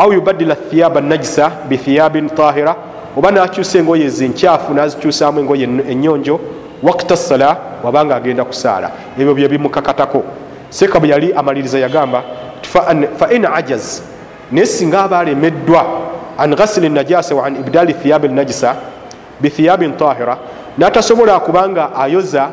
[0.01, 2.75] au yubadila thiyaba najisa bithiyabin tahira.
[3.17, 6.39] Oba nakyusa engoye zenkyafu nazikyusamu engoye enyonjo
[6.83, 8.91] wakta sala bwabanga agenda kusaala.
[9.19, 10.23] Ebyo byebimukakatako
[10.69, 12.23] seeka bwe yali amaliriza yagamba
[13.17, 14.01] fain ajaz
[14.51, 15.85] naye singa aba alemeddwa
[16.37, 18.75] an ghasili najasa wa an ibdali thiyabi najisa
[19.41, 20.37] bithiyabin tahira
[20.77, 22.49] natasobola kubanga ayoza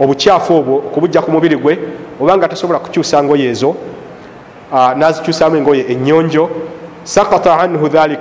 [0.00, 1.78] obukyafu obwo okubujja ku mubiri gwe
[2.20, 3.74] obanga tasobola kukyusa ngoye ezo
[4.96, 6.50] nazikyusamu engoye enyonjo
[7.04, 8.20] sakata anhu dhalik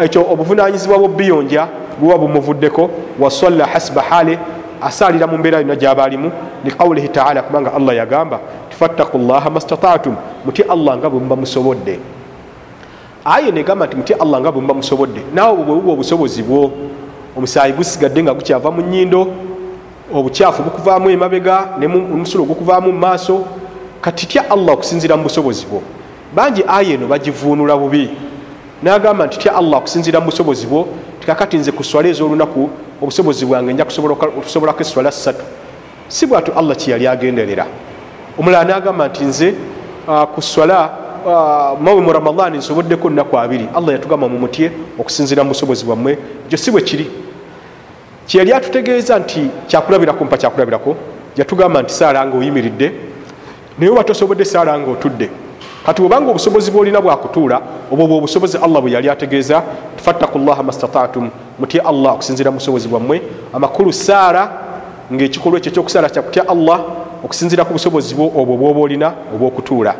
[0.00, 1.68] ekyo obuvunanyizibwa bwobiyonja
[2.00, 2.90] buba bumuvuddeko
[3.20, 4.38] wasalla hasiba hali
[4.82, 6.32] asalira mu mbeera yonna gyaba alimu
[6.64, 8.40] liqaulihi taala kubanga allah yagamba
[8.70, 12.00] tifattaku llaha mastataatum muti allah nga bwemuba musobodde
[13.24, 16.70] aye negamba nti muti allah nga bwemuba musobodde naawe bwebuba obusobozi bwo
[17.36, 19.28] omusaayi gusigadde nga gukyava mu nyindo
[20.14, 23.44] obukyafu bukuvaamu emabega nomusulo gukuvaamu mu maaso
[24.00, 25.82] kati tya allah okusinzira mu busobozi bwo
[26.34, 28.10] bangi aya eno bagivuunula bubi.
[28.82, 30.88] Nagamba nti tya allah okusinzira mu busobozi bwo
[31.20, 32.70] tikakati nze ku swala ez'olunaku
[33.02, 35.44] obusobozi bwange nja kusobolako eswala ssatu.
[36.08, 37.66] Si bwatu allah kyeyali agenderera.
[38.38, 39.54] Omulala nagamba nti nze
[40.34, 40.90] ku swala
[41.80, 43.68] mawe mu ramadani nsoboddeko nnaku abiri.
[43.74, 46.18] Allah yatugamba mu mutye okusinzira mu busobozi bwammwe.
[46.46, 47.10] Ekyo si bwe kiri.
[48.26, 50.96] Kyeyali atutegeeza nti kyakulabirako mpa kyakulabirako
[51.36, 52.92] yatugamba nti saala nga oyimiridde.
[53.78, 55.30] Naye oba tosobodde saala nga otudde
[55.86, 57.60] kati obanga obusobozi bwolina bwakutuula
[57.92, 59.62] obwo bwe obusobozi allah bwe yali ategeeza
[59.96, 63.22] fattaku llaha mastataatum mutye allah okusinzira mu busobozi bwammwe.
[63.54, 64.50] Amakulu saala
[65.12, 66.80] ngaekikolwa ekyo ekyokusaala kyakutya allah
[67.24, 69.94] okusinzira ku busobozi bwo obwo bwoba olina obwokutuula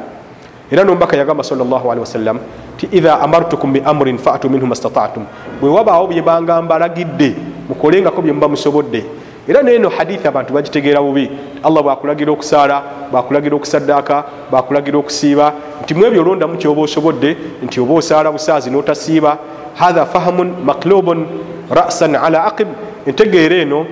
[0.70, 2.38] era nombaka yagamba salllahalihi wasallam
[2.76, 5.22] ti idha amartukum biamrin fatu minhu mastataatum
[5.60, 7.34] bwe wabaawo byebanga mbalagidde
[7.68, 9.04] mukolengako byemuba musobodde
[9.48, 11.30] era neno hadithi abantu bagitegeera bubi.
[11.62, 15.52] Allah bwakulagira okusaala bwakulagira okusaddaaka bwakulagira okusiiba
[15.82, 19.38] nti mwebyo olondamu kyoba osobodde nti oba osaala busaazi notasiiba
[19.74, 21.26] hatha fahamun maklubun
[21.70, 22.68] rasan ala aqib.
[23.06, 23.86] Entegeera eno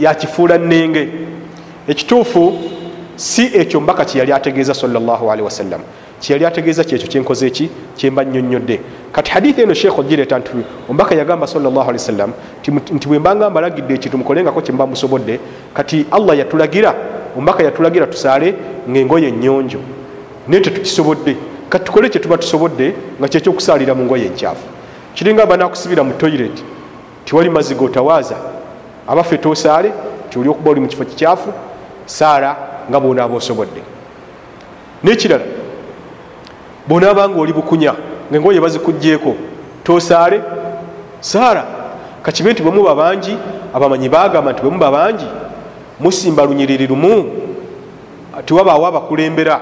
[0.00, 1.08] yakifuula nnenge.
[1.88, 2.58] Ekituufu
[3.20, 5.80] si ekyo mbaka kyeyali ategeeza salllahalihi wasallam
[6.20, 7.70] kyeyali ategeeza kyekyo kyenkoze eki?
[7.96, 8.80] Kyemba nnyonnyodde.
[9.12, 10.50] Kati hadithi eno sheekh ogireeta nti
[10.88, 12.32] ombaka yagamba salllahali wasallam
[12.92, 15.40] nti bwembanga mbalagidde ekintu mukolengako kyemba musobodde
[15.74, 16.94] kati allah yatulagira
[17.36, 18.54] ombaka yatulagira tusaale
[18.88, 19.80] ngaengoye ennyonjo
[20.48, 21.36] naye tetukisobodde.
[21.68, 24.64] Kati tukole kyetuba tusobodde nga kyekyokusaalira mu ngoye enkyafu.
[25.14, 26.64] Kiringa banakusibira mu toiret
[27.24, 28.36] tiwali mazzi gotawaaza.
[29.08, 29.92] Abaffe tosaale
[30.30, 31.52] tioli okuba oli mu kifo kikyafu.
[32.06, 33.82] Saala nga bwonaaba osobodde
[35.02, 35.44] nekirala
[36.88, 37.94] bwonaaba nga oli bukunya
[38.30, 39.34] ngaengoye bazikugjeeko
[39.84, 40.40] tosaale
[41.20, 41.64] saala
[42.22, 43.36] kakibe nti bwemuba bangi
[43.74, 45.26] abamanyi bagamba nti bwemuba bangi
[46.00, 47.40] musimba lunyiriri lumu
[48.44, 49.60] tiwabaawo abakulembera.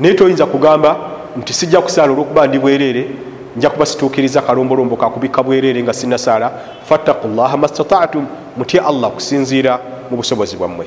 [0.00, 0.96] Naye toyinza kugamba
[1.36, 3.10] nti sijja kusaala olwokuba ndi bwereere
[3.56, 6.52] nja kubasituukiriza kalombolombo kakubikka bwereere nga sinasaala
[6.84, 8.26] fattaku llaha mastataatum
[8.56, 9.78] mutye allah okusinziira
[10.10, 10.86] mu busobozi bwammwe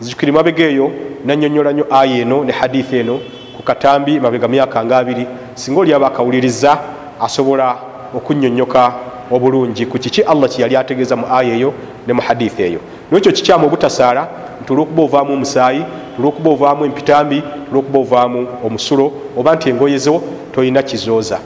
[0.00, 0.90] nzijukiri mabega eyo
[1.24, 3.20] nanyonyola nyo aya eno ne hadithi eno
[3.56, 6.78] ku katambi mabega myaka nga abiri singa oli aba akawuliriza
[7.20, 7.76] asobola
[8.16, 8.92] okunyonyoka
[9.30, 11.74] obulungi ku kiki allah kyeyali ategeeza mu aya eyo
[12.06, 12.80] ne mu hadithi eyo.
[13.12, 14.28] Nekyo kikyamu obutasaala
[14.62, 15.84] nti olwokuba ovaamu omusaayi
[16.18, 20.22] olwokuba ovaamu empitambi olwokuba ovaamu omusulo oba nti engoyezo
[20.52, 21.38] tolina kizooza.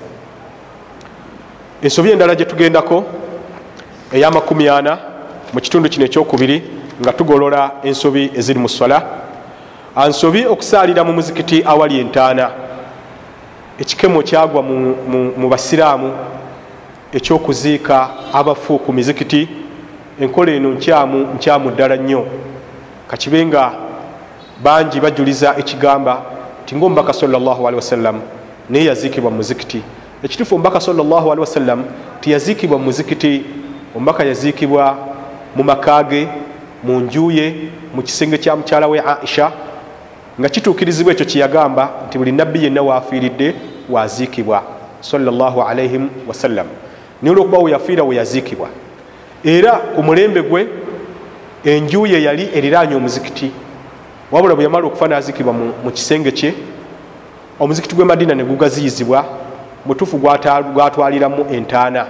[1.83, 3.05] Ensobi endala gyetugendako
[4.13, 4.99] eyamakumi ana
[5.53, 9.03] mu kitundu kino ekyokubiri nga tugolola ensobi eziri mu swala.
[9.97, 12.51] Ansobi okusaalira mu muzikiti awali entaana.
[13.79, 16.13] Ekikemo kyagwa mu, mu, mu basiraamu
[17.13, 19.49] ekyokuziika abafu ku mizikiti.
[20.21, 22.27] Enkola eno nkyamu nkyamu ddala nnyo.
[23.09, 23.73] Kakibe nga
[24.63, 26.23] bangi bajuliza ekigamba
[26.63, 28.21] nti ngaomubaka salllahalihi wasallam
[28.71, 29.83] naye yaziikibwa mumuzikiti
[30.23, 31.85] ekitufu omubaka salllahalihi wasallam
[32.21, 33.45] tiyaziikibwa mumuzikiti
[33.97, 34.97] omubaka yaziikibwa
[35.57, 36.29] mu makage
[36.85, 37.55] mu njuye
[37.95, 39.53] mu kisenge kya mukyala we aisha
[40.41, 43.55] nga kituukirizibwa ekyo kyeyagamba nti buli nabbi yenna waafiiridde
[43.91, 44.63] waziikibwa
[45.01, 46.67] salllahalaihim wasallam.
[47.23, 48.69] Naye olwokuba weyafiira weyaziikibwa
[49.45, 50.69] era ku mulembe gwe
[51.65, 53.51] enjuye yali eriraanye omuzikiti.
[54.33, 55.53] Wabula bwe yamala okufa naziikibwa
[55.85, 56.55] mu kisenge kye
[57.61, 59.25] omuzikiti gwe madina ne gugaziyizibwa
[59.87, 60.19] mutuufu
[60.75, 62.07] gwatwaliramu entaana.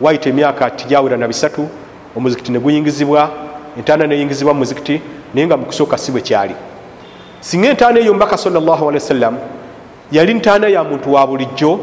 [0.00, 1.68] Wayita emyaka tijawera na bisatu
[2.16, 3.45] omuzikiti ne guyingizibwa
[3.78, 5.00] entaana neyingizibwa mu muzikiti
[5.34, 6.54] naye nga mukusooka si bwe kyali.
[7.40, 9.36] Singa entaana eyo mbaka sawasalam
[10.12, 11.80] yali ntaana ya muntu wa bulijjo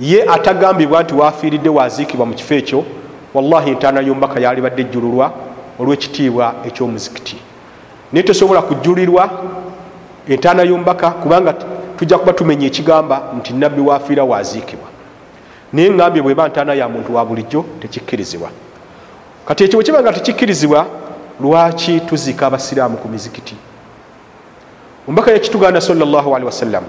[0.00, 2.84] ye atagambibwa nti wafiiridde waziikibwa mu kifo ekyo
[3.34, 5.32] wallahi entaana yombaka yalibadde ejjululwa
[5.78, 7.36] olwekitiibwa ekyomuzikiti.
[8.12, 9.30] Naye tosobola kujulirwa
[10.28, 11.54] entaana yombaka kubanga
[11.98, 14.88] tujja kuba tumenya ekigamba nti nabbi wafiira waziikibwa.
[15.72, 18.50] Naye ngambye bweba ntaana ya muntu wa bulijjo tekikkirizibwa
[19.46, 20.86] kati ekyo bwekiba nga tekikkirizibwa
[21.40, 23.56] lwaki tuziika abasiraamu ku mizikiti?
[25.08, 26.84] Omubaka yakituganda salllahalihi wasallam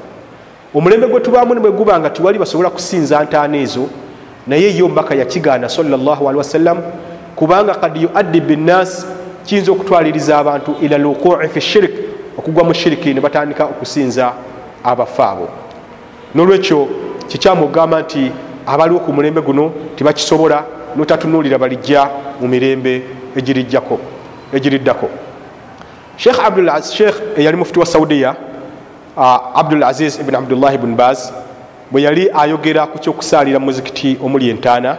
[0.75, 3.89] omulembe gwe tubaamu nebwe guba nga tiwali basobola kusinza ntaana ezo
[4.47, 6.77] naye ye omubaka yakigaana salllahalihi wasallam
[7.35, 9.07] kubanga kad yuaddi binnas
[9.45, 11.91] kiyinza okutwaliriza abantu ila luqui fi shirik
[12.38, 14.34] okugwa mu shiriki ne batandika okusinza
[14.84, 15.49] abafa abo.
[16.35, 16.88] Nolwekyo
[17.27, 18.31] kikyamu okugamba nti
[18.65, 20.63] abaliwo ku mulembe guno tibakisobola
[20.95, 22.10] notatunuulira balijja
[22.41, 23.02] mu mirembe
[24.53, 25.10] egiriddako.
[26.18, 26.38] Sheikh
[26.94, 28.36] sheikh eyali mufuti wa saudiya
[29.56, 31.32] abdul aziz ibuni abdullahi bun baz
[31.91, 34.98] bwe yali ayogera ku kyokusaalira muzikiti omuli entaana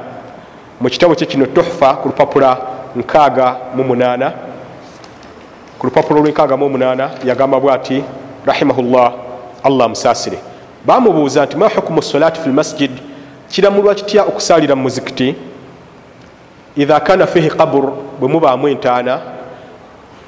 [0.80, 2.58] mu kitabo kye kino tuhfa ku lupapula
[2.96, 4.32] 68
[5.78, 8.04] ku lupapula lw68 yagamba bwati
[8.46, 9.12] rahimahullah
[9.64, 10.38] allah musaasire
[10.86, 12.90] bamubuuza nti ma hukumu solati fi lmasjid?
[13.48, 15.34] Kiramulwa kitya okusaalira mu muzikiti
[16.76, 19.20] idha kana fihi qabur bwe mubaamu entaana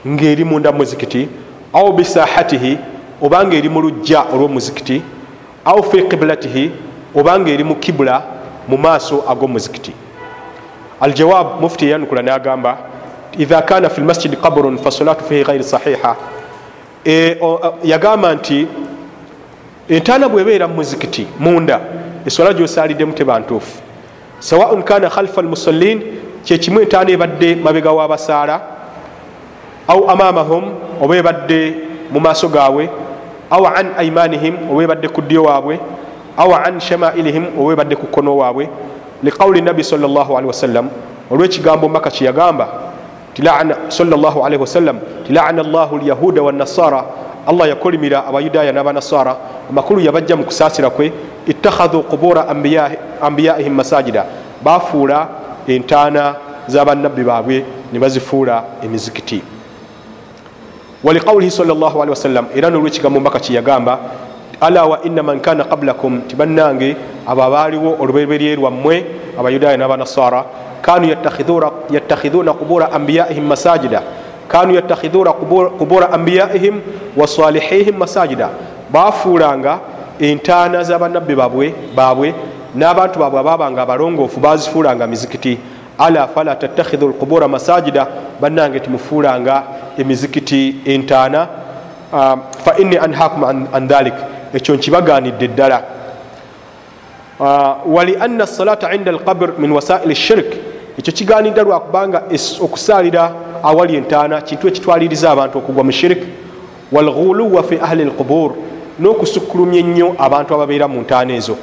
[0.06, 1.28] ng'eri munda mu muzikiti
[1.73, 2.78] au bisahatihi
[3.23, 5.02] obanga eri mu lujja olw'omuzikiti
[5.64, 6.70] au fi qiblatihi
[7.14, 8.23] obanga eri mu kibula
[8.68, 9.93] mu maaso ag'omuzikiti.
[11.01, 12.78] Aljawab mufti eyanukula nagamba
[13.39, 16.16] idha kana fi lmasjidi qabrun fasolatu fihi ghairi sahiha.
[17.05, 17.36] E,
[17.85, 18.66] yagamba nti
[19.89, 21.81] entaana bwebeera mu muzikiti munda
[22.27, 23.82] eswala gyosaliddemu tebantuufu.
[24.39, 26.02] Sawaun kana khalfa almusallin
[26.47, 28.60] kyekimu entaana ebadde mabega w'abasaala
[29.89, 30.64] au amamahum
[31.02, 31.74] oba ebadde
[32.12, 32.89] mu maaso gaabwe
[33.51, 35.81] au an aimanihim oba ebadde ku ddyo waabwe
[36.36, 38.68] au an shamailihim oba ebadde ku kkono waabwe
[39.23, 40.86] liqauli nabi salllahalihi wasallam
[41.31, 42.68] olwekigambo maka kyeyagamba
[43.89, 47.05] salllahalihi wasallam ti laana llahu lyahuda wanasara
[47.47, 49.36] allah yakolimira abayudaaya n'abanasara
[49.70, 51.12] amakulu yabajja mu kusaasira kwe
[51.47, 52.47] ittakhadhu qubura
[53.23, 54.24] ambiyaihim masajida
[54.62, 55.28] bafuula
[55.69, 56.35] entaana
[56.69, 59.43] z'abannabbi baabwe ne bazifuula emizikiti.
[61.05, 63.99] Waliqaulihi salllahalihi wasallam era nolwekigambo mbaka kyeyagamba
[64.61, 69.05] ala wa inna man kana qablakum ti bannange abo abaaliwo olubeberye lwammwe
[69.39, 70.45] abayudaaya n'abanasara
[70.83, 71.09] kanu
[71.91, 74.03] yattakhidhuna qubura ambiyaihim masajida
[74.49, 75.33] kanu yattakhidhuna
[75.79, 76.81] qubura ambiyaihim
[77.17, 78.49] wasalihihim masajida
[78.91, 79.79] bafuulanga
[80.21, 81.35] entaana z'abannabbi
[81.97, 82.35] baabwe
[82.77, 85.59] n'abantu baabwe ababanga abalongoofu bazifuulanga mizikiti.
[85.98, 88.07] Ala fala tattakhidhu lqubura masajida
[88.40, 89.62] bannange timufuulanga
[89.98, 91.48] emizikiti entaana.
[92.65, 94.15] Fa inni anhakum an dhalik.
[94.55, 95.82] Ekyo nkibaganidde ddala.
[97.86, 100.57] Walianna salata inda alqabr min wasaili shirik
[100.98, 102.23] ekyo kiganidda lwakubanga
[102.61, 103.32] okusaalira
[103.62, 106.23] awali entaana kintu ekitwaliriza abantu okugwa mu shirik
[106.93, 108.53] walghuluwa fi ahli lqubur
[109.01, 111.57] n'okusukkulumya ennyo abantu ababeera mu ntaana ezo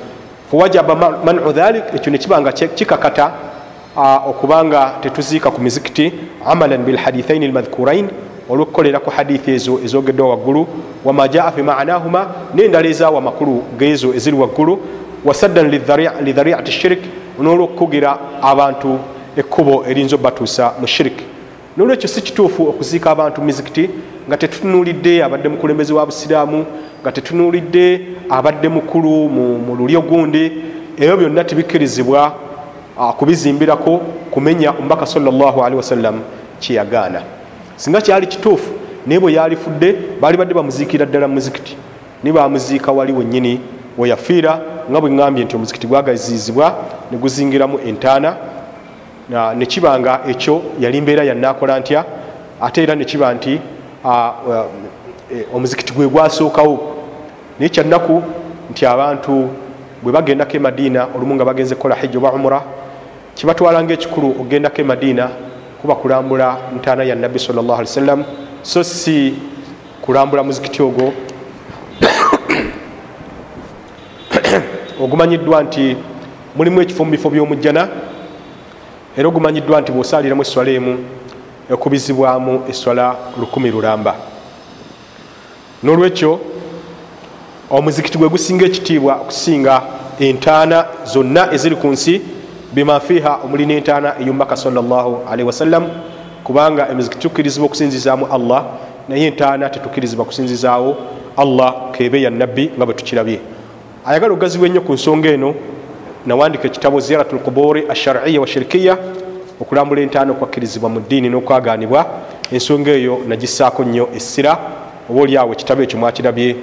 [0.54, 3.32] fawajaba manu dhalik ekyo nekibanga kikakata
[4.28, 6.14] okubanga tetuziika ku mizikiti
[6.46, 8.08] amalan bilhadithaini lmadhkurain
[8.50, 10.68] olwokukolera ku hadithi ezo ezogeddwa waggulu
[11.06, 14.80] wama jaa fi manahuma nendala ezaawa amakulu geezo eziri waggulu
[15.26, 15.70] wasaddan
[16.26, 17.02] lidhariati shirik
[17.42, 19.00] n'olwokukugira abantu
[19.38, 21.18] ekkubo erinza obatuusa mu shirik
[21.78, 23.90] nolwekyo si kituufu okuziika abantu mu mizikiti
[24.28, 26.66] nga tetutunuulidde abadde mukulembeze wa busiraamu
[27.04, 29.30] nga tetunuulidde abadde mukulu
[29.66, 30.52] mu lulyo gundi
[30.98, 32.34] ebyo byonna tibikkirizibwa
[33.18, 34.02] kubizimbirako
[34.32, 36.22] kumenya omubaka salllahalihi wasallam
[36.60, 37.22] kyeyagaana.
[37.76, 38.72] Singa kyali kituufu
[39.08, 41.78] naye bwe yalifudde baali badde bamuziikira ddala mu muzikiti.
[42.24, 43.60] Naye bamuziika wali wennyini
[43.98, 44.60] weyafiira
[44.92, 46.76] nga bwe ŋambye nti omuzikiti gwagazizibwa
[47.12, 48.36] ne guzingiramu entaana
[49.56, 52.06] nekiba nga ekyo yali mbeera yanakola ntya
[52.62, 53.60] ate era nekiba nti
[55.54, 56.93] omuzikiti gwe gwasookawo
[57.60, 58.24] naye kyannaku
[58.72, 59.50] nti abantu
[60.04, 62.62] bwe bagendako emadiina olumu nga bagenze kukola hijja oba umura
[63.36, 65.30] kibatwala ngaekikulu okugendako emadiina
[65.82, 68.24] kuba kulambula ntaana ya nabbi salllah ali wasallam
[68.62, 69.36] so si
[70.02, 71.14] kulambula muzikiti ogwo.
[75.02, 75.98] Ogumanyiddwa nti
[76.56, 77.88] mulimu ekifo mu bifo by'omujjana
[79.18, 80.98] era ogumanyiddwa nti bwosaaliramu eswala emu
[81.70, 84.16] ekubizibwamu eswala lukumi lulamba.
[85.84, 86.40] N'olwekyo
[87.74, 89.82] omuzikiti gwe gusinga ekitiibwa okusinga
[90.20, 92.22] entaana zonna eziri ku nsi
[92.74, 95.84] bimafiiha omuli n'entaana eyumbaka salllahalihi wasallam
[96.44, 98.64] kubanga emizikiti tukkirizibwa okusinzizaamu allah
[99.10, 100.98] naye entaana tetukkirizibwa kusinzizaawo
[101.38, 103.40] allah kebe ya nabbi nga bwe tukirabye.
[104.06, 105.56] Ayagala okugazibwa ennyo ku nsonga eno
[106.26, 108.98] nawandika ekitabo ziyaratu lkuburi ashariya wa shirikiya
[109.62, 112.06] okulambula entaana okwakkirizibwa mu ddiini n'okwaganibwa
[112.52, 114.58] ensonga eyo nagisaako nnyo essira
[115.10, 116.56] oba oliawo ekitabo ekyo mwakirabye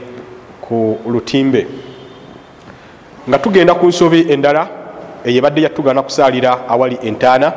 [0.71, 1.67] ku lutimbe.
[3.29, 4.69] Nga tugenda ku nsobi endala
[5.27, 7.53] eyebadde yatugana kusaalira awali entaana.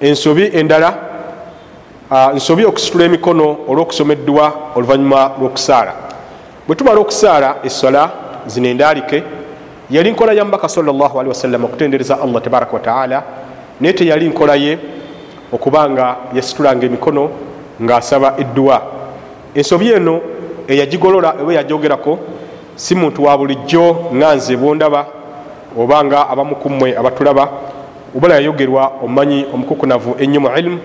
[0.00, 0.88] Ensobi endala
[2.34, 5.92] nsobi okusitula emikono olw'okusomeddwa oluvannyuma lw'okusaala.
[6.66, 8.10] Bwe tumala okusaala essola
[8.46, 9.22] zino endaalike
[9.90, 13.22] yali nkola ya mbaka salllahalihi wasallam okutendereza allah tabaraka wataala
[13.80, 14.78] naye teyali nkola ye
[15.52, 17.30] okubanga yasitulanga emikono
[17.82, 18.82] ng'asaba edduwa.
[19.54, 20.20] Ensobi eno
[20.68, 22.18] eyagigolola oba yajogerako
[22.74, 25.06] si muntu wa bulijjo ŋanze bwondaba
[25.78, 27.48] obanga abamukummwe abatulaba
[28.16, 30.78] obala yayogerwa omumanyi omukukunavu ennyo mu ilimu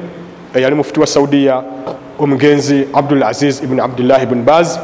[0.55, 1.63] eyali mufuti wa saudiya
[2.19, 4.79] omugenzi abdul aziz ibuni abdullahi buni baz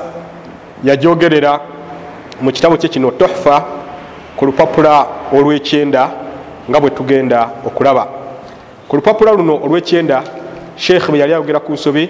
[0.83, 1.59] yajogerera
[2.41, 3.65] mu kitabo kye kino tohfa
[4.37, 6.09] ku lupapula olwekyenda
[6.69, 8.07] nga bwe tugenda okulaba.
[8.87, 10.23] Ku lupapula luno olwekyenda
[10.75, 12.09] sheekh bwe yali ayogera ku nsobi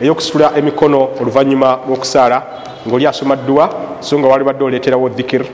[0.00, 2.42] eyokusitula emikono oluvanyuma lwokusaala
[2.88, 5.44] ngaoli asoma dduwa so nga wali badde oleeterawo dhikir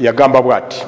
[0.00, 0.84] yagamba bwati.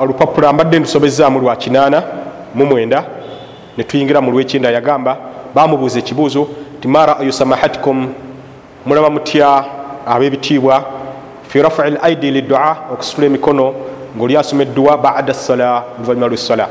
[0.00, 2.02] Olupapula mbadde ndusobezaamu lwa kinaana
[2.54, 3.04] mu mwenda
[3.76, 5.16] netuyingira mu lwekyenda yagamba
[5.54, 6.48] bamubuuza ekibuuzo
[6.80, 8.08] ti ma ra'yu samahatikum
[8.86, 9.64] mulaba mutya
[10.06, 10.84] ab'ebitiibwa?
[11.48, 13.74] Fi rafui laidi lidua okusitula emikono
[14.16, 16.68] ngaoli asoma edduwa bada sala oluvanyuma lwesala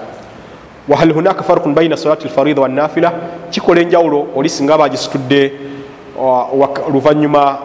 [0.88, 3.12] wahal hunaka farukun baina salati lfarida wanafila
[3.50, 5.52] kikola enjawulo oli singa bagisitudde
[6.88, 7.58] oluvanyuma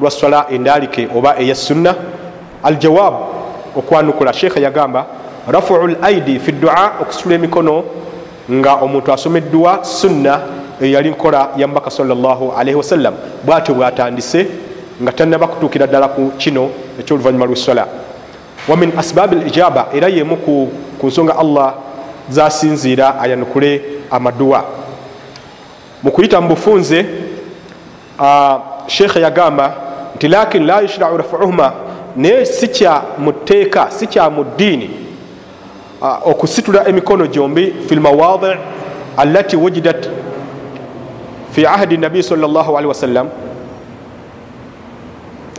[0.00, 1.94] lwa sala endalike oba eya sunna.
[2.62, 3.14] Aljawab
[3.76, 5.06] okwanukula sheekha yagamba
[5.48, 7.84] rafuu laidi fi dua okusitula emikono
[8.50, 10.40] nga omuntu asoma edduwa sunna
[10.80, 14.46] eyali nkola ya mbaka salllahalihi wasallam bwatyo bwatandise
[15.02, 16.70] nga tanaba kutuukira ddala ku kino
[17.00, 17.86] ekyoluvanyuma lwesala
[18.68, 21.74] wamin asbabi lijaba era yemu ku nsonga allah
[22.30, 24.64] zasinziira ayanukule amaduwa
[26.02, 27.06] mu kuyita mu bufunze
[28.86, 29.74] sheekhe yagamba
[30.16, 31.72] nti lakin la yushrau rafuuhuma
[32.16, 34.90] naye si kya mu tteeka si kya mu ddiini
[36.24, 38.56] okusitula emikono gyombi fi lmawadi
[39.16, 40.08] allati wujidat
[41.52, 43.28] fi ahdi nabii sal llah alihi wasallam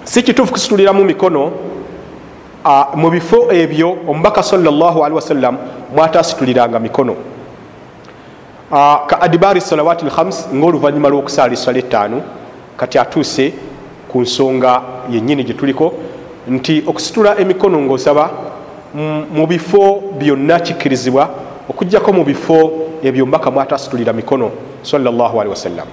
[0.03, 1.51] si kituufu kusituliramu mikono
[2.95, 5.57] mu bifo ebyo omubaka salllahalihi wasallam
[5.95, 7.15] mwatasituliranga mikono.
[9.07, 12.21] Ka adibari salawati lhams ngaoluvanyuma lwokusaala eswala ettaano
[12.77, 13.53] kati atuuse
[14.07, 14.81] ku nsonga
[15.11, 15.93] yennyini gyetuliko
[16.47, 18.29] nti okusitula emikono ngaosaba
[19.33, 21.29] mu bifo byonna kikkirizibwa
[21.69, 22.71] okugjako mu bifo
[23.03, 25.87] ebyo mbaka mwatasitulira mikono salllahalihi wasallam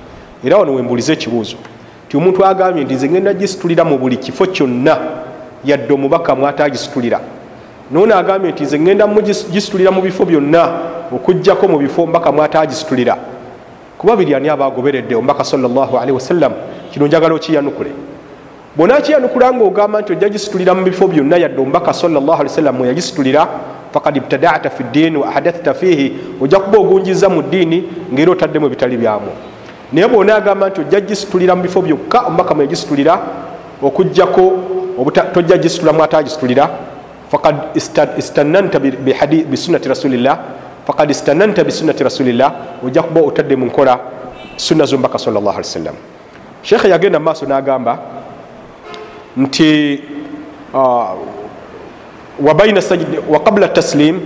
[0.45, 1.57] era wano wembuliza ekibuuzo
[2.09, 4.99] ti omuntu agambye nti nze ngenda gisitulira mu buli kifo kyonna
[5.65, 7.21] yadde omubaka mwatagisitulira
[7.91, 9.07] nono agambye nti nze ngenda
[9.53, 10.69] gisitulira mu bifo byonna
[11.13, 13.17] okugjako mu bifo mbaka mwatagisitulira
[13.99, 16.53] kuba biri ani abagoberedde omubaka salllahalihi wasallam
[16.91, 17.91] kino njagala okiyanukule.
[18.77, 23.49] Bwonakiyanukula nga ogamba nti ojja gisitulira mu bifo byonna yadde omubaka salllahaliwasallam mweyagisitulira
[23.93, 28.97] fakad ibtadata fi ddiini wa ahadathta fihi ojja kuba ogunjiza mu ddiini ngaera otaddemu ebitali
[28.97, 29.31] byamu.
[29.93, 33.21] Naye bwonaagamba nti ojja gisitulira mu bifo byokka omubaka mweyagisitulira
[33.83, 34.53] okugjako
[35.33, 36.71] tojja gisitula mwatagisitulira
[37.31, 37.57] fakad
[38.19, 38.79] istananta
[39.51, 40.39] bisunati rasulillah.
[40.87, 42.53] Fakad istananta bisunati rasulillah.
[42.85, 43.99] Ojja kuba otadde mu nkola
[44.57, 45.95] sunna zombaka salllah ali wasallam.
[46.63, 47.99] Sheekhe yagenda mu maaso n'agamba
[49.37, 50.01] nti
[53.29, 54.21] waqabla taslim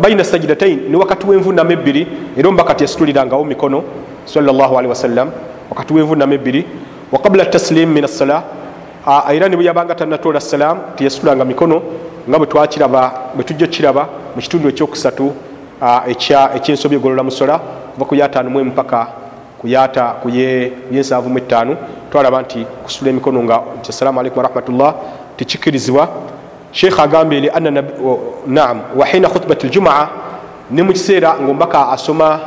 [0.00, 2.06] baina sajidatain ni wakati wenvunama ebbiri
[2.36, 3.84] era omubaka tiyasitulirangawo mikono
[4.24, 5.30] salllahalihi wasallam
[5.70, 6.66] wakati wenvunama ebbiri.
[7.12, 8.42] Waqabla taslim min assala
[9.30, 11.82] era nibwe yabanga tanatoola salam tiyasitulanga mikono
[12.28, 15.32] nga bwe twakiraba bwe tujja kiraba mu kitundu ekyokusatu
[16.56, 17.58] ekyensobi egolola musola
[17.94, 19.06] kuva ku yataano mwemu paka
[19.58, 21.76] kuyata kuyensanvu mu etaano
[22.10, 24.94] twalaba nti kusitula emikono nga assalamu alaikum warahmatullah
[25.36, 26.08] tikikirizibwa
[26.72, 27.82] sheekh agambye li anna
[28.46, 30.08] naam wahina khutubat ljumaa
[30.70, 32.40] ne mu kiseera ngaomubaka asoma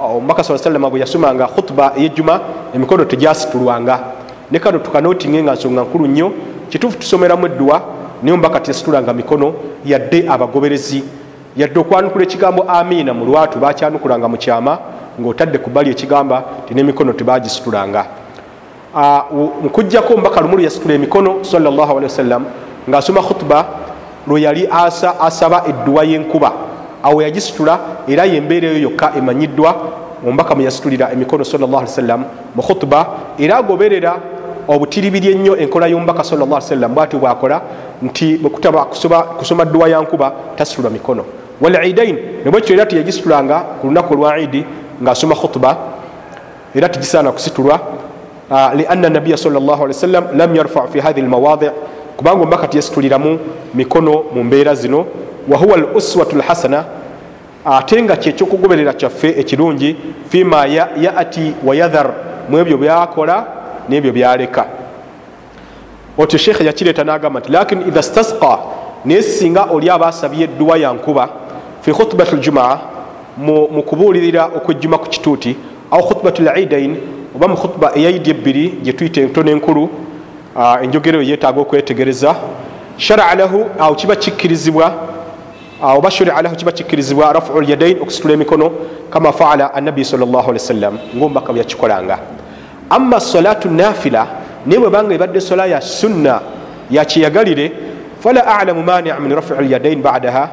[0.00, 2.40] omubaka saa sallama bwe yasomanga khutuba eyejjuma
[2.74, 4.21] emikono tegyasitulwanga
[4.52, 6.32] ne kano tukanotinge nga nsonga nkulu nnyo.
[6.68, 7.82] Kituufu tusomeramu edduwa
[8.22, 9.54] naye omubaka teyasitulanga mikono
[9.84, 11.04] yadde abagoberezi.
[11.56, 14.78] Yadde okwanukula ekigambo amiina mu lwatu bakyanukulanga mu kyama
[15.20, 18.06] ngaotadde ku bbali ekigamba ti nemikono tebagisitulanga.
[19.64, 22.44] Nkujjako omubaka lumulu yasitula emikono salllahalihi wasallam
[22.88, 23.66] ngaasoma khutuba
[24.26, 24.68] lwe yali
[25.20, 26.52] asaba edduwa y'enkuba.
[27.02, 29.74] Awo yagisitula era yembeera eyo yokka emanyiddwa
[30.26, 32.24] omubaka mweyasitulira emikono sawasalam
[32.54, 33.06] mu khutuba
[33.38, 34.16] era agoberera
[34.68, 37.62] obutiribiri ennyo enkola y'omubaka sawasalam bwatyo bwakola
[38.02, 38.84] nti bwekutaba
[39.38, 41.24] kusoma dduwa yankuba tasitula mikono.
[41.60, 44.64] Walidain nebwekyo era teyagisitulanga ku lunaku olwa idi
[45.02, 45.76] ngaasoma khutuba
[46.74, 47.80] era tigisaana kusitulwa
[48.76, 51.70] lianna nabiya sawasalam lam yarfa fi hathi lmawadi
[52.16, 53.38] kubanga omubaka tiyasituliramu
[53.74, 55.06] mikono mu mbeera zino
[55.48, 56.84] wahuwa l uswatu lhasana
[57.64, 59.96] ate nga kyekyokugoberera kyaffe ekirungi
[60.28, 62.10] fima yati wayadhar
[62.48, 63.46] mu ebyo byakola
[63.88, 64.66] nebyo byaleka.
[66.18, 68.58] Otyo sheekhe yakireeta nagamba nti lakin idha stasqa
[69.04, 71.28] naye singa oli aba asabye edduwa yankuba
[71.80, 72.78] fi khutubat ljumaa
[73.38, 75.56] mu kubuulirira okwejjuma ku kituuti
[75.90, 76.96] au khutubat lidain
[77.34, 79.88] oba mu khutuba eyaidi ebbiri gyetuyita entono enkulu
[80.82, 82.34] enjogero eyo yetaaga okwetegereza
[82.96, 84.92] sharaa lahu awo kiba kikkirizibwa
[85.82, 88.70] oba shuria lahu kiba kikkirizibwa rafu lyadain okusitula emikono
[89.10, 92.18] kama faala annabi sawasalam ngaomubaka bweyakikolanga
[92.92, 94.26] ama salatu nafila
[94.66, 96.40] naye bwebanga ebadde sola ya sunna
[96.90, 97.72] yakyeyagalire
[98.20, 100.48] fala alamu mania min rafi lyadain badaha.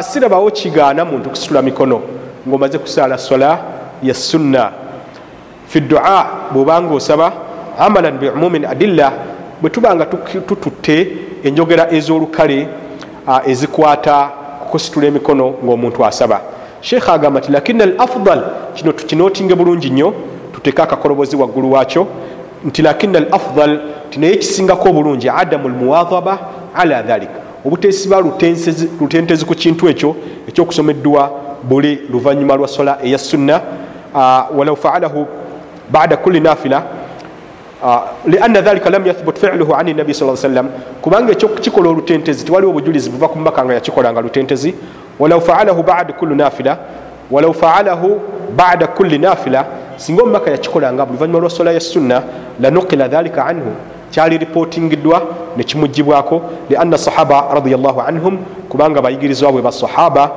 [0.00, 2.02] Sirabawo kigaana muntu kusitula mikono
[2.48, 3.58] ngaomaze kusaala sola
[4.02, 4.70] ya sunna.
[5.68, 7.32] Fi dua bwobanga osaba
[7.78, 9.12] amalan biumumin adilla
[9.60, 10.06] bwe tubanga
[10.46, 11.08] tututte
[11.44, 12.68] enjogera ez'olukale
[13.46, 16.40] ezikwata kukusitula emikono ngaomuntu asaba.
[16.80, 18.42] Sheekh agamba nti lakini al afdal
[18.74, 20.14] kino tukinootinge bulungi nnyo
[20.66, 22.06] tuteeke akakolobozi waggulu waakyo
[22.64, 23.80] nti lakini al afdal
[24.10, 26.38] ti naye kisingako obulungi adamu lmuwadaba
[26.74, 27.28] ala dhalik.
[27.64, 28.20] Obuteesiba
[29.00, 30.16] lutentezi ku kintu ekyo
[30.48, 31.30] ekyokusoma eddwa
[31.62, 33.60] buli luvanyuma lwa sola eya sunna
[34.56, 35.26] walau faalahu
[35.90, 36.82] bada kulli nafila
[38.26, 40.68] lianna dhalika lam yathbut filuhu ani nabi sa sallam
[41.02, 44.74] kubanga ekyokikola olutentezi tiwaliwo obujulizi buva ku mubaka nga yakikolanga lutentezi.
[45.18, 46.78] Walau faalahu bada kulli nafila
[47.30, 48.20] walau faalahu
[48.56, 49.64] bada kulli nafila
[49.96, 52.22] singa omubaka yakikolanga buluvanyuma lwa sola ya sunna
[52.60, 53.72] lanukila dhalika anhu.
[54.10, 55.22] Kyali ripotingiddwa
[55.56, 60.30] nekimugibwako lianna sahaba radiallahu anhum kubanga bayigirizwa bwe basahaba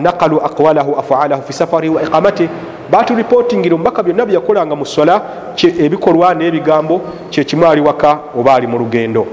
[0.00, 2.48] naqalu aqwalahu afaalahu fi safarihi wa iqamati.
[2.90, 5.22] Baturipotingira omubaka byonna byeyakolanga mu sola
[5.62, 7.00] ebikolwa n'ebigambo
[7.30, 9.26] kyekimu ali waka oba ali mu lugendo.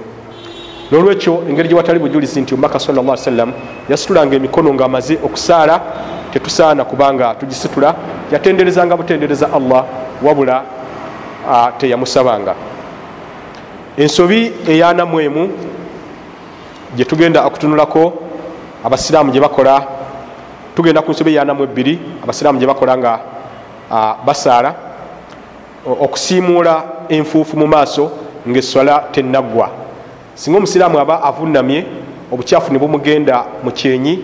[0.92, 3.54] Nolwekyo engeri gyewatali bujulizi nti omubaka sal sallam
[3.90, 5.82] yasitulanga emikono ngaamaze okusaala
[6.34, 7.96] tetusaana kubanga tugisitula
[8.32, 9.86] yatenderezanga butendereza allah
[10.24, 10.64] wabula
[11.78, 12.56] teyamusabanga.
[13.98, 15.50] Ensobi eyanamwemu
[16.96, 18.14] gyetugenda okutunulako
[18.84, 19.84] abasiraamu gye bakola
[20.76, 23.20] tugenda ku nsobi eyanamu ebbiri abasiraamu gye bakola nga
[24.26, 24.76] basaala
[25.86, 28.12] okusiimuula enfuufu mu maaso
[28.48, 29.70] ngaeswala tenaggwa
[30.36, 31.86] singa omusiraamu aba avunamye
[32.32, 34.20] obukyafu ne bumugenda mu kyenyi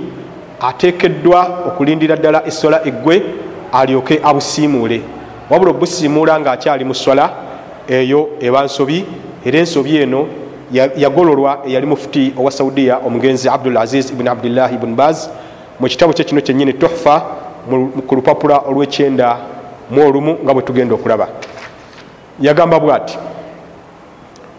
[0.61, 3.23] ateekeddwa okulindira ddala essola eggwe
[3.71, 5.01] alyoke abusiimuule.
[5.49, 7.29] Wabula obusiimuula ngaakyali mu swala
[7.87, 9.05] eyo eba nsobi
[9.45, 10.27] era ensobi eno
[10.71, 15.29] yagololwa eyali mufuti owa saudiya omugenzi abdul aziz ibuni abdillahi ibuni baz.
[15.79, 17.21] Mu kitabo kye kino kyenyini tuhfa
[18.07, 19.37] ku lupapula olwekyenda
[19.89, 21.27] mu olumu nga bwe tugenda okulaba.
[22.41, 23.17] Yagamba bwati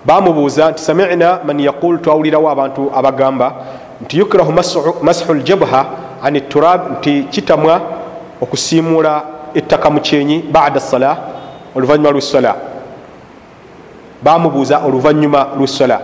[0.05, 3.55] bamubuuza nti samina man yaqul twawulirawo abantu abagamba
[4.03, 4.53] nti yukrahu
[5.03, 5.87] mashu ljabha
[6.23, 7.81] ani turab nti kitamwa
[8.41, 9.23] okusiimuula
[9.55, 11.17] ettaka mu kyenyi bada sala
[11.75, 12.55] oluvanyuma lwesala
[14.23, 16.01] bamubuuza oluvanyuma lwesala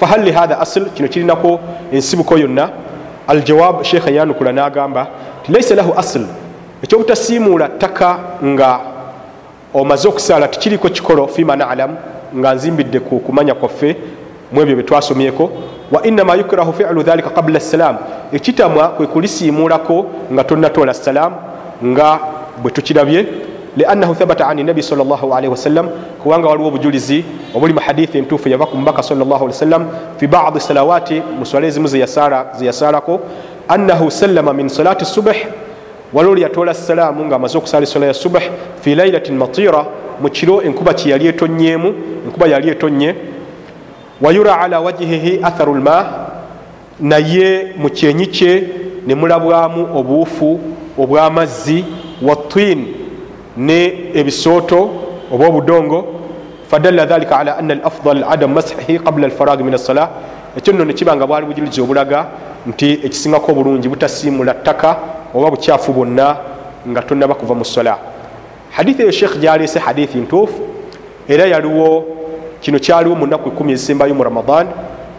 [0.00, 0.90] fahal lihatha asl?
[0.94, 1.60] Kino kirinako
[1.92, 2.70] ensibuko yonna.
[3.28, 5.08] Aljawab sheekha yanukula nagamba
[5.44, 6.22] ti laisa lahu asl.
[6.82, 8.80] Ekyobutasiimuula ttaka nga
[9.74, 11.96] omaze okusaala tikiriko kikolo fima nalam
[12.36, 13.96] nga nzimbidde ku kumanya kwaffe
[14.52, 15.50] mu ebyo byetwasomyeko
[15.92, 17.96] wa inama yukrahu filu dhalika qabla salam.
[18.32, 21.32] Ekitamwa kwe kulisiimulako nga tonatoola salam
[21.84, 22.18] nga
[22.62, 23.26] bwe tukirabye
[23.76, 25.88] liannahu thabata ani nabi salllahalihi wasallam
[26.22, 27.24] kubanga waliwo obujulizi
[27.54, 29.86] obuli mu hadithi entuufu yava ku mubaka sallllah ali wasallam
[30.16, 33.20] fi badi salawati mu swala ezimu zeyasaalako
[33.68, 35.36] annahu sallama min salati subh
[36.12, 38.42] waliwo lyatoola salaamu ngaamaze okusala esola ya subh
[38.80, 39.84] fi lailatin matira
[40.20, 41.94] mu kiro enkuba kyeyali etonyemu
[42.26, 43.14] enkuba yali etonye
[44.20, 46.06] wayura ala wajihihi atharu lma
[47.00, 48.68] naye mu kyenyi kye
[49.06, 50.60] ne mulabwamu obuufu
[50.98, 51.84] obw'amazzi
[52.22, 52.86] watin
[53.56, 54.90] ne ebisooto
[55.32, 56.18] oba obudongo.
[56.68, 60.10] Fadalla dhalika ala anna alafdal adam masihi qabla alfaragi min assala
[60.56, 62.26] ekyo nno nekiba nga bwali bujulizi obulaga
[62.66, 64.96] nti ekisingako obulungi butasiimula ttaka
[65.34, 66.36] oba bukyafu bwonna
[66.88, 67.98] nga tonaba kuva mu sola
[68.70, 70.60] hadithi eyo sheekh gyaleese hadithi ntuufu
[71.28, 72.04] era yaliwo
[72.60, 74.66] kino kyaliwo mu nnaku ekumi ezisembayo mu ramadan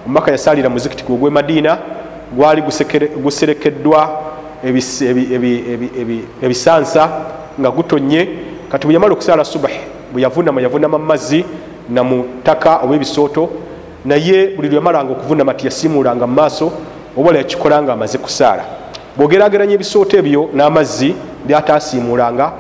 [0.06, 1.78] omumaka yasalira muzikiti gwe gwe madiina
[2.36, 2.62] gwali
[3.24, 4.10] guserekeddwa
[6.42, 7.10] ebisansa
[7.60, 8.30] nga gutonye.
[8.72, 9.72] Kati bwe yamala okusala subah
[10.14, 11.46] bwe yavunama yavunama mumazzi
[11.90, 13.50] namu ttaka oba ebisooto
[14.06, 16.72] naye buli lweyamalanga okuvunama tiyasimuulanga mu maaso
[17.18, 18.64] oba yakikola nga amaze kusaala.
[19.18, 22.52] Bwogerageranya ebisooto ebyo n'amazzi byatasiimulanga.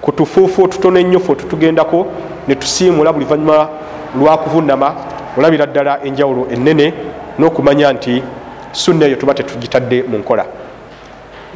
[0.00, 2.06] Ku tufuufu otutono ennyofu otutugendako
[2.48, 3.68] ne tusiimula buli vanyuma
[4.18, 4.94] lwakuvunama
[5.36, 6.94] olabira ddala enjawulo ennene
[7.38, 8.22] n'okumanya nti
[8.72, 10.44] sunna eyo tuba tetugitadde mu nkola.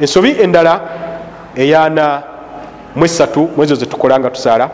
[0.01, 0.81] Ensobi endala
[1.55, 2.23] eyaana
[2.95, 4.69] mu esatu mwezo zetukola nga tusaala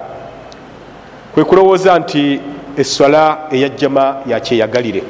[1.33, 2.39] kwe kulowooza nti
[2.77, 5.03] eswala eyajjama yakyeyagalire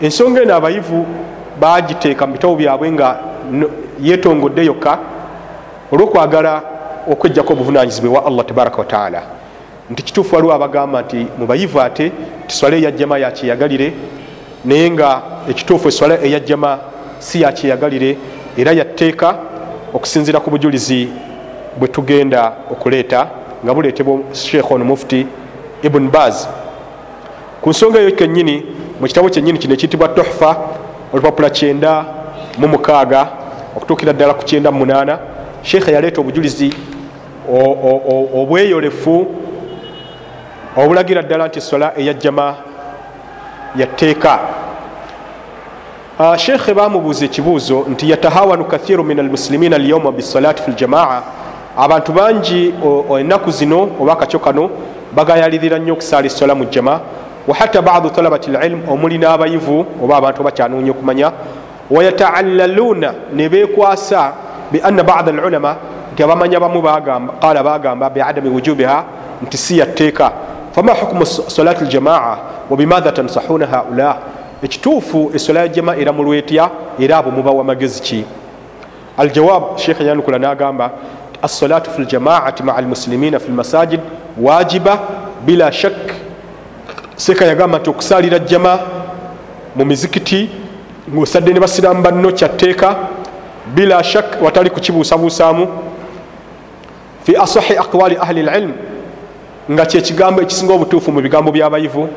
[0.00, 1.06] ensonga eno abayivu
[1.60, 3.18] bagiteeka mu bitabo byabwe nga
[4.00, 4.98] yetongodde yokka
[5.92, 6.62] olwokwagala
[7.12, 9.22] okwejjako obuvunanyizibwe wa allah tabaraka wataala
[9.90, 12.12] nti kituufu waliwo abagamba nti mubayivu ate
[12.46, 13.92] tiswala eyajjama yakyeyagalire
[14.64, 16.78] naye nga ekituufu eswala eyajjama
[17.18, 18.16] si yakyeyagalire
[18.56, 19.38] era yatteeka
[19.94, 21.08] okusinzira ku bujulizi
[21.78, 23.28] bwe tugenda okuleeta
[23.64, 25.26] nga buleetebwa sheekh ono mufti
[25.82, 26.48] ibun baz.
[27.60, 28.64] Ku nsonga eyo kennyini
[29.00, 30.56] mu kitabo kyennyini kino ekiyitibwa tohfa
[31.12, 32.04] olupapula kyenda
[32.58, 33.28] mu mukaaga
[33.76, 35.18] okutuukira ddala ku kyenda mu munaana
[35.62, 36.74] sheekha yaleeta obujulizi
[38.34, 39.26] obweyolefu
[40.76, 42.54] obulagira ddala nti esola eyajjama
[43.76, 44.38] yatteeka
[46.36, 51.22] sheekhe bamubuuza ekibuuzo nti yatahawanu kathiru min almuslimina alyauma bisalati fi ljamaa
[51.76, 52.74] abantu bangi
[53.20, 54.70] enaku zino oba akacyo kano
[55.14, 57.00] bagayalirira nnyo okusaala esola mu jama
[57.48, 61.32] wahatta badu talabati lilm omuli n'abayivu oba abantu bakyanoonya okumanya.
[61.90, 64.32] Wayataallaluuna ne bekwasa
[64.72, 65.76] bianna bada alulama
[66.12, 66.82] nti abamanya bamu
[67.40, 69.04] qala bagamba biadami wujubiha
[69.42, 70.32] nti si yatteeka
[70.76, 72.38] fama hukumu salati ljamaa
[72.70, 74.16] wabimatha tansahuna haula
[74.62, 78.24] ekituufu esola ya jama era mulwetya era abo mubawa magezi ki
[79.18, 80.90] aljawab sheekh yanukula nagamba
[81.42, 84.00] assalatu fi ljamaati maa almuslimina fi lmasajid
[84.42, 84.98] wajiba
[85.46, 85.92] bila shak
[87.16, 88.78] seeka yagamba nti okusalira jama
[89.76, 90.50] mu mizikiti
[91.12, 92.96] ngaosadde ne basiramu banno kyatteeka
[93.74, 95.68] bila shak watali kukibuusabuusaamu
[97.24, 98.72] fi asahi aqwali ahli lilm
[99.70, 102.08] nga kyekigambo ekisinga obutuufu mu bigambo by'abayivu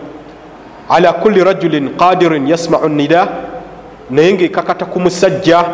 [0.90, 3.28] ala kulli rajulin qadirin yasmau nida
[4.10, 5.66] naye ngaekakata ku musajja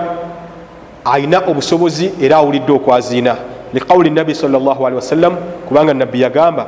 [1.06, 3.36] ayina obusobozi era awulidde okwaziina.
[3.74, 4.58] Liqawuli nabi salli
[4.96, 5.36] wasallam
[5.68, 6.68] kubanga nabbi yagamba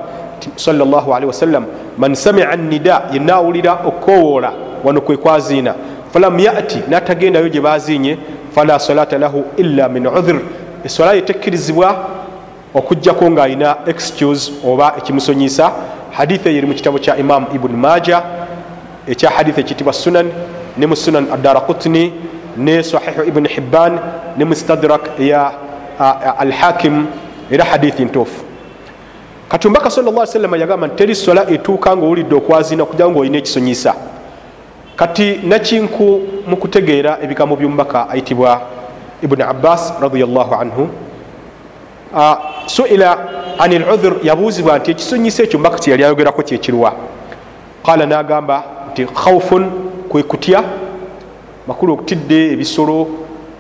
[0.56, 0.84] salli
[1.26, 1.66] wasallam
[1.98, 4.52] man samia nida yenna awulira okukowoola
[4.84, 5.74] wano kwe kwaziina.
[6.14, 8.18] Falam yati natagendayo gye baziinye
[8.56, 10.40] fala salata lahu illa min udhur
[10.84, 12.08] eswala yetekkirizibwa
[12.78, 15.72] okugjako ngaayina excuse oba ekimusonyisa
[16.12, 18.24] hadithi eyo eri mu kitabo kya imam ibuni maja
[19.08, 20.28] ekya hadithi ekiyitibwa sunan
[20.78, 22.14] ne mu sunan adara kutni
[22.58, 24.00] ne sahihu ibuni hibban
[24.38, 25.52] ne mustadrak ya
[26.40, 27.06] alhakim
[27.52, 28.44] era hadithi ntuufu.
[29.50, 33.38] Kati omubaka sal lla sallama yagamba nti teri sola etuuka ngaowulidde okwazina kugira nga olina
[33.38, 33.96] ekisonyisa.
[34.96, 38.62] Kati nakinku mu kutegeera ebigambo byomubaka ayitibwa
[39.24, 40.90] ibuni abbas radiallahu anhu
[42.68, 43.18] suila
[43.60, 46.94] an ludhur yabuuzibwa nti ekisonyisa ekyo mubaka kyeyali ayogerako kyekirwa
[47.86, 49.64] qala nagamba nti khaufun
[50.10, 50.64] kwe kutya
[51.68, 53.08] makulu okutidde ebisolo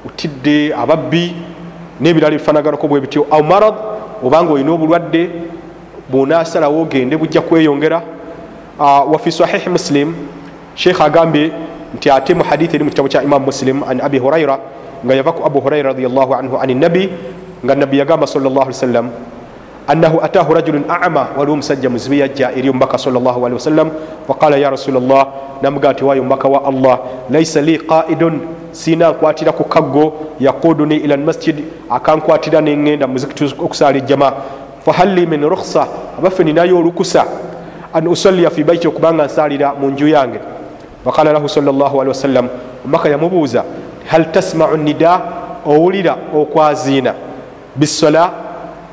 [0.06, 1.36] otidde ababbi
[2.02, 3.76] n'ebirala ebifanaganako bwe bityo au marad
[4.24, 5.30] obanga olina obulwadde
[6.10, 8.02] bwonasalawo ogende bujja kweyongera.
[8.80, 10.14] Wafi sahihi muslim
[10.76, 11.52] sheikh agambye
[11.96, 14.60] nti ate mu hadithi eri mu kitabo kya imamu muslim an abi huraira
[15.06, 17.10] nga yava ku abu huraira radiallahu anhu an nabi
[17.66, 19.10] nga nabbi yagamba sal llah ali wasallam
[19.88, 23.92] annahu ataahu rajulun ama waliwo omusajja muzibe yajja eri omubaka sal llah alihi wasallam.
[24.28, 25.28] Faqala ya rasula llah
[25.62, 31.16] namugaa nti wayo omubaka wa allah laisa li qaidun siina nkwatira ku kaggo yaquduni ila
[31.16, 34.34] lmasjid akankwatira neŋŋenda muzikiti okusaala ejjama
[34.86, 35.88] fahalli min rukhsa
[36.20, 37.26] abaffe ninayo olukusa
[37.94, 40.40] an usalliya fi baiti okubanga nsaalira mu nju yange.
[41.06, 42.48] Faqala lahu sal llah alihi wasallam
[42.86, 43.64] omubaka yamubuuza
[44.06, 45.22] hal tasmau nida
[45.66, 47.27] owulira okwaziina
[47.78, 48.32] bisola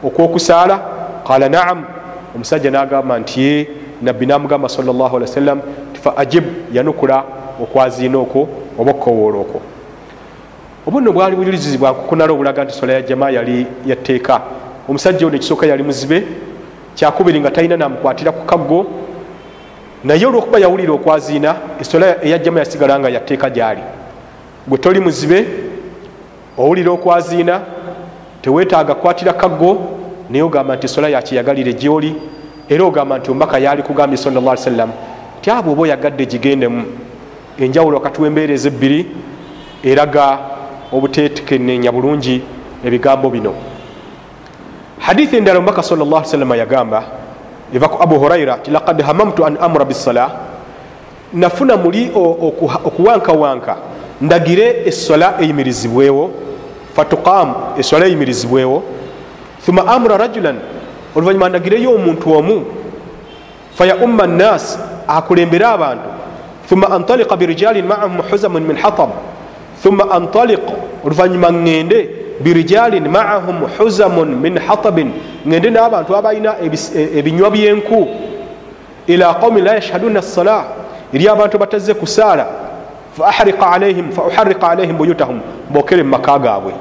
[0.05, 0.81] okwokusaala?
[1.27, 1.85] Qala naam.
[2.35, 3.69] Omusajja nagamba nti ye
[4.03, 5.61] nabbi namugamba sawasalam
[5.93, 7.25] tifa ajib yanukula
[7.63, 8.49] okwaziina okwo
[8.79, 9.61] oba okukowoola okwo.
[10.87, 14.41] Obuno bwali bujulizizi bwakukunala obulaga nti sola ya jama yali yatteeka.
[14.89, 16.27] Omusajja ono ekisooka yali muzibe
[16.95, 18.87] kyakubiri nga talina namukwatira ku kaggo
[20.05, 23.81] naye olwokuba yawulira okwaziina esola eya jama yasigala nga yatteeka gyali.
[24.69, 25.47] Gwe toli muzibe
[26.59, 27.61] owulira okwaziina
[28.45, 29.77] teweetaaga kukwatira kaggo
[30.31, 32.15] naye ogamba nti esola yakyeyagalire gyoli
[32.69, 34.91] era ogamba nti omubaka yali kugambye salla sallam
[35.41, 36.85] ti abo oba oyagadde gigendemu
[37.59, 39.07] enjawulo wakati wembeereza ebbiri
[39.83, 40.39] eraga
[40.93, 42.43] obutetekenenya bulungi
[42.85, 43.55] ebigambo bino.
[44.99, 47.05] Hadithi endala omubaka sallam yagamba
[47.75, 50.31] eva ku abu huraira ti lakad hamamtu an amura bisala
[51.33, 52.11] nafuna muli
[52.85, 53.77] okuwankawanka
[54.21, 56.31] ndagire esola eyimirizibwewo
[56.97, 58.83] fatuqam esola eyimirizibwewo.
[59.67, 60.57] Thumma amura rajulan
[61.17, 62.65] oluvanyuma ndagireyo omuntu omu.
[63.75, 66.09] Faya umma nnas akulembere abantu.
[66.69, 69.11] Thumma antalika birijalin maahum huzamun min hatab.
[69.83, 70.61] Thumma antalik
[71.05, 72.09] oluvanyuma ŋŋende
[72.41, 75.13] birijalin maahum huzamun min hatabin.
[75.47, 76.57] Ŋŋende n'abantu abalina
[77.19, 78.09] ebinywa byenku.
[79.07, 80.65] Ila qaumin la yashhaduna assala
[81.13, 82.64] eri abantu batazze kusaala
[83.17, 86.73] fauharika alaihim buyutahum mbokere mu maka gaabwe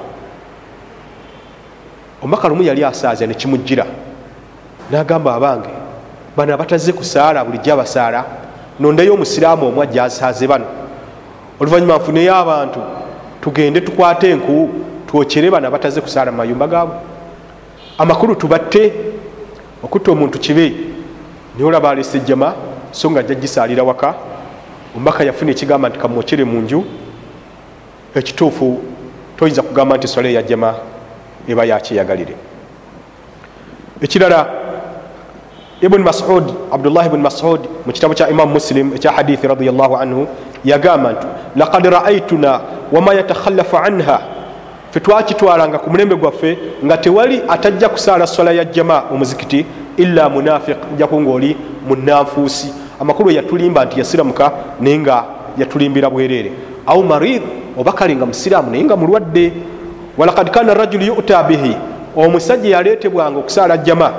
[2.23, 3.85] omubaka lumu yali asaaza nekimujjira
[4.91, 5.69] nagamba abange
[6.37, 8.25] bano abatazze kusaala bulijjo abasaala
[8.79, 10.65] nondayo omusiraamu omu ajja asaaze bano
[11.59, 12.79] oluvanyuma nfuneyo abantu
[13.41, 14.69] tugende tukwate enku
[15.07, 16.95] twokere bano abataze kusaala mu mayumba gaabwe
[17.97, 18.93] amakulu tubatte
[19.83, 20.73] okutta omuntu kibe
[21.55, 22.53] naye olaba alesa ejjama
[22.91, 24.13] so nga ajja gisaalira waka
[24.95, 26.83] omubaka yafuna ekigamba nti kamwokere mu nju
[28.15, 28.81] ekituufu
[29.37, 30.73] toyinza kugamba nti swala eyajjama
[31.47, 32.35] eba yakyeyagalire
[34.01, 34.39] ekirala
[35.81, 40.27] ibn masud abdullah ibn masud mu kitabu kya imamu muslim ekya hadithi radiallah anhu
[40.65, 42.61] yagamba nti lakad raaituna
[42.91, 44.33] wama yatakhalafu anha.
[44.93, 49.65] Fetwakitwalanga ku mulembe gwaffe nga tewali atajja kusaala swala ya jama omuzikiti
[49.97, 51.57] illa munafiq jaku ngaoli
[51.87, 54.51] munanfuusi amakulu yatulimba nti yasiramuka
[54.81, 55.23] naye nga
[55.57, 56.51] yatulimbira bwereere
[56.85, 57.41] au marid
[57.77, 59.53] oba kale nga musiraamu naye nga mulwadde.
[60.17, 61.75] Walakad kana rajulu yuta bihi
[62.15, 64.13] omusajja yaleetebwanga okusaala jama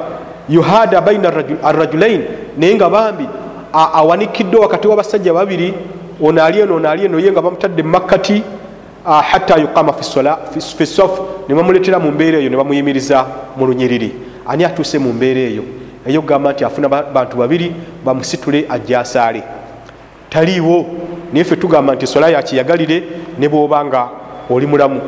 [0.48, 1.32] yuhada baina
[1.62, 2.22] arrajulain
[2.58, 3.28] naye nga bambi
[3.72, 5.74] awanikiddwe wakati wabasajja babiri
[6.22, 8.42] ono ali eno ono ali eno ye nga bamutadde mumakkati
[9.04, 9.92] hatta yuqama
[10.76, 14.12] fi sof nebamuletera mu mbeera eyo nebamuyimiriza mu lunyiriri.
[14.46, 15.62] Ani atuuse mu mbeera eyo
[16.06, 17.72] eyo kugamba nti afuna bantu babiri
[18.04, 19.42] bamusitule ajja asaale.
[20.30, 20.86] Taliiwo
[21.32, 23.02] naye fe tugamba nti sola yakiyagalire
[23.38, 24.08] ne bwoba nga
[24.50, 25.00] oli mulamu.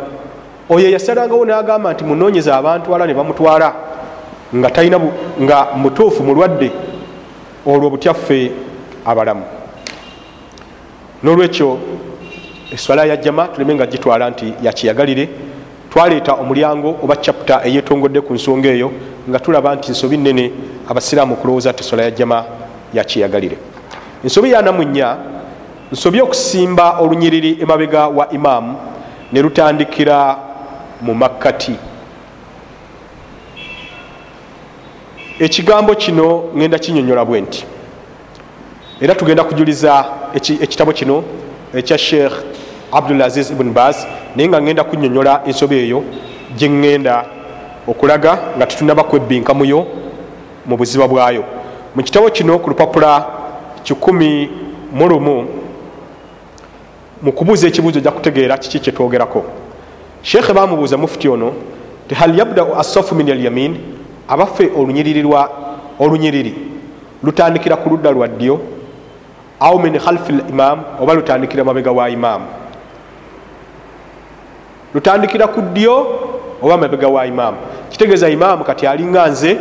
[0.69, 3.75] Oyo yasalangawo nagamba nti munonyeza abantu ala ne bamutwala
[4.55, 5.01] nga talina
[5.43, 6.71] nga mutuufu mulwadde
[7.67, 8.53] olwo butyaffe
[9.05, 9.43] abalamu.
[11.23, 11.79] Nolwekyo
[12.73, 15.29] eswala ya jama tuleme nga gitwala nti yakiyagalire
[15.97, 18.93] twaleeta omulyango oba chapta eyetongodde ku nsonga eyo
[19.29, 20.53] nga tulaba nti nsobi nene
[20.89, 22.45] abasiraamu okulowooza nti eswala ya jama
[22.95, 23.57] yakiyagalire
[24.25, 25.17] ensobi yanamunya
[25.93, 28.77] nsobi okusimba olunyiriri emabega wa imaamu
[29.33, 30.37] ne lutandikira
[31.01, 31.77] mu makkati.
[35.39, 37.65] Ekigambo kino ŋenda kinyonyola bwe nti
[39.01, 40.05] era tugenda kujuliza
[40.35, 41.25] ekitabo kino
[41.75, 42.56] ekya sheikh
[42.93, 44.07] abdulaziz ibn bas
[44.37, 46.05] naye nga ŋenda kunyonyola ensobi eyo
[46.57, 47.25] gyeŋŋenda
[47.89, 49.87] okulaga nga tetunaba kwebbinkamuyo
[50.67, 51.45] mu buziba bwayo.
[51.95, 53.27] Mu kitabo kino ku lupapula
[53.83, 54.51] kikumi
[54.93, 55.47] mu lumu
[57.23, 59.45] mu kubuuza ekibuuzo ojja kutegeera kiki kyetwogerako
[60.23, 61.53] sheekhe bamubuuza mufuti ono
[62.09, 63.77] ti hal yabdau assafu min alyamin?
[64.29, 65.51] Abaffe olunyirirwa
[65.99, 66.55] olunyiriri
[67.23, 68.61] lutandikira ku ludda lwa ddyo?
[69.61, 72.45] Au min khalfi limam oba lutandikira mabega wa imaamu
[74.97, 75.95] lutandikira ku ddyo
[76.63, 77.57] oba mabega wa imaamu.
[77.91, 79.57] Kitegeeza imaamu kati alinga nze.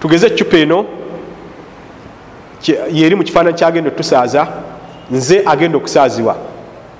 [0.00, 0.84] Tugeze ecupa eno.
[2.92, 4.46] Yeri mu kifaananyi kyagenda otusaaza
[5.10, 6.36] nze agenda okusaazibwa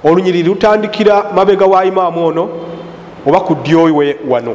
[0.05, 2.49] olunyiriri lutandikira mabega wa imaamu ono
[3.27, 4.55] oba ku ddyowe wano.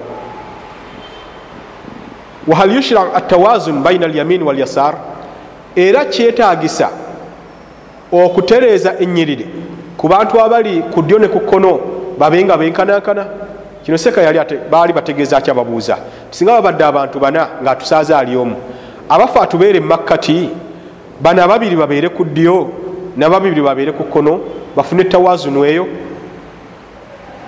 [2.47, 4.95] Wahal yushra atawazun baina alyamin walyasar.
[5.75, 6.89] Era kyetagisa
[8.11, 9.47] okutereeza enyiriri
[9.97, 13.25] ku bantu abali ku ddyo ne ku kkono babenga benkanankana.
[13.83, 14.39] Kino seka yali
[14.69, 15.97] baali bategeeza ki ababuuza?
[16.29, 18.55] Singa babadde abantu bana ngaatusaaza ali omu
[19.09, 20.49] abafe atubeere mumakkati
[21.21, 22.69] bano ababiri babeere ku ddyo
[23.17, 24.39] nababiri babeere ku kkono
[24.75, 25.87] bafune tawazunu eyo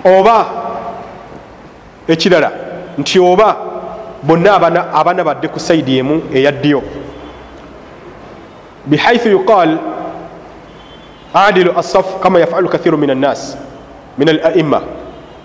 [0.04, 0.46] oba
[2.08, 2.50] ekirala
[2.98, 3.56] nti oba
[4.22, 4.54] bonna
[4.92, 6.82] abaana badde ku saidi emu eyaddyo
[8.86, 9.78] bihaithu yuqal
[11.34, 13.56] adilu asaf kama yafalu kathiru min annas
[14.18, 14.80] min al aima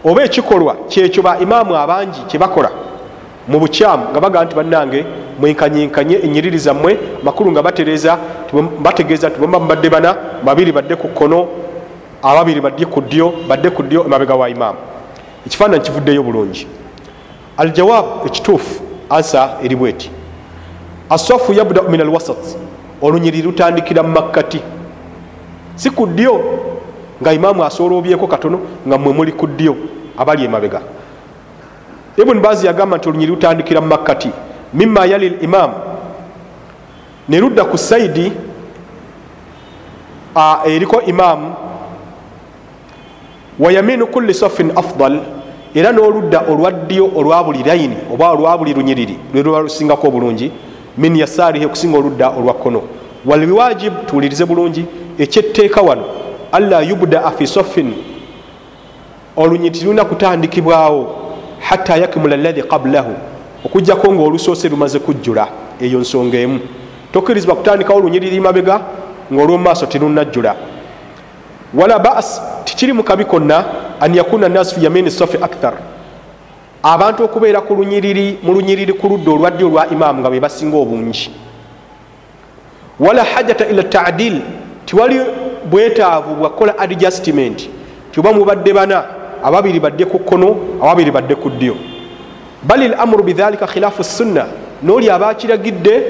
[0.05, 2.69] oba ekikolwa kyekyo ba imaamu abangi kyebakola
[3.47, 5.05] mu bukyamu nga bagaa nti bannange
[5.39, 8.17] mwenkanyenkanye enyiriri zammwe makulu nga batereeza
[8.79, 11.47] bategeeza nti bomba mubadde bana babiri badde ku kkono
[12.23, 14.77] ababiri badde ku ddyo badde ku ddyo emabega wa imaamu.
[15.47, 16.67] Ekifaananyi kivuddeyo bulungi.
[17.57, 20.11] Aljawaabu ekituufu ansa eri bweti.
[21.09, 22.57] Asafu yabdau min alwasat
[23.01, 24.61] olunyiri lutandikira mu makkati.
[25.75, 26.43] Si ku ddyo
[27.21, 29.75] nga imaamu asoolobyeko katono nga mmwe muli ku ddyo
[30.17, 30.81] abali emabega.
[32.17, 34.29] Ibuni baazi yagamba nti olunyiri lutandikira mu makkati.
[34.73, 35.73] Mima yali limaamu
[37.29, 38.31] ne ludda ku saidi
[40.65, 41.53] eriko imaamu.
[43.59, 45.19] Wayaminu kulli safin afdal
[45.75, 50.51] era n'oludda olwaddyo olwa buli layini oba olwa buli lunyiriri lweluba lusingako obulungi
[50.97, 52.81] min yasaarihi okusinga oludda olwa kkono.
[53.25, 54.85] Walbiwajib tuwulirize bulungi
[55.17, 56.03] ekyetteeka wano
[56.51, 57.93] alla yubdaa fi safin
[59.37, 61.15] olunyiriri lulina kutandikibwawo
[61.59, 63.13] hatta yakmula allahi qablahu.
[63.65, 65.47] Okujjako ngaolusoose lumaze kujjula
[65.81, 66.59] eyo nsonga emu.
[67.13, 68.81] Tokkirizibwa kutandikawo olunyiriri mabega
[69.33, 70.55] ngaolwomumaaso terunajjula
[71.73, 73.65] wala bas tikiri mukabi konna
[73.99, 75.73] an yakuna nasu fi yamini safi akthar.
[76.83, 81.31] Abantu okubeera mu lunyiriri ku ludda olwaddi olwa imaamu nga bebasinga obungi.
[82.99, 84.41] Wala hajata ila tadil
[84.85, 85.19] tiwali
[85.71, 87.69] bwetaavu bwakukola adjustment
[88.11, 89.03] tioba mubadde bana
[89.43, 91.75] ababiri badde ku kkono ababiri badde ku ddyo.
[92.63, 94.45] Bali lamuru bidhalika khilaafu sunna
[94.83, 96.03] nooli abakiragidde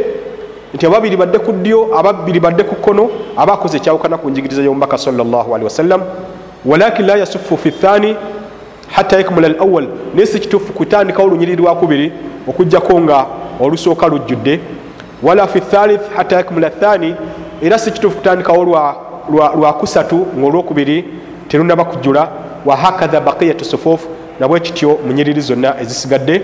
[0.73, 4.97] nti ababiri badde ku ddyo ababiri badde ku kkono aba akoze ekyawukana ku njigiriza y'omubaka
[4.97, 6.01] salllahalihi wasallam.
[6.65, 8.15] Walakin la yasufu fi thani
[8.88, 12.11] hatta yakmula al awal naye si kituufu kutandikawo olunyiriri lwakubiri
[12.47, 13.26] okugjako nga
[13.59, 14.59] olusooka lujjudde.
[15.23, 17.15] Wala fi thalith hatta yakmula thani
[17.61, 18.61] era si kituufu kutandikawo
[19.31, 21.06] lwakusatu ngaolwokubiri
[21.47, 22.30] terunaba kujjula
[22.65, 24.07] wahakatha baqiyatu sufufu
[24.39, 26.41] nabwe kityo munyiriri zonna ezisigadde.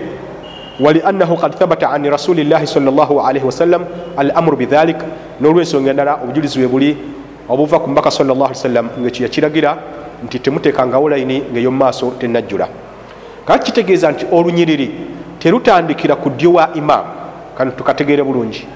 [0.80, 3.84] Waliannahu kad thabata an rasulillahi salllahalihi wasallam
[4.16, 4.96] al amuru bidhalik
[5.40, 6.96] nolwensonga endala obujulizi bwe buli
[7.48, 9.76] obuva ku mbaka sawasalam ngaekyo yakiragira
[10.24, 12.68] nti temutekangawo layini ngaeyomumaaso tenajjula
[13.46, 14.90] kati kitegeeza nti olunyiriri
[15.38, 17.08] terutandikira ku ddyo wa imaamu
[17.58, 18.66] kani tukategeere bulungi.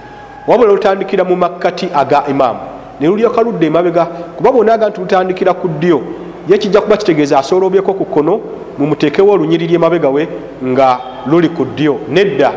[0.48, 2.60] Wabula lutandikira mu makkati aga imaamu
[3.00, 4.04] nelulyoka ludda emabega
[4.36, 6.00] kuba bonaga nti lutandikira ku ddyo
[6.48, 8.40] ye kijja kuba kitegeeza asoolobyeko ku kkono
[8.78, 10.28] mumuteekewo olunyiriri emabega we
[10.64, 11.98] nga luli ku ddyo.
[12.08, 12.52] Nedda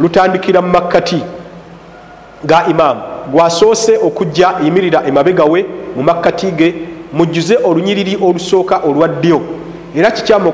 [0.00, 1.22] lutandikira mu makkati
[2.44, 3.00] ga imaamu
[3.32, 5.66] gwasoose okujja yimirira emabega we
[5.96, 6.74] mu makkati ge
[7.12, 9.40] mujjuze olunyiriri olusooka olwa ddyo.
[9.96, 10.52] Era kikyamu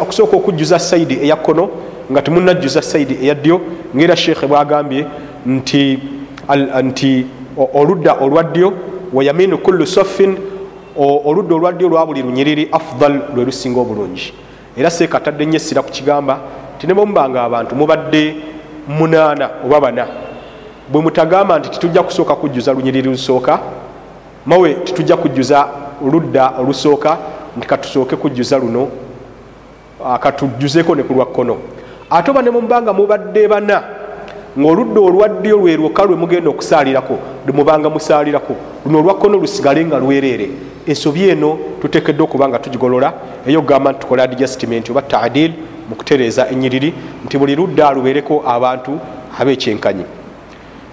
[0.00, 1.68] okusooka okujjuza saidi eya kkono
[2.12, 3.60] nga temunajjuza saidi eya ddyo
[3.96, 5.06] ngaera sheekhe bwagambye
[5.46, 7.26] nti
[7.56, 8.72] oludda olwa ddyo
[9.12, 10.36] wayaminu kullu soffin
[10.96, 14.32] oludda olwa buli lunyiriri afdal lwe lusinga obulungi.
[14.76, 16.38] Era seekatadde nnyo essira ku kigamba
[16.78, 18.36] tinebamubanga abantu mubadde
[18.88, 20.06] munaana oba bana.
[20.88, 23.58] Bwe mutagamba nti titujja kusooka kujjuza lunyiriri lusooka
[24.46, 25.68] mawe titujja kujjuza
[26.04, 27.18] oludda olusooka
[27.56, 28.88] nti katusooke kujjuza luno
[30.20, 31.56] katujjuzeko ne ku lwa kkono.
[32.10, 33.82] Ate oba ne mumubanga mubadde bana
[34.58, 38.54] ngaoludda olwaddyo lwe lwoka lwe mugenda okusaalirako lwemubanga musaalirako
[38.86, 40.50] luno olwakkono lusigale nga lwereere.
[40.86, 43.12] Ensobi eno tutekedde okuba nga tugigolola
[43.46, 45.52] eyo okugamba nti tukola adjustment oba tadil
[45.88, 48.98] mu kutereeza enyiriri nti buli ludda lubeereko abantu
[49.38, 50.04] abekyenkanyi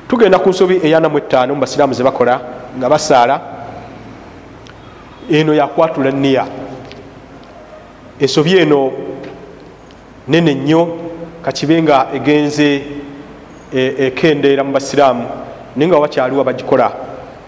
[0.07, 2.41] tugenda ku nsobi eyanamu etaano mubasiraamu ze bakola
[2.77, 3.41] nga basaala.
[5.31, 6.45] Eno yakwatula niya
[8.19, 8.91] ensobi eno
[10.27, 10.87] nene nnyo
[11.41, 12.81] kakibe nga egenze
[13.73, 15.25] ekendeera mu basiraamu
[15.75, 16.91] naye nga wakyaliwo abagikola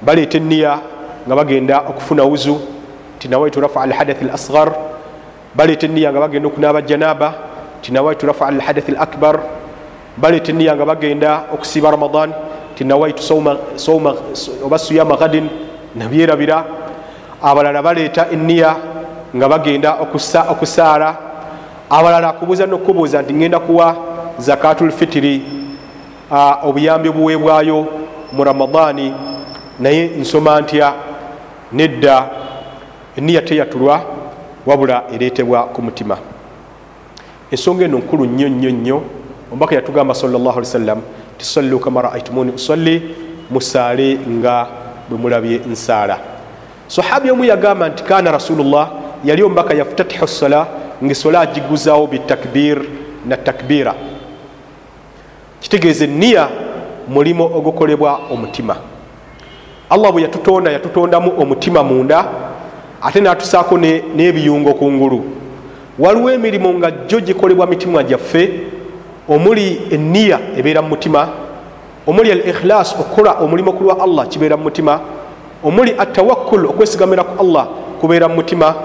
[0.02, 0.80] baleeta eniya
[1.28, 2.60] nga bagenda okufuna wuzu
[3.20, 4.70] tinawaitu rafa alhadath al asgar
[5.56, 7.34] baleeta eniya nga bagenda okunaaba janaba
[7.82, 9.40] tinawaitu rafa alhadath al akbar
[10.18, 12.34] baleeta eniya nga bagenda okusiiba ramadan
[12.76, 13.22] tinawaitu
[14.64, 15.50] oba suyama gadin
[15.96, 16.66] nabyerabira
[17.42, 18.76] abalala baleeta eniya
[19.36, 20.00] nga bagenda
[20.50, 21.18] okusaala.
[21.90, 23.96] Abalala akubuuza nokubuuza nti ngenda kuwa
[24.38, 25.42] zakatul fitiri
[26.64, 27.88] obuyambi obuweebwayo
[28.34, 29.14] mu ramadaani
[29.80, 30.94] naye nsoma ntya?
[31.74, 32.30] Nedda
[33.18, 34.02] eniya teyatulwa
[34.66, 36.18] wabula ereetebwa ku mutima.
[37.52, 39.02] Ensonga eno nkulu nnyo nnyo nnyo.
[39.52, 41.02] Omubaka yatugamba salllah ali sallam
[41.38, 43.16] tisallu kama raaitumuni usalli
[43.52, 44.68] musaale nga
[45.10, 46.20] bwe mulabye nsaala.
[46.88, 48.90] Sahabi omu yagamba nti kana rasulullah
[49.24, 50.68] yali omubaka yafutatihu sola
[51.04, 52.82] ngaesola agiguzawo bitakbir
[53.26, 53.94] na takbira
[55.66, 56.48] kitegeeza eniya
[57.08, 58.76] mulimo ogukolebwa omutima.
[59.90, 62.26] Allah bwe yatutonda yatutondamu omutima munda
[63.02, 65.24] ate natusaako n'ebiyungo kungulu
[66.00, 68.50] waliwo emirimu nga jjo gikolebwa mitima gyaffe
[69.30, 71.30] omuli eniya ebeera mu mutima
[72.08, 75.00] omuli al ikhilas okukola omulimu kulwa allah kibeera mu mutima
[75.64, 77.68] omuli atawakkul okwesigamira ku allah
[78.02, 78.76] kubeera mu mutima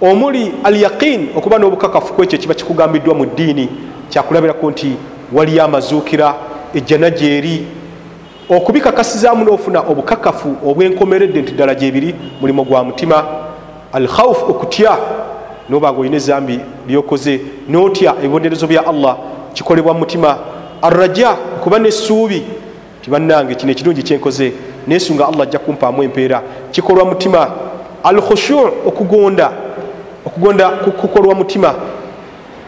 [0.00, 3.68] omuli al yaqin okuba n'obukakafu kwekyo kiba kikugambiddwa mu ddiini
[4.08, 4.96] kyakulabirako nti
[5.32, 6.34] waliyo amazuukira
[6.74, 7.66] ejjana gyeri
[8.48, 13.24] okubikakasizaamu n'ofuna obukakafu obwenkomeredde nti ddala gyebiri mulimu gwa mutima.
[13.92, 14.96] Al khaufu okutya
[15.68, 19.16] nobanga olina ezambi lyokoze notya ebibonerezo bya allah
[19.54, 20.38] kikolebwa mutima.
[20.82, 21.30] Arraja
[21.62, 22.42] kuba nessuubi
[23.02, 24.52] tibannange kino ekirungi kyenkoze
[24.88, 27.50] nesunga allah ajja kumpaamu empeera kikolwa mutima.
[28.04, 29.50] Al khushu okugonda
[30.26, 31.74] okugonda kukolwa mutima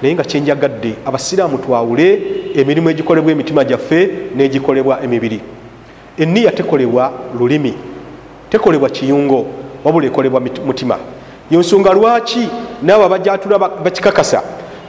[0.03, 2.23] naye nga kyenjagadde abasiraamu twawule
[2.55, 5.41] emirimu egikolebwa emitima gyaffe negikolebwa emibiri.
[6.19, 7.75] Eniya tekolebwa lulimi
[8.51, 9.47] tekolebwa kiyungo
[9.85, 10.99] wabula ekolebwa mutima.
[11.51, 12.49] Yensonga lwaki
[12.83, 14.43] naabo abajatula bakikakasa?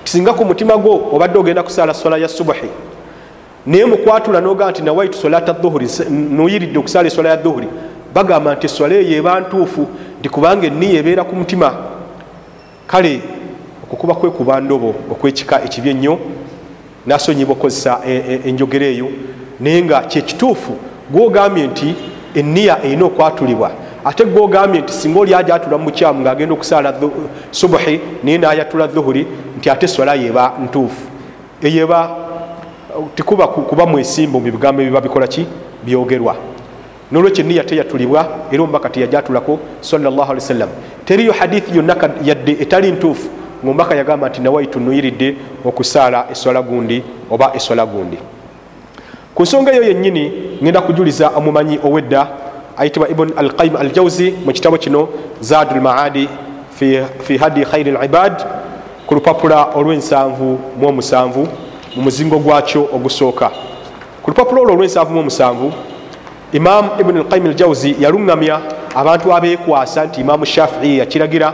[0.03, 2.69] Tisinga ku mutima gwo obadde ogenda kusaala swala ya subuhi
[3.65, 7.67] naye mukwatula nogaa nti nawaitu solata dhuhuri nuyiridde okusaala eswala ya dhuhuri
[8.13, 9.87] bagamba nti eswala eyo eba ntuufu
[10.19, 11.73] nti kubanga eniya ebeera ku mutima.
[12.87, 13.21] Kale
[13.93, 16.19] okukuba kwekuba ndobo okwekika ekibi ennyo
[17.05, 19.07] nasonyibwa okozesa e, e, enjogera eyo.
[19.59, 20.71] Naye nga kyekituufu
[21.11, 21.95] gwogambye nti
[22.35, 23.71] eniya erina okwatulibwa.
[24.05, 26.93] Ate gwogambye nti singa oli ajatula mukyamu ngaagenda okusaala
[27.51, 31.01] subuhi naye nayatula dhuhuri nti ate swala yeba ntuufu.
[31.61, 32.15] Eyeba
[33.15, 35.45] tikuba kuba mwesimbu mubigambo ebiba bikola ki?
[35.85, 36.35] Byogerwa.
[37.11, 40.69] Nolwekyo eniya teyatulibwa era omubaka teyajatulako sawasallam
[41.05, 45.35] teriyo hadithi yonna yadde etali ntuufu ngaomubaka yagamba nti nawaitu nuyiridde
[45.65, 48.17] okusaala eswala gundi oba eswala gundi.
[49.35, 50.31] Ku nsonga eyo yennyini
[50.63, 52.27] ngenda kujuliza omumanyi owedda
[52.77, 55.09] ayitibwa ibn alqaim aljauzi mu kitabo kino
[55.41, 56.29] zadu lmaadi
[57.23, 58.33] fi hadi khairi libad
[59.07, 61.47] ku lupapula olwensanvu muomusanvu
[61.95, 63.51] mu muzingo gwakyo ogusooka.
[64.21, 65.73] Ku lupapula olwo olwensanvu muomusanvu
[66.51, 68.59] imamu ibuni alqaim aljauzi yaluŋŋamya
[68.95, 71.53] abantu abeekwasa nti imamu shafii yakiragira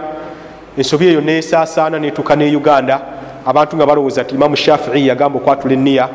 [0.78, 3.02] ensobi eyo nesaasaana netuuka ne uganda.
[3.46, 6.10] Abantu nga balowooza nti imamu shafii yagamba okwatula eniya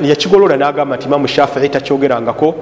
[0.00, 2.54] yakigolola nagamba nti imamu shafii takyogerangako.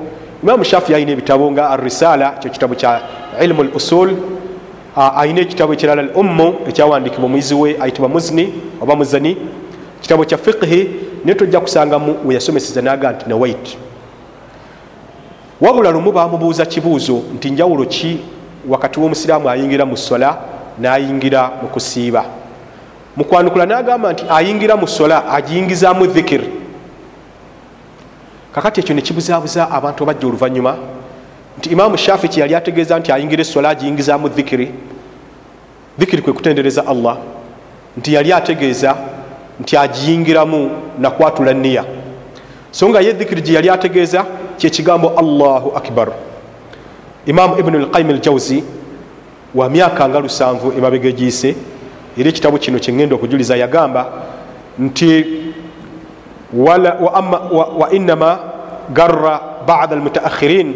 [0.43, 3.01] Imamu shafii ayina ebitabo nga arisala ekyo kitabo kya
[3.41, 4.17] ilmu l usul
[4.97, 9.37] ayina ekitabo ekirala l ummu ekyawandikibwa omuyizi we ayitibwa muzni oba muzani.
[10.01, 10.91] Kitabo kya fiqhi
[11.25, 13.77] naye tojja kusangamu weyasomeseza naga nti nawait
[15.61, 18.19] wabula lumu bamubuuza kibuuzo nti njawulo ki
[18.69, 20.39] wakati womusiraamu ayingira mu sola
[20.79, 22.25] nayingira mu kusiiba.
[23.17, 26.49] Mukwanukula nagamba nti ayingira mu sola agiyingizaamu dhikiri
[28.55, 30.77] kakati ekyo nekibuzabuza abantu abajja oluvanyuma
[31.59, 34.73] nti imamu shafi kyeyali ategeeza nti ayingira esola agiyingizaamu dhikiri.
[35.99, 37.17] Dhikiri kwe kutendereza allah
[37.97, 38.97] nti yali ategeeza
[39.61, 41.85] nti agiyingiramu nakwatula niya
[42.71, 44.25] so nga ye dhikiri gye yali ategeeza
[44.59, 46.09] kyekigambo allahu akbar
[47.27, 48.65] imamu ibnu lqaim aljauzi
[49.55, 51.55] wa myaka nga lusanvu emabega egiise
[52.19, 54.07] era ekitabu kino kyeŋŋenda okujuliza yagamba
[54.79, 55.25] nti
[56.53, 58.39] wa inama
[58.91, 60.75] garra bada almutaakhirin.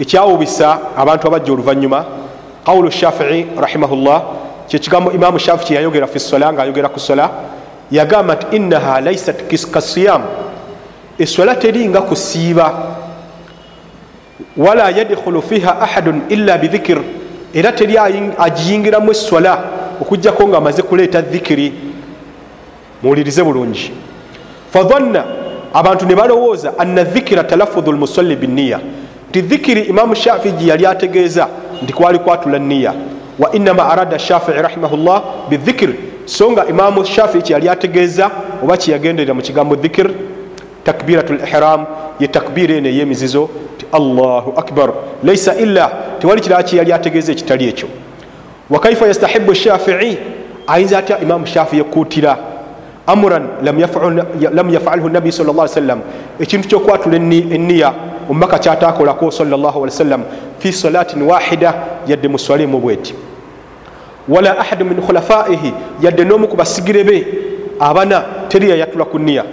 [0.00, 2.04] Ekyawubisa abantu abajja oluvanyuma
[2.64, 4.22] qawulu shafii rahimahullah
[4.68, 7.30] kyekigambo imamu shafii yayogera fi sola ngaayogera ku sola
[7.90, 10.22] yagamba nti innaha laisat kasiyam.
[11.18, 12.97] Esola teringa kusiiba
[14.56, 16.98] wala yadkhulu fiha ahadun illa bidhikir
[17.54, 17.98] era teri
[18.38, 19.64] agiyingiramu esola
[20.00, 21.72] okugjako nga amaze kuleeta dhikiri.
[23.02, 23.92] Muwulirize bulungi.
[24.72, 25.24] Fadhanna
[25.74, 28.80] abantu ne balowooza anna dhikira talafudhu lmusalli biniya
[29.30, 31.48] nti dhikiri imamu shafii yali ategeeza
[31.82, 32.94] nti kwali kwatula niya
[33.38, 35.90] wa inama arada shafii rahimahullah bidhikir
[36.24, 38.30] so nga imamu shafii kyeyali ategeeza
[38.62, 40.10] oba kyeyagenderera mu kigambo dhikir
[40.88, 41.80] takbiratu lihram
[42.20, 43.42] ye takbira eno eyemizizo
[43.78, 44.88] ti allahu akbar
[45.24, 45.84] laisa illa
[46.20, 47.88] tewali kirala kyeyali ategeeza ekitali ekyo
[48.70, 50.18] wakaifa yastahibu shafii
[50.66, 52.36] ayinza atya imamu shafii ekuutira
[53.06, 53.44] amuran
[54.52, 56.00] lam yafalhu nabi sa llah sallam
[56.40, 57.92] ekintu kyokwatula eniya
[58.30, 60.22] omubaka kyatakolako sawasalam
[60.58, 61.74] fi salatin wahida
[62.06, 63.14] yadde muswalemu bweti
[64.28, 67.26] wala ahadu min khulafaihi yadde nomu ku basigire be
[67.80, 69.44] abana teri yayatula ku niya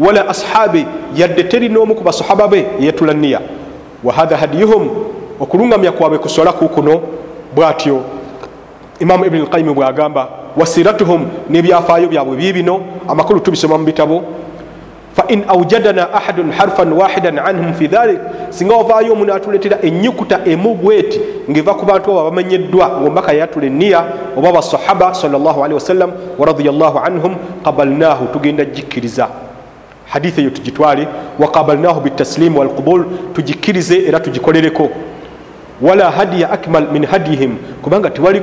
[0.00, 3.40] wala ashabi yadde teri nomu ku basahaba be yayatula niya
[4.04, 4.88] wahatha hadiyuhum
[5.40, 7.00] okulungamya kwabwe kuswala kukuno
[7.54, 8.00] bwatyo
[9.00, 14.24] imamu ibuni lqayimu bwagamba wasiratuhum nebyafaayo byabwe bibino amakulu tubisoma mu bitabo
[15.16, 18.20] fain aujadana ahadun harfan wahidan anhum fi dhalik
[18.50, 21.20] singa wavaayo omuntu atuletera enyukuta emu bweti
[21.50, 24.04] ngaeva ku bantu abo abamanyiddwa ngaombaka yatula eniya
[24.36, 29.45] oba basahaba salllahalihi wasallam waradiallahu anhum qabalnahu tugenda gikkiriza
[30.06, 31.08] hadithi eyo tugitwale
[31.38, 33.04] waqabalnahu bitaslimu walqubul
[33.34, 34.90] tugikkirize era tugikolereko
[35.82, 38.40] wala hadiya akmal min hadihim kubanga tewali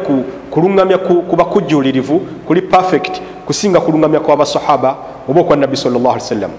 [0.51, 4.95] kuluŋamya kuba kujulirivu kuli perfect kusinga kuluŋamya kwabasahaba
[5.29, 6.51] oba okwa nabbi salllah ali sallam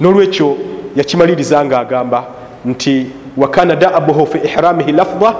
[0.00, 0.56] nolwekyo
[0.96, 2.24] yakimaliriza nga agamba
[2.64, 3.06] nti
[3.36, 5.34] wakana daabuhu fi ihramihi lafda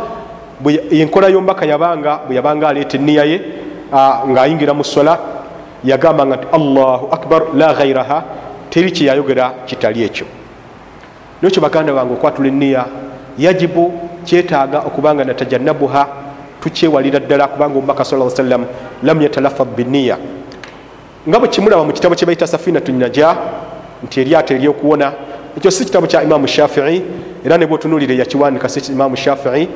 [0.90, 3.40] enkola yombaka yabanga bwe yabanga aleeta eniya ye
[4.28, 5.18] ngaayingira mu sola
[5.84, 8.24] yagambanga nti allahu akbar la ghairaha
[8.70, 10.26] teri kyeyayogera kitali ekyo.
[11.42, 12.86] Nokyo baganda bange okwatula eniya
[13.38, 13.92] yajibu
[14.24, 16.06] kyetaaga okubanga natajanabuha
[16.60, 18.64] tukyewalira ddala kubanga omubaka sa sallam
[19.02, 20.18] lam yatalafad biniya
[21.28, 23.36] nga bwe kimulaba mu kitabo kyebaita safinatu naja
[24.04, 25.12] nti eryato eryokuwona
[25.56, 27.02] ekyo si kitabo kya imamu shafii
[27.44, 29.68] era ne bweotunulire yakiwandika si imamu shafii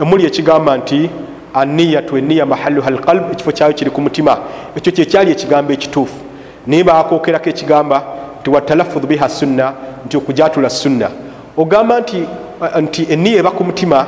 [0.00, 1.10] emuli ekigamba nti
[1.56, 4.38] aniyatu eniya mahaluha alqalb ekifo kyayo kiri ku mutima.
[4.76, 6.14] Ekyo kyekyali ekigambo ekituufu.
[6.66, 8.02] Naye bakookerako ekigamba
[8.40, 9.72] nti watalafudh biha sunna
[10.06, 11.08] nti okujatula sunna.
[11.56, 12.00] Ogamba
[12.80, 14.06] nti eniya eba ku mutima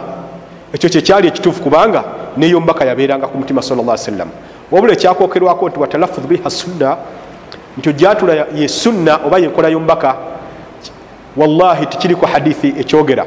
[0.73, 2.05] ekyo kyekyali ekituufu kubanga
[2.37, 4.29] neyo mbaka yabeeranga ku mutima sal lla sallam.
[4.71, 6.97] Wabula ekyakokerwako nti watalafudh biha sunna
[7.79, 10.17] nti ojatula ye sunna oba yenkola yombaka
[11.37, 13.27] wallahi tikiriku hadithi ekyogera.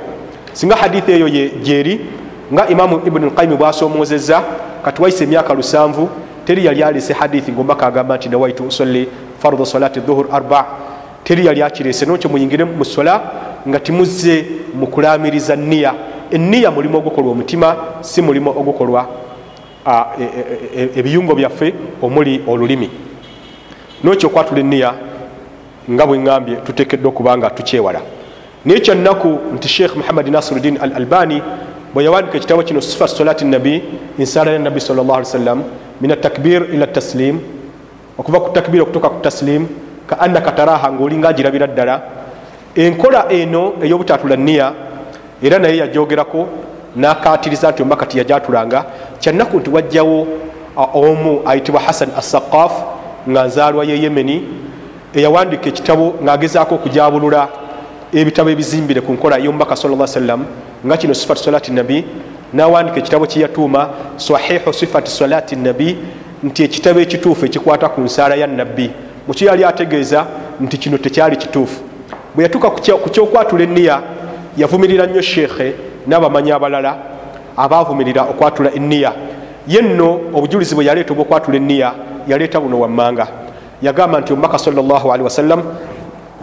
[0.53, 1.29] Singa hadithi eyo
[1.63, 2.01] gyeri
[2.53, 4.43] nga imamu ibuni lqayimu bwasoomozeza
[4.85, 6.09] kati waise emyaka lusanvu
[6.45, 9.07] teri yali alese hadithi ngaombaka agamba nti nawaitu usalli
[9.39, 10.65] fardu salati dhuhur arba.
[11.23, 13.21] Teri yali akirese nokyo muyingire mu sola
[13.67, 15.93] nga timuzze mu kulamiriza niya
[16.31, 19.07] eniya mulimu ogukolwa omutima si mulimu ogukolwa
[20.95, 22.89] ebiyungo byaffe omuli olulimi.
[24.03, 24.93] Nokyo okwatula eniya
[25.91, 28.01] nga bwe ŋambye tutekeddwa okuba nga tukyewala.
[28.65, 31.41] Naye kyannaku nti sheikh muhammad nasiruddin al albani
[31.93, 33.83] bwe yawandika ekitabo kino sifat solati nabi
[34.19, 35.63] ensala ya nabbi sal llah ali sallam
[36.01, 37.39] min atakbir ila taslim.
[38.17, 39.67] Okuva ku takbir okutuuka ku taslim
[40.07, 41.95] ka annaka taraha ngaolinga agirabira ddala
[42.75, 44.73] enkola eno ey'obutatula niya
[45.43, 46.47] era naye yajogerako
[46.95, 48.85] nakatiriza nti ombaka tiyajatulanga
[49.19, 50.27] kyannaku nti wajjawo
[50.93, 52.71] omu ayitibwa hassan assaqaf
[53.29, 54.43] nga nzaalwa ye yemeni
[55.15, 57.47] eyawandika ekitabo ng'agezaako okujabulula
[58.13, 60.45] ebitabo ebizimbire ku nkola y'omubaka sal lla sallam
[60.85, 62.05] nga kino sifat salati nabi
[62.53, 65.97] nawandika ekitabo kyeyatuuma sahihu sifati salati nabi
[66.43, 68.91] nti ekitabo ekituufu ekikwata ku nsaala ya nabbi
[69.27, 70.25] mukyo yali ategeeza
[70.61, 71.81] nti kino tekyali kituufu.
[72.35, 74.01] Bwe yatuuka ku kyokwatula eniya
[74.57, 75.73] yavumirira nnyo sheekhe
[76.07, 76.97] n'abamanyi abalala
[77.57, 79.13] abaavumirira okwatula eniya
[79.67, 81.93] ye nno obujulizi bwe yaleeta obwokwatula eniya
[82.27, 83.27] yaleeta buno wammanga.
[83.81, 85.61] Yagamba nti omubaka salllahalihi wasallam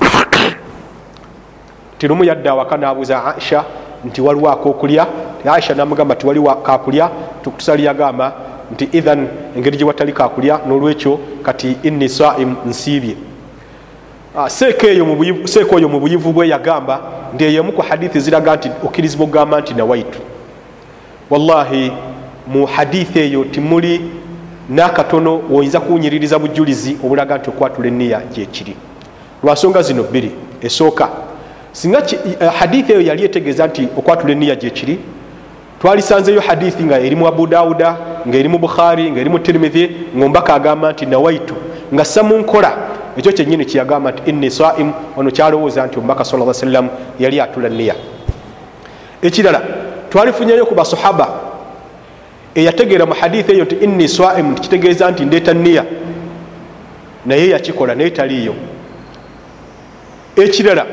[1.98, 3.64] ti lumu yadda awaka nabuuza aisha
[4.04, 5.06] nti waliwo akokulya.
[5.52, 7.10] Aisha namugamba ti waliwo kakulya
[7.42, 8.32] tukusali yagamba
[8.72, 13.16] nti ithan engeri gye watali kakulya nolwekyo kati inni saim nsiibye.
[14.46, 14.86] Seeka
[15.76, 17.00] oyo mu buyivu bwe yagamba
[17.34, 20.18] ndi eyemu ku hadithi ziraga nti okkirizibwa okugamba nti nawaitu.
[21.30, 21.92] Wallahi
[22.46, 24.00] mu hadithi eyo timuli
[24.68, 28.76] nakatono woyinza kuwunyiririza bujulizi obulaga nti okwatula eniya gyekiri
[29.42, 30.30] lwansonga zino bbiri
[30.62, 31.08] esooka
[31.78, 32.02] singa
[32.58, 34.98] hadithi eyo yali etegeeza nti okwatula eniya gyekiri
[35.80, 37.96] twalisanzeyo hadithi nga eri mu abu dawuda
[38.28, 41.54] ngaeri mu bukhari ngaeri mu tirimithi ngaombaka agamba nti nawaitu.
[41.94, 42.76] Nga samu nkola
[43.16, 44.92] ekyo kyenyini kyeyagamba nti inni saim.
[45.16, 46.88] Ono kyalowooza nti omubaka sa lla sallam
[47.18, 47.94] yali atula niya
[49.22, 49.60] ekirala
[50.10, 51.28] twalifunyeyo ku basahaba
[52.54, 54.54] eyategeera mu hadithi eyo nti inni saim.
[54.54, 55.84] Tikitegeeza nti ndeeta niya
[57.26, 58.54] naye yakikola naye taliiyo.
[60.36, 60.86] Ekirala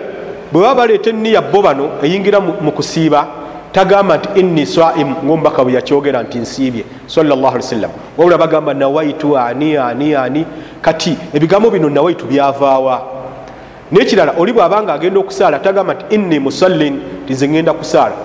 [0.56, 3.28] bwe baba baleeta eniya bo bano eyingira mu kusiiba
[3.74, 7.92] tagamba nti inni saim ngaomubaka bwe yakyogera nti nsiibye sallam.
[8.18, 10.46] Wabula bagamba nawaitu ani ani ani.
[10.82, 13.02] Kati ebigambo bino nawaitu byavaawa.
[13.92, 18.16] Nekirala oli bwabanga agenda okusaala tagamba nti inni musallin ti nze ngenda kusaala.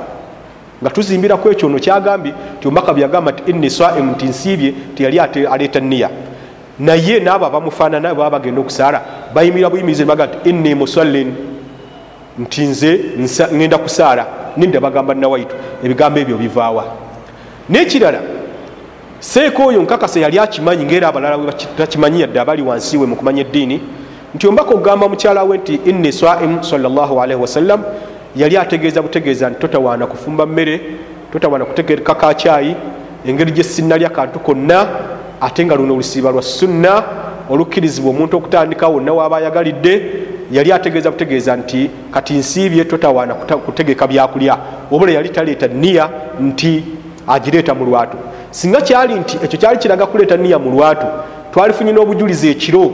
[0.82, 5.80] Nga tuzimbiraku ekyo no kyagambye ti omubaka byagamba nti inni saim nti nsiibye tiyali aleeta
[5.80, 6.10] niya
[6.78, 9.02] naye naabo abamufaanana baba bagenda okusaala
[9.34, 11.50] bayimira buyimirize baga nti inni musallin
[12.40, 13.00] nti nze
[13.54, 14.26] ngenda kusaala
[14.56, 15.54] ninde bagamba nawaitu
[15.84, 16.84] ebigambo ebyo bivaawa.
[17.68, 18.20] Nekirala
[19.20, 23.80] seeka oyo nkakasa yali akimanyi ngaera abalala takimanyi yadde abali wansi we mukumanya eddiini
[24.34, 27.82] nti ombaka okugamba mukyala we nti inni saim salllahalihi wasallam
[28.36, 30.80] yali ategeeza butegeeza nti totawaana kufumba mmere
[31.32, 32.76] totawaana kutegereka kakyayi
[33.26, 34.88] engeri gyesinalya kantu konna
[35.40, 37.02] ate nga luno olusiiba lwa sunna
[37.50, 40.02] olukkirizibwa omuntu okutandikawo wonna waaba ayagalidde
[40.50, 44.58] yali ategeeza kutegeeza nti kati nsiibye totawaana kutegeka byakulya.
[44.90, 46.10] Obula yali taleeta niya
[46.40, 46.84] nti
[47.26, 48.16] agireeta mu lwatu.
[48.50, 51.06] Singa kyali nti ekyo kyali kiraga kuleeta niya mu lwatu
[51.52, 52.92] twalifunye n'obujulizi ekiro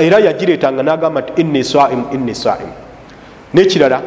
[0.00, 2.72] era yagireetanga nagamba nti inni saimu inni saimu.
[3.54, 4.00] Nekirala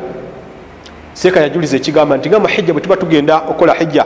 [1.14, 4.06] seeka yajuliza ekigamba nti nga muhijja bwe tuba tugenda okukola hijja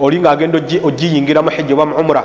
[0.00, 2.24] oli ngaagenda ogiyingira muhijja oba muumura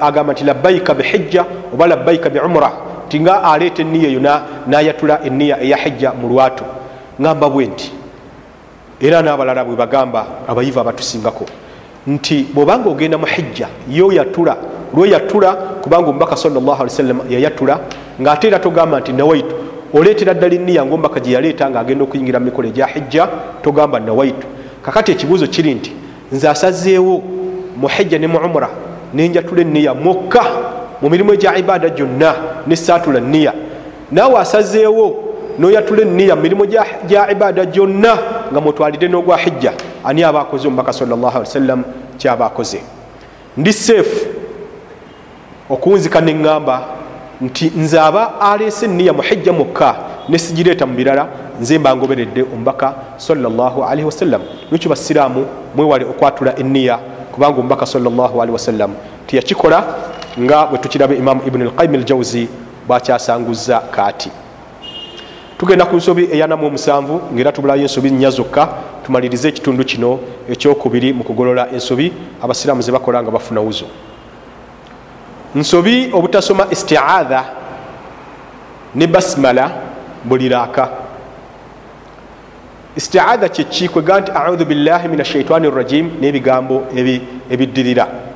[0.00, 1.44] agamba nti labbaika bihijja
[1.74, 2.72] oba labbaika biumura
[3.10, 4.20] ti nga aleeta eniya eyo
[4.66, 6.64] nayatula eniya eya hijja mu lwatu.
[7.20, 7.92] Ngamba bwe nti
[9.00, 11.44] era n'abalala bwe bagamba abayivu abatusingako
[12.06, 14.56] nti bwobanga ogenda mu hijja yoyatula
[14.94, 17.80] lweyatula kubanga omubaka sawasalam yayatula
[18.20, 19.54] ngaate era togamba nti nawaitu.
[19.94, 23.28] Oleetera ddala eniya ngaomubaka gye yaleeta ngaagenda okuyingira mu mikolo egya hijja
[23.62, 24.46] togamba nawaitu.
[24.82, 25.92] Kakati ekibuuzo kiri nti
[26.32, 27.22] nze asazeewo
[27.76, 28.68] mu hijja ne mu umura
[29.14, 30.44] nenjatula eniya mwokka
[31.02, 32.34] mu mirimu egya ibaada gyonna
[32.66, 33.52] nesaatula niya
[34.12, 36.66] naawe asazeewo noyatula eniya mu mirimu
[37.08, 38.18] gya ibaada gyonna
[38.52, 39.72] nga mutwalire n'ogwa hijja
[40.04, 41.84] ani aba akoze omubaka sawasalam
[42.18, 42.80] kyaba akoze?
[43.56, 44.26] Ndi seefu
[45.70, 46.80] okunzika neŋŋamba
[47.40, 49.96] nti nze aba aleese eniya mu hijja mukka
[50.28, 51.26] nesigireeta mu birala
[51.60, 55.46] nze mba ngoberedde omubaka salaalii wasallam nikyo basiraamu
[55.76, 56.98] mwewale okwatula eniya
[57.32, 58.90] kubanga omubaka salaalii wasallam
[59.26, 59.84] tiyakikola
[60.38, 62.48] nga bwe tukiraba imamu ibuni alqaimu aljawzi
[62.86, 64.30] bwakyasanguza kaati.
[65.58, 68.68] Tugenda ku nsobi eyanamu omusanvu ngaera tubulayo ensobi nnya zokka
[69.04, 72.12] tumalirize ekitundu kino ekyokubiri mu kugolola ensobi
[72.42, 73.86] abasiraamu ze bakola nga bafuna wuzo.
[75.54, 77.44] Nsobi obutasoma istiaadha
[78.94, 79.70] ne basimala
[80.24, 80.88] buli raaka.
[82.96, 86.82] Istiaadha kyeki kwega nti audhu billahi min ashaitaani rrajim n'ebigambo
[87.50, 88.29] ebiddirira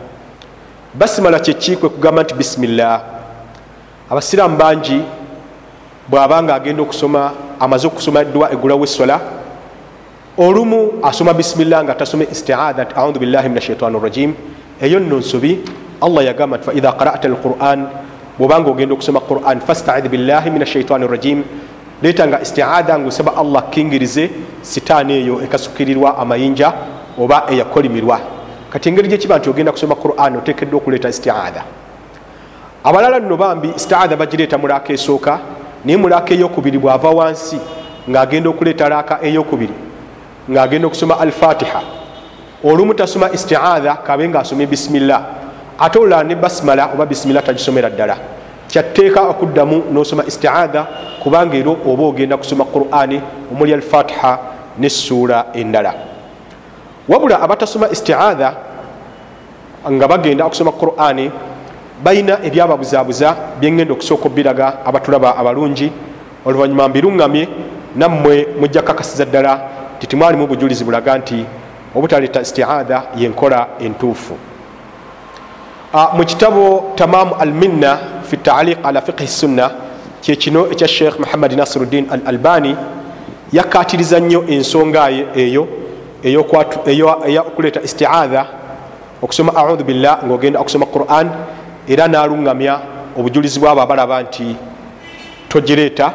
[0.94, 3.02] basimala kyeki kwe kugamba nti bisimillah
[4.10, 5.02] abasiraamu bangi
[6.08, 9.20] bw'abanga agenda okusoma amaze okusoma eddwa egulawo essola
[10.38, 14.34] olumu asoma bisimillah nga tasome istiaadha nti audhu billahi min ashaitaani rrajim
[14.80, 15.58] eyo nno nsobi
[16.00, 17.86] allah yagamba nti faidha qarata alquran
[18.38, 21.42] bwobanga ogenda okusoma quran fastaidh billahi min ashaitani rrajim
[22.02, 24.30] leetanga istiaadha ngaosaba allah akkingirize
[24.62, 26.72] sitaani eyo ekasukirirwa amayinja
[27.18, 28.33] oba eyakolimirwa
[28.74, 31.62] kati engeri gyekiba nti ogenda kusoma quran otekeddwa okuleeta istiaadha.
[32.84, 35.38] Abalala nno bambi istiaadha bagireeta mulaaka esooka
[35.84, 37.58] naye mulaaka eyokubiri bwava wansi
[38.10, 39.74] ngaagenda okuleeta laaka eyokubiri
[40.50, 41.82] ngaagenda okusoma alfatiha.
[42.64, 45.22] Olumu tasoma istiaadha kabe ngaasomye bisimillah
[45.78, 48.16] ate olulala ne basimala oba bisimila tagisomera ddala.
[48.68, 50.86] Kyatteeka okuddamu nosoma istiaadha
[51.22, 53.22] kubanga ero oba ogenda kusoma qurani
[53.52, 54.38] omuli alfatiha
[54.78, 56.13] nessuula endala
[57.08, 58.54] wabula abatasoma istiaadha
[59.90, 61.30] nga bagenda okusoma qurani
[62.02, 65.92] balina ebyababuzaabuza byengenda okusooka obiraga abatulaba abalungi.
[66.46, 67.48] Oluvanyuma mbiruŋŋamye
[67.96, 69.60] nammwe mujja kakasiza ddala
[69.98, 71.44] titimwalimu obujulizi bulaga nti
[71.94, 74.34] obutaleeta istiaadha yenkola entuufu.
[76.16, 77.98] Mu kitabo tamamu alminna
[78.28, 79.70] fi taaliq ala fiqhi sunna
[80.20, 82.76] kyekino ekya sheikh muhammad nasiruddin al albani
[83.52, 85.68] yakatiriza nnyo ensonga eyo
[86.24, 88.46] eyokuleeta istiaadha
[89.22, 91.30] okusoma audhu billah ngaogenda okusoma quran
[91.88, 92.78] era naluŋŋamya
[93.18, 94.56] obujulizi bwabo abalaba nti
[95.48, 96.14] togireeta.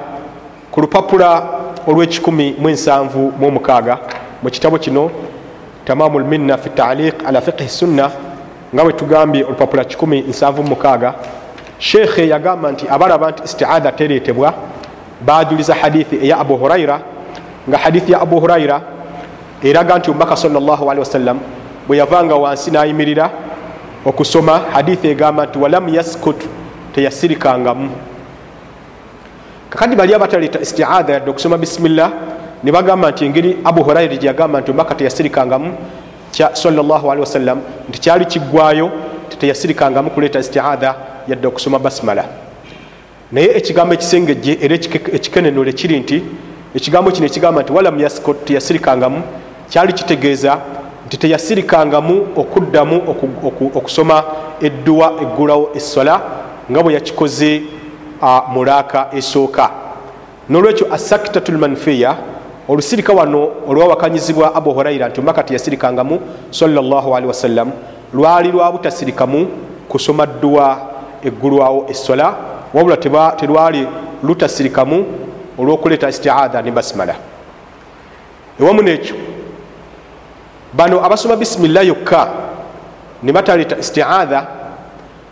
[0.71, 3.97] Ku lupapula olw'ekikumi mu ensanvu mu omukaaga
[4.43, 5.11] mu kitabo kino
[5.85, 8.11] tamamu lminna fi taaliq ala fiqhi sunna
[8.73, 11.13] nga bwe tugambye olupapula 176
[11.79, 14.53] sheekhe yagamba nti abalaba nti istiaadha tereetebwa
[15.25, 17.01] bajuliza hadithi eya abu huraira
[17.69, 18.81] nga hadithi ya abu huraira
[19.63, 20.55] eraga nti omubaka salli
[20.99, 21.39] wasallam
[21.87, 23.29] bwe yavanga wansi nayimirira
[24.05, 26.43] okusoma hadithi egamba nti walam yaskut
[26.95, 27.89] teyasirikangamu.
[29.69, 32.11] Kakadi bali abataleeta istiaadha yadde okusoma bisimillah
[32.63, 35.73] ne bagamba nti engeri abu huraira gyeyagamba nti omubaka teyasirikangamu
[37.19, 37.59] wasalam
[37.89, 38.91] nti kyali kiggwayo
[39.29, 40.95] teteyasirikangamu kuleeta istiaadha
[41.27, 42.25] yadde okusoma basimala
[43.31, 46.23] naye ekigambo ekisengejje era ekikenenole kiri nti
[46.75, 49.23] ekigambo kino ekigamba nti walam yaskot teyasirikangamu
[49.69, 50.57] kyali kitegeeza
[51.05, 53.01] nti teyasirikangamu okuddamu
[53.75, 54.23] okusoma
[54.61, 56.21] edduwa eggulawo essola
[56.71, 57.61] nga bwe yakikoze
[58.53, 59.69] mulaaka esooka.
[60.49, 62.15] Nolwekyo asakitatu lmanfiya
[62.67, 66.19] olusirika wano olwawakanyizibwa abu huraira nti omubaka teyasirikangamu
[66.49, 66.77] salli
[67.27, 67.71] wasallam
[68.13, 69.47] lwali lwa butasirikamu
[69.89, 70.77] kusoma dduwa
[71.23, 72.35] eggulwawo essola
[72.73, 72.97] wabula
[73.37, 73.87] terwali
[74.23, 75.05] lutasirikamu
[75.57, 77.15] olwokuleeta istiaadha ne basimala
[78.59, 79.15] ewamu nekyo
[80.73, 82.27] bano abasoma bisimillah yokka
[83.23, 84.47] ne bataleeta istiaadha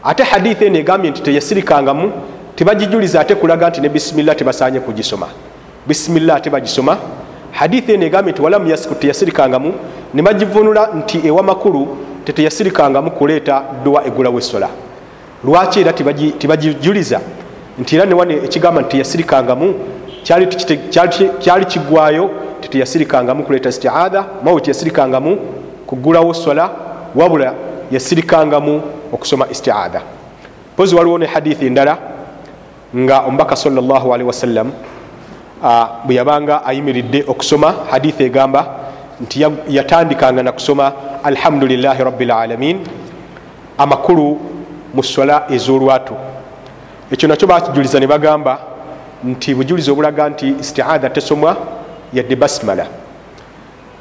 [0.03, 2.11] ate haditha eno egambye nti teyasirikangamu
[2.55, 5.27] tebagijuliza ate kulaga nti ne bisimillah tebasanye kugisoma
[5.88, 6.97] bisimillah ate bagisoma
[7.51, 9.73] haditha eno egambye nti walamu yasiku teyasirikangamu
[10.14, 14.69] ne bagivunula nti ewa makulu teteyasirikangamu kuleeta dduwa egulawo essola
[15.43, 15.93] lwaki era
[16.39, 17.19] tebagijuliza
[17.80, 19.76] nti era newane ekigamba nti teyasirikangamu
[21.39, 22.30] kyali kigwayo
[22.68, 25.38] teteyasirikangamu kuleeta istiaadha mawe teyasirikangamu
[25.88, 26.69] kugulawo sola
[27.15, 27.53] wabula
[27.91, 28.81] yasirikangamu
[29.14, 30.02] okusoma istiaadha
[30.76, 31.98] pozi waliwo ne hadithi endala
[32.95, 34.72] nga omubaka salli wasallam
[36.06, 38.68] bwe yabanga ayimiridde okusoma hadithi egamba
[39.22, 42.80] nti yatandikanga nakusoma alhamdulilahi rabilalamin
[43.77, 44.39] amakulu
[44.94, 46.14] mu sola ez'olwatu.
[47.11, 48.60] Ekyo nakyo bakijuliza ne bagamba
[49.23, 51.57] nti bujulizi obulaga nti istiaadha tesomwa
[52.14, 52.86] yadde basmala.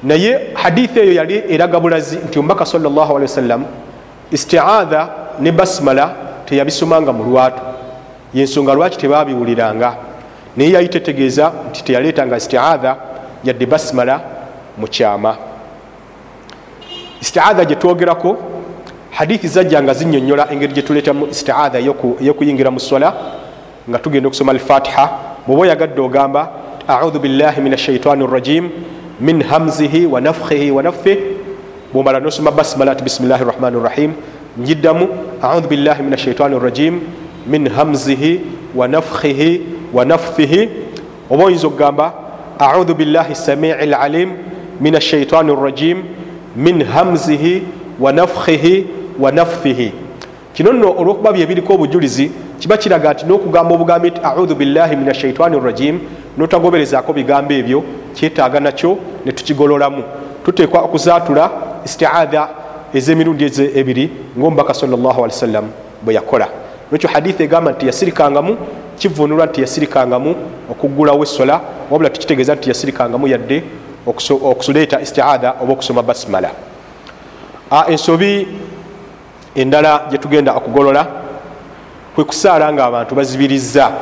[0.02, 3.64] Naye hadithi eyo yali eraga bulazi nti omubaka sawasalam
[4.30, 5.08] istiaadha
[5.40, 6.14] ne basmala
[6.46, 7.62] teyabisomanga mu lwatu.
[8.34, 9.96] Yensonga lwaki tebabiwuliranga?
[10.56, 12.96] Naye yali tetegeeza nti teyaleetanga istiaadha
[13.44, 14.20] yadde basmala
[14.78, 15.36] mu kyama.
[17.20, 18.36] Istiaadha gyetwogerako
[19.10, 23.14] hadithi zajja nga zinyonyola engeri gyetuleetamu istiaadha eyokuyingira mu sola
[23.90, 25.10] nga tugenda okusoma alfatiha.
[25.46, 26.50] Bweoba oyagadde ogamba
[26.88, 28.70] audhu billahi min ashaitani rajim.
[29.20, 31.18] Min hamzihi wa nafkhihi wa nafthih
[31.92, 34.12] bwomala nosoma basmalat bisimillahi rrahmani rrahim
[34.58, 35.08] njiddamu.
[35.42, 37.00] Audhu billahi min ashaitani rrajim
[37.46, 38.40] min hamzihi
[38.74, 39.60] wa nafkhihi
[39.92, 40.68] wa nafthihi.
[41.30, 42.12] Oba oyinza okugamba
[42.58, 44.30] audhu billahi samii lalim
[44.80, 46.02] min ashaitani rrajim
[46.56, 47.62] min hamzihi
[48.00, 48.86] wa nafkhihi
[49.18, 49.92] wa nafthihi.
[50.54, 55.60] Kino nno olwokuba byebiriko obujulizi kiba kiraga nti nokugamba obugambi nti audhu billahi min ashaitani
[55.60, 56.00] rrajim
[56.36, 57.84] notagoberezako bigambo ebyo
[58.14, 60.02] kyetaaga nakyo netukigololamu
[60.44, 61.50] tuteekwa okuzaatula
[61.84, 62.48] istiaadha
[62.94, 63.44] ez'emirundi
[63.74, 65.66] ebiri ngaomubaka sawasalam
[66.02, 66.48] bwe yakola.
[66.92, 68.56] Nekyo haditha egamba nti yasirikangamu
[68.98, 70.34] kivunulwa nti yasirikangamu
[70.70, 71.60] okugulawo esola
[71.90, 73.62] wabula tukitegeeza nti yasirikangamu yadde
[74.50, 76.50] okuleeta istiaadha oba okusoma basmala.
[77.88, 78.48] Ensobi
[79.54, 81.06] endala gyetugenda okugolola
[82.14, 83.92] kwe kusaala nga abantu bazibiriza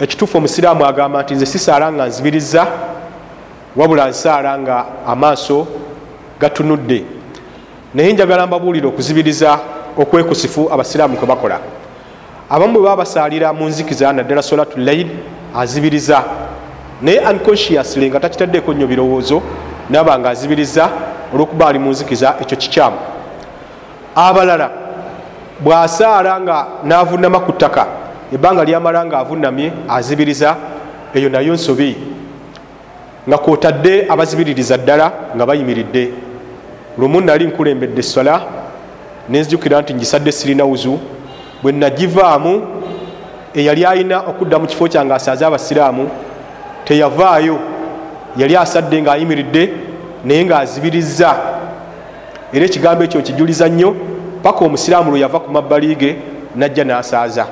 [0.00, 2.66] ekituufu omusiraamu agamba nti nze sisaala nga nzibiriza
[3.76, 5.66] wabula nsaala nga amaaso
[6.40, 7.04] gatunudde.
[7.94, 9.58] Naye njagala mbabuulira okuzibiriza
[9.98, 11.58] okwekusifu abasiraamu kwe bakola.
[12.50, 15.08] Abamu bwe baba basaalira mu nzikiza naddala solatu lail
[15.56, 16.24] azibiriza.
[17.02, 19.42] Naye unconsciously nga takitaddeko nnyo birowoozo
[19.90, 20.88] naba nga azibiriza
[21.34, 22.96] olwokuba ali mu nzikiza ekyo kikyamu.
[24.14, 24.70] Abalala
[25.60, 27.86] bwasaala nga navunama ku ttaka
[28.32, 30.56] ebbanga lyamala nga avunamye azibiriza
[31.14, 31.96] eyo nayo nsobi.
[33.28, 36.12] Nga kwotadde abazibiririza ddala nga bayimiridde.
[36.98, 38.40] Lumu nali nkulembedde essola
[39.28, 40.98] nenzijukira nti ngisadde sirina wuzu.
[41.62, 42.62] Bwe nagivaamu
[43.54, 46.10] eyali ayina okudda mu kifo kyange asaaze abasiraamu
[46.84, 47.58] teyavaayo.
[48.36, 49.72] Yali asadde ngaayimiridde
[50.24, 51.36] naye ngaazibiriza
[52.52, 53.96] era ekigambo ekyo nkijuliza nnyo
[54.42, 56.16] paka omusiraamu lwe yava ku mabbali ge
[56.56, 57.46] najja n'asaaza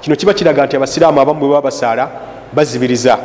[0.00, 2.08] kino kiba kiraga nti abasiraamu abamu bwe baba basaala
[2.52, 3.18] bazibiriza.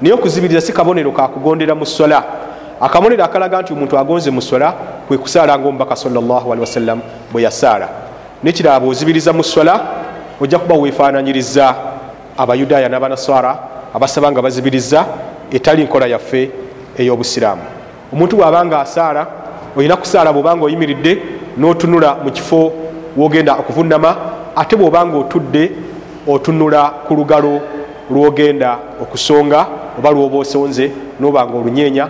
[0.00, 2.24] Naye okuzibiriza si kabonero kakugondera mu sola
[2.80, 4.74] akabonero akalaga nti omuntu agonze mu sola
[5.08, 7.00] kwe kusaala ngaomubaka salli wasallam
[7.32, 7.88] bwe yasaala.
[8.42, 9.80] Nekiraba bwozibiriza mu sola
[10.40, 11.74] ojja kuba wefaananyiriza
[12.36, 13.58] abayudaaya n'abanaswara
[13.94, 15.06] abasaba nga bazibiriza
[15.50, 16.50] etali nkola yaffe
[16.98, 17.62] ey'obusiraamu.
[18.12, 19.26] Omuntu bw'aba nga asaala
[19.76, 21.22] olina kusaala bw'obanga oyimiridde
[21.58, 22.72] n'otunula mu kifo
[23.16, 24.16] wogenda okuvunama
[24.56, 25.70] ate bw'obanga otudde
[26.28, 27.60] otunula ku lugalo
[28.10, 29.66] lwogenda okusonga
[29.98, 30.90] oba lwoba osonze
[31.20, 32.08] nobanga olunyeenya.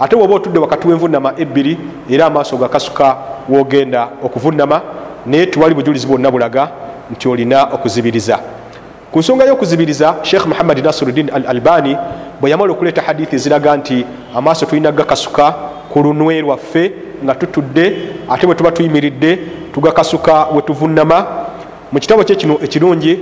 [0.00, 1.78] Ate bwoba otudde wakati wenvunama ebbiri
[2.10, 3.16] era amaaso gakasuka
[3.48, 4.80] wogenda okuvunama
[5.26, 6.68] naye tiwali bujulizi bwonna bulaga
[7.10, 8.38] nti olina okuzibiriza.
[9.12, 11.96] Ku nsonga y'okuzibiriza sheekh muhammadi nasiruddin al albani
[12.40, 15.54] bwe yamala okuleeta hadithi eziraga nti amaaso tulina gakasuka
[15.92, 16.92] ku lunwe lwaffe
[17.24, 17.96] nga tutudde
[18.28, 19.38] ate bwe tuba tuyimiridde
[19.74, 21.26] tugakasuka we tuvunama.
[21.92, 23.18] Mu kitabo kye kino ekirungi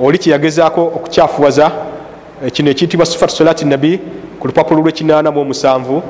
[0.00, 1.72] oli kyeyagezaako okukyafuwaza
[2.52, 4.00] kino ekiyitibwa sifatu solati nabi
[4.40, 6.02] ku lupapula lw'ekinaana mu omusanvu.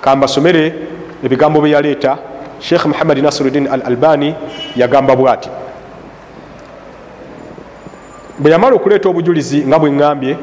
[0.00, 0.74] Kambasomere
[1.24, 2.18] ebigambo bye yaleeta.
[2.60, 4.34] Sheekh muhammadi nasiruddin al albani
[4.76, 5.50] yagamba bwati.
[8.38, 10.36] Bwe yamala okuleeta obujulizi nga bwe ŋŋambye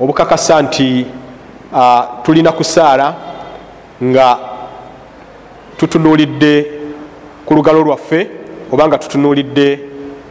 [0.00, 1.06] obukakasa nti
[2.22, 3.14] tulina kusaala
[4.04, 4.38] nga
[5.76, 6.66] tutunuulidde
[7.46, 8.28] ku lugalo lwaffe
[8.72, 9.80] oba nga tutunuulidde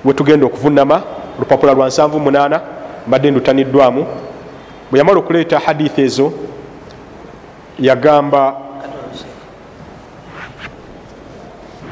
[0.06, 2.62] we tugenda okuvunama olupapula lwa 78
[3.08, 4.08] mbadde ndutaniddwamu.
[4.92, 6.34] Bwe yamala okuleeta hadithi ezo
[7.80, 8.62] yagamba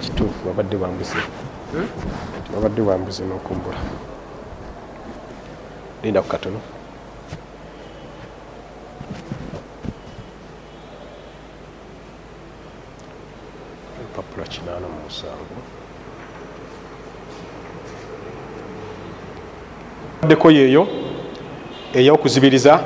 [0.01, 1.17] kituufu babadde bambuze
[2.53, 3.77] babadde bambuze n'okumbula.
[6.03, 6.59] Linda ku katono.
[14.01, 15.44] Empapula kinaana mu musanvu
[20.25, 20.87] addeko yeeyo
[21.93, 22.79] ey'okuzibiriza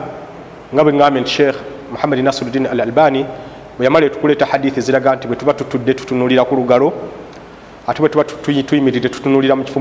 [0.74, 1.58] nga bwe ŋŋambye nti sheekh
[1.92, 3.26] muhammadi nasiruddin al albani
[3.78, 6.94] bwe yamala etukuleeta hadithi ziraga nti bwe tuba tutudde tutunulira ku lugalo
[7.88, 8.24] ate bwe tuba
[8.68, 9.80] tuyimiridde tutunulira mu kifo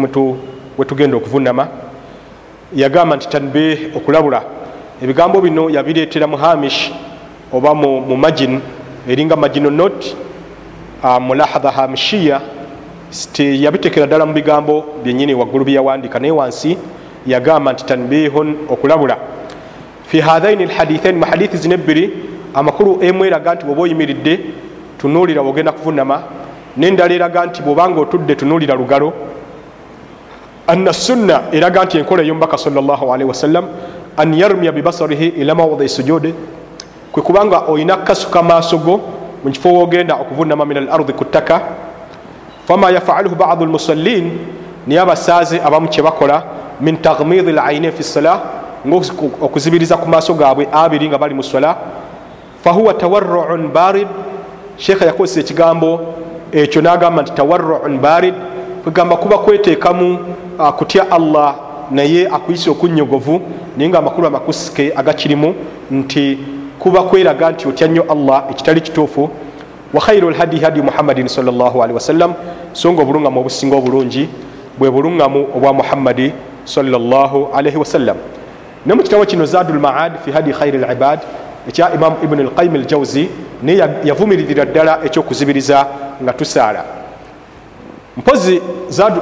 [0.78, 1.68] we tugenda okuvunama
[2.74, 4.42] yagamba nti tanbih okulabula.
[5.02, 6.92] Ebigambo bino yabireetera mu hamish
[7.52, 8.60] oba mu magin
[9.08, 10.14] eringa magino not
[11.20, 12.40] mulahadha hamishiya
[13.38, 16.78] yabitekera ddala mu bigambo byenyini waggulu byeyawandika naye wansi
[17.26, 19.16] yagamba nti tanbihun okulabula.
[20.06, 22.12] Fi hathaini lhadithain mu hadithi zino ebbiri
[22.54, 24.40] amakulu emu eraga nti bweoba oyimiridde
[24.98, 26.22] tunuulira bwogenda kuvunama
[26.76, 29.12] nendala eraga nti bwobanga otudde tunuulira lugalo.
[30.66, 33.64] Anna sunna eraga nti enkola eyomubaka salllahalihi wasallam
[34.16, 36.34] an yarmiya bibasarihi ila mawdii sujudi
[37.12, 39.00] kwe kubanga olina kukasuka maaso go
[39.44, 41.60] mu kifo wogenda okuvunama min al ardi ku ttaka.
[42.66, 44.30] Fama yafaluhu badu lmusallin
[44.86, 46.42] niye abasaaze abamu kyebakola
[46.80, 48.40] min tagmidi lainin fi sala
[49.40, 51.76] okuzibiriza ku maaso gaabwe abiri nga bali mu sala
[52.64, 54.08] fahuwa tawarruun barid.
[54.76, 56.00] Sheekha yakozesa ekigambo
[56.52, 58.34] ekyo nagamba nti tawarruun barid.
[58.82, 60.18] Kwegamba kuba kweteekamu
[60.76, 61.54] kutya allah
[61.90, 63.40] naye akuyisa okunyogovu
[63.76, 65.54] naye nga amakulu amakusike agakirimu
[65.90, 66.38] nti
[66.78, 69.30] kuba kweraga nti otya nnyo allah ekitali kituufu.
[69.94, 72.34] Wa khairu lhadi hadi muhammadin salllahalihi wasallam
[72.72, 74.28] so nga obulungamu obusinga obulungi
[74.78, 76.32] bwe bulungamu obwa muhammadi
[76.68, 78.16] salllahalihi wasallam.
[78.86, 81.20] Ne mu kitabo kino zadu lmaad fi hadi khairi libad
[81.68, 83.28] ekya imamu ibuni lqayim aljawzi
[83.62, 85.86] naye yavumiririra ddala ekyokuzibiriza
[86.22, 86.84] nga tusaala.
[88.16, 88.60] Mpozi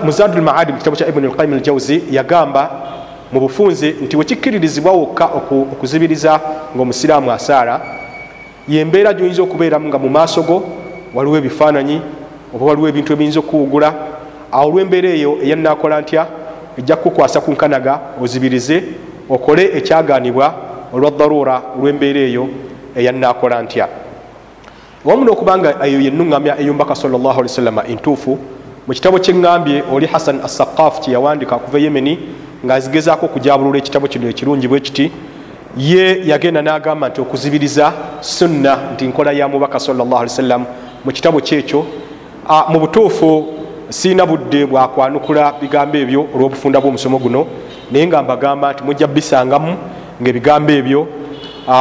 [0.05, 2.71] mu zadu lmaadi mu kitabo kya ibuni lqayim aljawzi yagamba
[3.33, 5.25] mu bufunze nti wekikkiririzibwa wokka
[5.73, 6.41] okuzibiriza
[6.75, 7.81] ngaomusiraamu asaala
[8.69, 10.63] yembeera gyoyinza okubeeramu nga mu maaso go
[11.15, 12.01] waliwo ebifaananyi
[12.55, 13.95] oba waliwo ebintu ebiyinza okuwugula
[14.53, 16.27] awo olwembeera eyo eyanakola ntya
[16.79, 18.83] ejja kukukwasa ku nkanaga ozibirize
[19.31, 20.55] okole ekyaganibwa
[20.93, 22.49] olwa darura olwembeera eyo
[22.97, 23.89] eyanakola ntya.
[25.05, 28.39] Wamu nokubanga eyo yenuŋamya eyumbaka sallaalwasallama entuufu
[28.87, 32.19] mu kitabo kyeŋŋambye oli hassan assaqaf kyeyawandika okuva yemeni
[32.65, 35.13] ngaazigezaako okujabulula ekitabo kino ekirungi bwe kiti
[35.77, 40.65] ye yagenda n'agamba nti okuzibiriza sunna nti nkola ya mubaka sawasallam
[41.05, 41.85] mu kitabo kyekyo
[42.69, 43.47] mu butuufu
[43.89, 47.47] siina budde bwakwanukula bigambo ebyo olw'obufunda bw'omusomo guno
[47.91, 49.77] naye nga mbagamba nti mujja bisangamu
[50.23, 51.07] ngaebigambo ebyo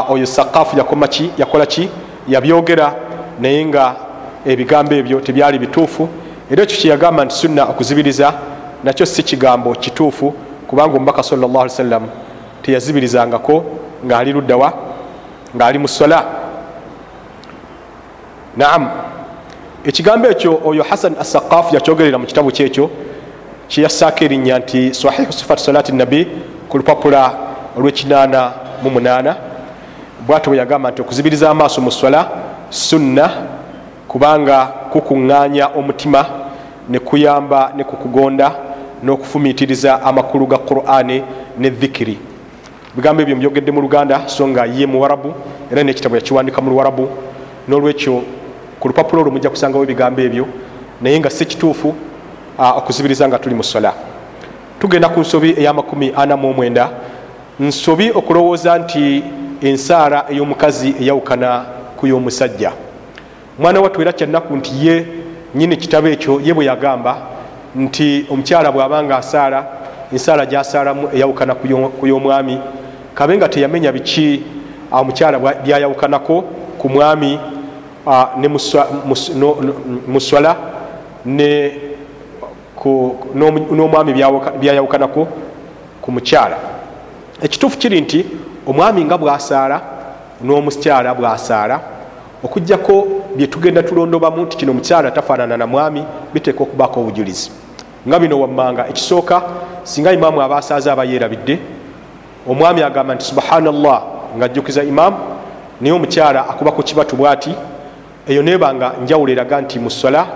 [0.10, 1.90] oyo sakafu yakomaki yakola ki
[2.28, 2.94] yabyogera
[3.40, 3.96] naye nga
[4.46, 6.10] ebigambo ebyo tebyali bituufu.
[6.52, 8.34] Era ekyo kyeyagamba nti sunna okuzibiriza
[8.84, 10.34] nakyo si kigambo kituufu
[10.68, 12.04] kubanga omubaka salllah sallam
[12.62, 13.66] teyazibirizangako
[14.06, 14.74] ngaali luddawa
[15.56, 16.26] ngaali mu sola
[18.58, 18.90] naam
[19.86, 22.90] ekigambo ekyo oyo hasan assaqafu yakyogerera mu kitabu kyekyo
[23.68, 26.28] kyeyassaako erinnya nti sahihu sifat salati nabi
[26.70, 27.34] ku lupapula
[27.78, 28.54] olw'ekinaana
[28.84, 29.36] mu munaana.
[30.28, 32.30] Bwatyo bwe yagamba nti okuzibiriza amaaso mu sola
[32.70, 33.30] sunna
[34.08, 36.26] kubanga kukuŋŋaanya omutima
[36.90, 38.52] ne kuyamba ne kukugonda
[39.04, 41.24] n'okufumiitiriza amakulu ga qur'ani
[41.58, 42.18] ne dhikiri.
[42.96, 45.34] Bigambo ebyo mbyogedde mu luganda so nga ye muwarabu
[45.72, 47.10] era nekitabo yakiwandika mu luwarabu
[47.68, 48.24] n'olwekyo
[48.86, 50.46] ku lupapula olwo mujja kusangawo ebigambo ebyo
[51.02, 51.96] naye nga si kituufu
[52.78, 53.94] okuzibiriza nga tuli mu sola.
[54.80, 56.90] Tugenda ku nsobi ey'amakumi ana mu omwenda.
[57.60, 59.24] Nsobi okulowooza nti
[59.62, 61.66] ensaala ey'omukazi eyawukana
[61.98, 62.72] ku y'omusajja.
[63.58, 65.06] Omwana wattu era kyannaku nti ye
[65.56, 67.18] nyini kitabo ekyo ye bwe yagamba
[67.76, 69.66] nti omukyala bw'abanga asaala
[70.12, 71.56] ensaala gyasaalamu eyawukana
[72.00, 72.60] ku y'omwami.
[73.16, 74.44] Kabe nga teyamenya biki
[74.92, 76.44] omukyala byayawukanako
[76.78, 77.55] ku mwami
[80.08, 80.56] muswala
[83.72, 84.14] n'omwami
[84.60, 85.28] byayawukanako
[86.02, 86.58] ku mukyala.
[87.42, 88.26] Ekituufu kiri nti
[88.68, 89.82] omwami nga bwasaala
[90.42, 91.80] n'omukyala bwasaala
[92.44, 97.52] okugjako byetugenda tulondobamu nti kino mukyala tafaanana na mwami biteeka okubaako obujulizi.
[98.08, 99.42] Nga bino wammanga ekisooka
[99.84, 101.60] singa imaamu aba asaaza aba yeerabidde
[102.50, 104.04] omwami agamba nti subhanallah
[104.38, 105.18] ngaajjukiza imaamu
[105.82, 107.56] naye omukyala akuba ku kibatu bwati
[108.28, 110.28] eyo nebanga njawulo eraga nti mu sola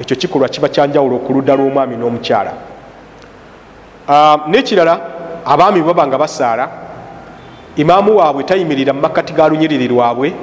[0.00, 2.52] ekyo kikolwa kiba kyanjawulo okuludda lw'omwami n'omukyala.
[4.48, 5.00] N'ekirala
[5.44, 6.68] abaami baba nga basaala
[7.76, 10.34] imaamu waabwe tayimirira mu makkati ga lunyiriri lwabwe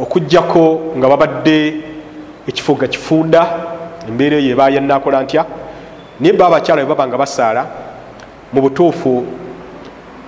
[0.00, 1.74] okugjako nga babadde
[2.48, 3.40] ekifo ga kifunda
[4.08, 5.44] embeera eyo eba yanakola ntya.
[6.20, 7.62] Naye ba abakyala bwe baba nga basaala
[8.52, 9.24] mu butuufu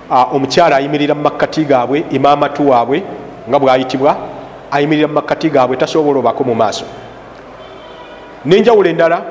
[0.09, 3.03] omukyala ayimirira mu makkati gaabwe imamatu waabwe
[3.49, 4.15] nga bwayitibwa
[4.71, 6.85] ayimirira mu makkati gaabwe tasobola obako mu maaso.
[8.45, 9.23] Nenjawulo endala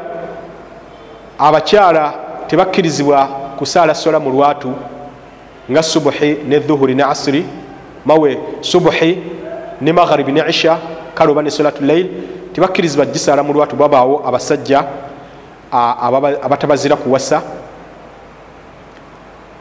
[1.38, 2.14] abakyala
[2.48, 4.72] tebakkirizibwa kusaala sola mu lwatu
[5.70, 7.44] nga subuhi ne dhuhuri ne asiri
[8.04, 9.18] mawe subuhi
[9.80, 10.78] ne magharibi ne isha
[11.14, 12.06] kale oba ne solatu lail
[12.52, 13.76] tebakkirizibwa gisaala mu lwatu.
[13.76, 14.84] Babaawo abasajja
[16.42, 17.42] abatabazira kuwasa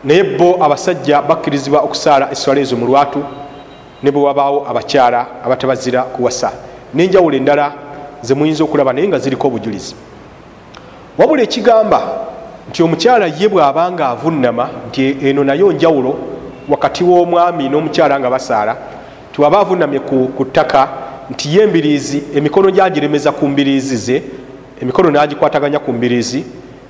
[0.03, 3.23] naye bo abasajja bakkirizibwa okusaala eswala ezo mu lwatu
[4.03, 6.51] ne bwe wabaawo abakyala abatabazira kuwasa
[6.93, 7.73] nenjawulo endala
[8.21, 9.95] zemuyinza okulaba naye nga ziriko obujulizi.
[11.17, 12.01] Wabula ekigamba
[12.69, 16.15] nti omukyala ye bw'abanga avunnama nti eno nayo njawulo
[16.69, 18.77] wakati w'omwami n'omukyala nga basaala
[19.31, 20.89] tiwaba avunnamye ku ttaka
[21.29, 24.23] nti ye embiriizi emikono gyagiremeza ku mbiriizi ze
[24.81, 26.45] emikono nagikwataganya ku mbiriizi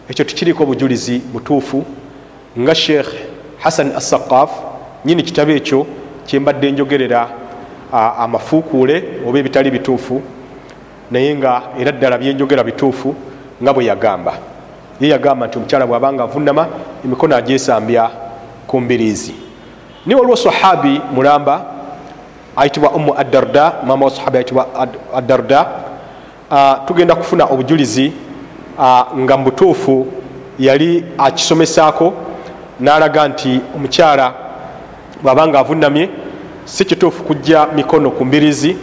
[0.09, 1.83] ekyo tikiriiko obujulizi butuufu.
[2.59, 3.09] Nga sheekh
[3.59, 4.51] hassan assaqaf
[5.05, 5.85] nyini kitabo ekyo
[6.25, 7.27] kyembadde njogerera
[8.19, 10.21] amafuukuule oba ebitali bituufu
[11.11, 13.15] naye nga era ddala byenjogera bituufu
[13.61, 14.33] nga bwe yagamba.
[14.99, 16.67] Ye yagamba nti omukyala bwabanga avunama
[17.05, 18.09] emikono agyesambya
[18.67, 19.35] ku mbiriizi.
[20.05, 21.65] Niwe olwo sahabi mulamba
[22.55, 24.67] ayitibwa umu adarda mama wa sahabi ayitibwa
[25.15, 25.67] adarda
[26.87, 28.13] tugenda kufuna obujulizi
[29.19, 30.07] nga mubutuufu
[30.59, 32.13] yali akisomesaako
[32.79, 34.33] nalaga nti omukyala
[35.25, 36.09] bwabanga avunamye
[36.65, 38.77] si kituufu kujja mikono ku mbirizi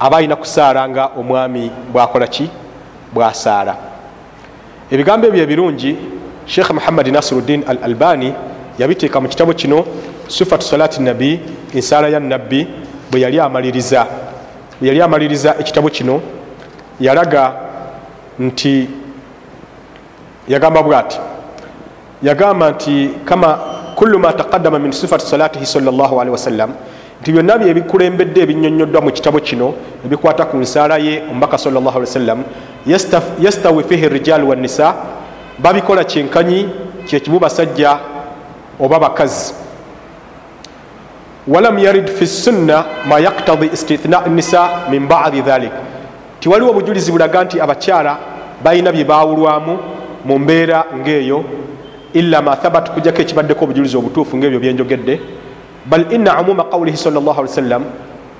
[0.00, 2.50] aba alina kusaala nga omwami bwakola ki?
[3.12, 3.76] Bwasaala.
[4.90, 5.96] Ebigambo ebyo ebirungi
[6.46, 8.34] sheekh muhammadi nasiruddin al albani
[8.78, 9.84] yabiteeka mu kitabo kino
[10.26, 11.40] sifatu salati nabi
[11.74, 12.66] ensaala ya nabbi
[13.10, 14.06] bwe yali amaliriza.
[14.80, 16.20] Bwe yali amaliriza ekitabo kino
[17.00, 17.52] yalaga
[18.38, 18.88] nti
[20.48, 21.18] yagamba bwati
[22.22, 23.73] yagamba nti kama
[24.04, 26.70] kullu ma taqaddama min sifati salatihi salllahalihi wasallam
[27.20, 29.72] nti byonna byebikulembedde ebinyonyoddwa mu kitabo kino
[30.04, 32.44] ebikwata ku nsaala ye omubaka salllahali wasallam
[33.40, 34.94] yastawi fihi rijal wanisa
[35.58, 36.68] babikola kyenkanyi
[37.08, 37.98] kyekimu basajja
[38.80, 39.54] oba bakazi.
[41.48, 45.72] Walam yarid fi sunna ma yaktadi istithna nisa min badi dhalik.
[46.40, 48.18] Tiwaliwo obujulizi bulaga nti abakyala
[48.64, 49.78] balina bye bawulwamu
[50.24, 51.44] mu mbeera ngaeyo
[52.14, 55.20] ila ma thabat kujjako ekibaddeko obujulizi obutuufu ngaebyo byenjogedde
[55.86, 57.82] bal ina umuma qawlihi salllah ali wasallam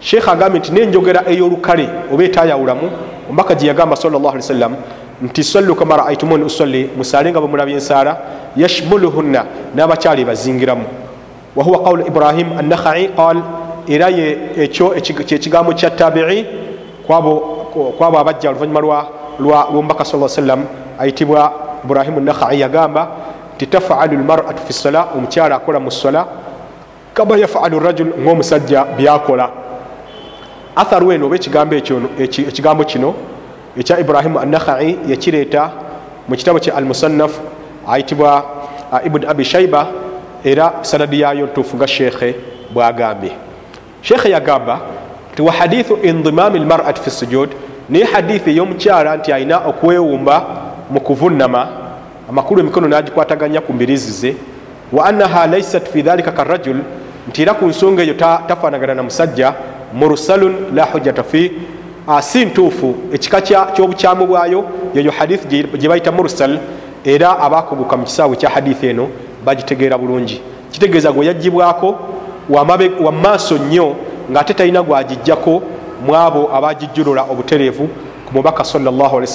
[0.01, 2.87] sheekh agambye nti nenjogera ey'olukale oba etayawulamu
[3.29, 4.77] omubaka gye yagamba salllah ali wasallam
[5.23, 8.19] nti sallu kama raaitumuni usalli musaale nga bwemulabye ensaala
[8.57, 9.45] yashmuluhunna
[9.75, 10.85] n'abakyali bazingiramu.
[11.57, 13.43] Wahuwa qawlu ibrahim annakhai qal
[13.89, 14.91] era ekyo
[15.27, 16.45] kyekigambo kya tabii
[17.07, 19.07] kwabo abajja oluvanyuma
[19.39, 20.65] lwomubaka sa sallam
[20.99, 21.53] ayitibwa
[21.85, 23.09] ibrahimu nakhai yagamba
[23.57, 26.27] nti tafalu lmaratu fi sola omukyala akola mu sola
[27.15, 29.51] kama yafalu rajul ngaomusajja byakola.
[30.77, 33.15] Atharu eno oba ekigambo kino
[33.79, 35.71] ekya ibrahimu anakhai yakireeta
[36.29, 37.33] mu kitabo kya almusannaf
[37.89, 38.45] ayitibwa
[39.07, 39.87] ibuni abi shaiba
[40.45, 42.35] era sanadi yayo ntuufu nga sheekhe
[42.73, 43.33] bwagambye.
[44.03, 44.81] Sheekhe yagamba
[45.33, 47.51] nti wa hadithu indimami lmarati fi sujud
[47.89, 50.47] naye hadithi ey'omukyala nti alina okwewumba
[50.91, 51.84] mu kuvunama
[52.31, 54.37] amakulu emikono nagikwataganya ku mbirizi ze.
[54.93, 56.77] Wa annaha laisat fi dhalika karajul
[57.29, 59.55] nti era ku nsonga eyo tafaanagana na musajja
[59.95, 61.53] mursalun la hujjata fi.
[62.21, 62.95] Si ntuufu.
[63.13, 64.65] Ekika ky'obukyamu bwayo
[64.95, 66.59] yeyo hadithi gye bayita mursal
[67.05, 69.09] era abakuguka mu kisaawe kya hadithi eno
[69.45, 70.41] bagitegeera bulungi.
[70.71, 71.97] Kitegeeza gwe yagibwako
[73.01, 73.97] wamaaso nnyo
[74.33, 75.63] ng'ate talina gwagijjako
[76.07, 77.89] mu abo abagijjulula obutereevu
[78.27, 79.27] ku mubaka salllahali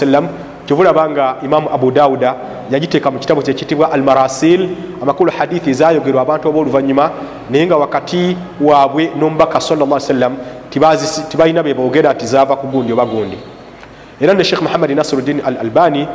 [0.65, 2.35] kyovulaba nga imamu abu dawuda
[2.71, 4.69] yagiteeka mu kitabo kyekitibwa al marasil
[5.01, 7.11] amakulu hadithi zayogerwa abantu abooluvanyuma
[7.49, 10.37] naye nga wakati waabwe n'omubaka salla sallam
[11.29, 13.37] tibalina bebogera nti zava ku gundi oba gundi.
[14.21, 16.07] Era ne sheekh muhammadi nasiruddin al albani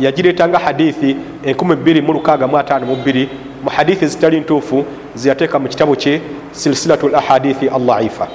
[0.00, 3.28] yagireetanga hadithi 262
[3.62, 4.84] mu hadithi zitali ntuufu
[5.14, 6.20] zeyateeka mu kitabo kye
[6.52, 8.28] silsilatu l ahadithi allaifa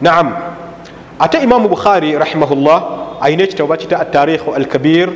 [0.00, 0.32] naam.
[1.18, 5.08] Ate imamu bukhari rahimahullah ayina ekitabo bakita atarikhu alkabir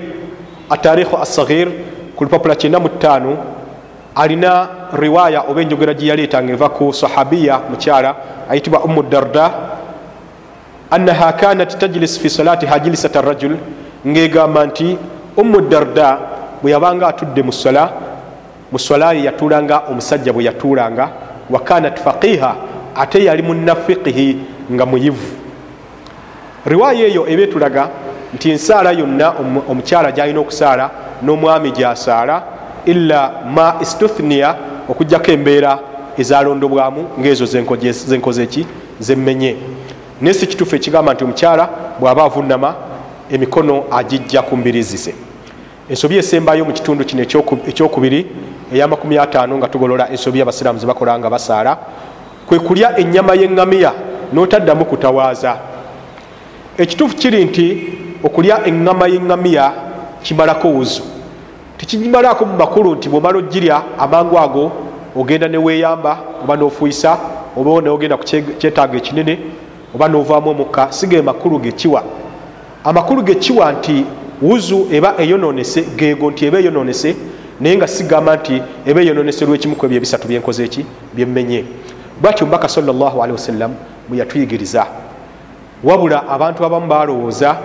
[0.70, 1.68] atarikhu assagir
[2.16, 3.36] ku lupapula 95
[4.14, 8.16] alina riwaya oba enjogera gye yaleetanga eva ku sahabiya mukyala
[8.50, 9.50] ayitibwa umu darda
[10.90, 13.56] annaha kanat tajlis fi salatiha jilisata rajul
[14.06, 14.96] ngegamba nti
[15.36, 16.18] umu darda
[16.62, 17.90] bwe yabanga atudde mu sola
[18.72, 21.08] mu sola ye yatuulanga omusajja bwe yatuulanga
[21.50, 22.56] wa kanat faqiha
[22.96, 24.36] ate yali munafiqihi
[24.72, 25.41] nga muyivu
[26.66, 27.88] riwaya eyo eba etulaga
[28.34, 29.34] nti ensaala yonna
[29.70, 30.90] omukyala gyalina okusaala
[31.22, 32.42] n'omwami gyasaala
[32.86, 34.56] illa ma istuthniya
[34.88, 35.78] okugjako embeera
[36.18, 37.46] ezalondobwamu ngaezo
[38.06, 38.66] zenkoze ki
[39.00, 39.56] zemmenye
[40.20, 41.68] naye si kituufu ekigamba nti omukyala
[42.00, 42.74] bw'aba avunama
[43.30, 45.14] emikono agijja ku mbirizi ze
[45.90, 47.22] ensobi esembayo mu kitundu kino
[47.70, 48.26] ekyokubiri
[48.72, 51.76] eyamakumi ataano nga tugolola ensobi abasiraamu zebakola nga basaala
[52.46, 53.92] kwe kulya ennyama y'eŋŋamiya
[54.32, 55.71] n'otaddamu kutawaaza
[56.78, 57.66] ekituufu kiri nti
[58.24, 59.72] okulya eŋŋama y'eŋŋamiya
[60.22, 61.02] kimalako wuzu.
[61.78, 64.72] Tekimalako mu makulu nti bwomala ogirya amangu ago
[65.16, 67.18] ogenda neweeyamba oba nofuyisa
[67.56, 68.24] oba nogenda ku
[68.58, 69.38] kyetaago ekinene
[69.94, 72.02] oba novaamu omukka sige makulu gekiwa
[72.84, 74.04] amakulu gekiwa nti
[74.42, 77.16] wuzu eba eyononese geego nti eba eyononese
[77.60, 81.64] naye nga sigamba nti eba eyononese lwekimuku ebyo ebisatu byenkoze eki byemmenye
[82.20, 83.74] bwatyo mubaka salllahalihi wasallam
[84.08, 84.86] bwe yatuyigiriza
[85.84, 87.56] wabula abantu abamu balowooza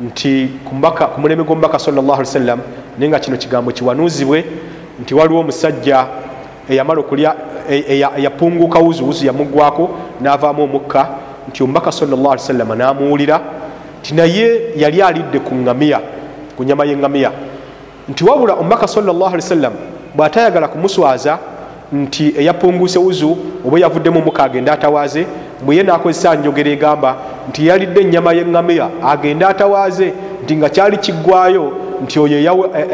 [0.00, 2.60] nti ku muleme gwomubaka salllahali wasallam
[2.98, 4.44] naye nga kino kigambo kiwanuuzibwe
[5.02, 6.06] nti waliwo omusajja
[6.68, 7.34] eyamala okulya
[7.68, 11.08] eyapunguka wuzu wuzu yamugwako n'avaamu omukka
[11.48, 13.40] nti omubaka salllahali wasallama n'amuwulira
[14.00, 16.00] nti naye yali alidde ku ŋŋamiya
[16.56, 17.30] ku nyama y'eŋŋamiya.
[18.08, 19.72] Nti wabula omubaka salllahali wasallam
[20.14, 21.38] bw'atayagala kumuswaza
[21.92, 25.26] nti eyapunguse wuzu oba yavuddemu omukka agende atawaaze
[25.64, 27.16] bweye n'akozesa njogera egamba
[27.48, 30.12] nti yalidde ennyama y'eŋŋamiya agende atawaaze
[30.44, 31.72] nti nga kyali kiggwayo
[32.02, 32.36] nti oyo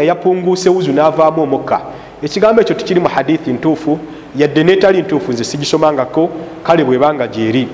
[0.00, 1.80] eyapunguse wuzu n'avaamu omukka.
[2.22, 3.98] Ekigambo ekyo tikiri mu hadithi ntuufu
[4.36, 6.30] yadde netali ntuufu nze sigisomangako
[6.62, 7.68] kale bwebanga gyeri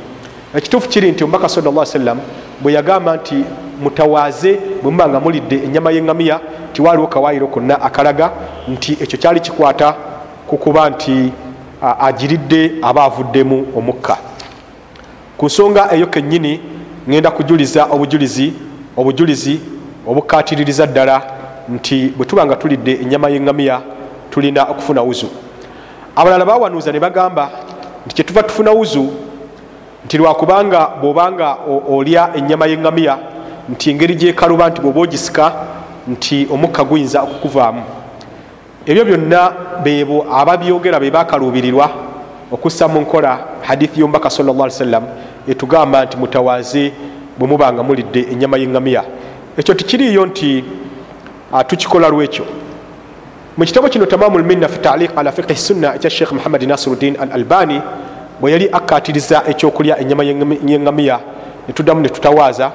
[0.55, 2.19] ekituufu kiri nti omubaka salla sallam
[2.61, 3.45] bwe yagamba nti
[3.83, 6.41] mutawaaze bwe muba nga mulidde ennyama y'eŋŋamiya
[6.73, 8.31] tiwaaliwo kawaayiro konna akalaga
[8.69, 9.95] nti ekyo kyali kikwata
[10.47, 11.33] kukuba nti
[12.01, 14.17] agiridde aba avuddemu omukka
[15.43, 16.61] ku nsonga eyo kennyini
[17.09, 18.53] ŋenda kujuliza obujulizi
[18.97, 19.61] obujulizi
[20.07, 21.23] obukatiririza ddala
[21.69, 23.81] nti bwe tuba nga tulidde ennyama y'eŋŋamiya
[24.31, 25.27] tulina okufuna wuzu.
[26.17, 27.51] Abalala bawanuuza ne bagamba
[28.07, 29.11] nti kyetuva tufuna wuzu
[30.05, 31.57] nti lwakubanga bwobanga
[31.91, 33.19] olya ennyama y'eŋŋamiya
[33.69, 35.53] nti engeri gyekaluba nti bwoba ogisika
[36.09, 37.83] nti omukka guyinza okukuvaamu.
[38.87, 39.53] Ebyo byonna
[39.85, 42.12] beebo ababyogera be bakaluubirirwa
[42.53, 45.05] okussa mu nkola hadithi y'omubaka salllah ali sallam
[45.49, 46.93] etugamba nti mutawaaze
[47.39, 49.03] bwe muba nga mulidde ennyama y'eŋŋamiya.
[49.57, 50.65] Ekyo tikiriiyo nti
[51.67, 52.45] tukikola lwekyo.
[53.57, 57.33] Mu kitabo kino tamamu lminna fi taliq ala fiqhi sunna ekya sheikh muhammadi nasiruddin al
[57.33, 57.81] albani
[58.41, 61.19] bwe yali akkatiriza ekyokulya ennyama y'eŋŋamiya
[61.69, 62.73] netuddamu netutawaaza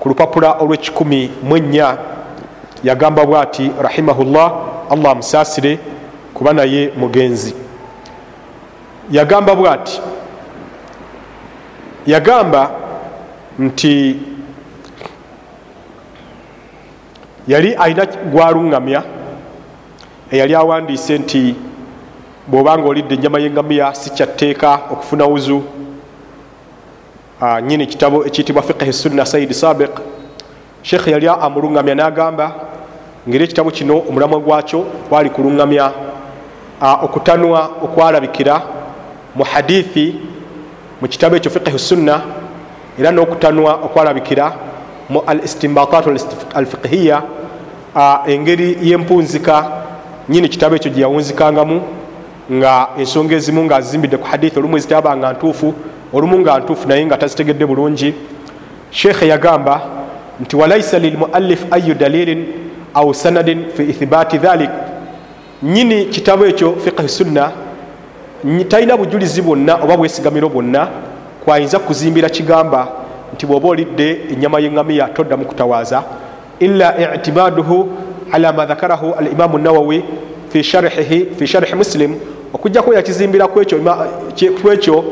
[0.00, 1.96] ku lupapula olw'ekikumi mu ennya
[2.84, 4.52] yagamba bwati rahimahullah
[4.90, 5.78] allah amusaasire
[6.34, 7.63] kuba naye mugenzi
[9.10, 10.00] yagamba bwati?
[12.06, 12.70] Yagamba
[13.58, 14.16] nti
[17.48, 19.02] yali alina gwaluŋŋamya
[20.30, 21.54] eyali awandiise nti
[22.48, 25.62] bw'obanga olidde ennyama y'eŋŋamiya si kyatteeka okufuna wuzu.
[27.62, 29.90] Nyini kitabo ekiyitibwa fiqhi sunna saidi sabiq.
[30.82, 32.46] Sheekh yali amuluŋŋamya n'agamba
[33.28, 35.92] ngeri ekitabo kino omulamwa gwakyo kwali kuluŋŋamya
[37.02, 38.73] okutanwa okwalabikira
[39.34, 40.14] mu hadithi
[41.00, 42.22] mu kitabo ekyo fiqhi sunna
[42.98, 44.52] era n'okutanwa okwalabikira
[45.08, 46.06] mu al istimbatat
[46.54, 47.22] al fiqhiya
[48.26, 49.64] engeri y'empunzika
[50.28, 51.80] nyini kitabo ekyo gyeyawunzikangamu
[52.52, 55.74] nga ensonga ezimu nga azizimbidde ku hadithi olumu ezitabanga ntuufu
[56.12, 58.14] olumu nga ntuufu naye nga tazitegedde bulungi.
[58.90, 59.80] Sheekhe yagamba
[60.40, 62.44] nti walaisa lilmuallif ayu dalilin
[62.94, 64.70] au sanadin fi ithibati dhalik.
[65.62, 67.52] Nyini kitabo ekyo fiqhi sunna
[68.68, 70.88] talina bujulizi bwonna oba bwesigamiro bwonna
[71.44, 72.88] kwayinza kuzimbira kigamba
[73.34, 76.02] nti bwoba olidde ennyama y'eŋŋamiya toddamu kutawaaza.
[76.60, 77.88] Illa itimaduhu
[78.32, 80.04] ala ma dhakarahu alimamu nawawi
[80.48, 82.14] fi sharhihi fi sharhi muslim.
[82.52, 85.04] Okujjako yakizimbira kwekyo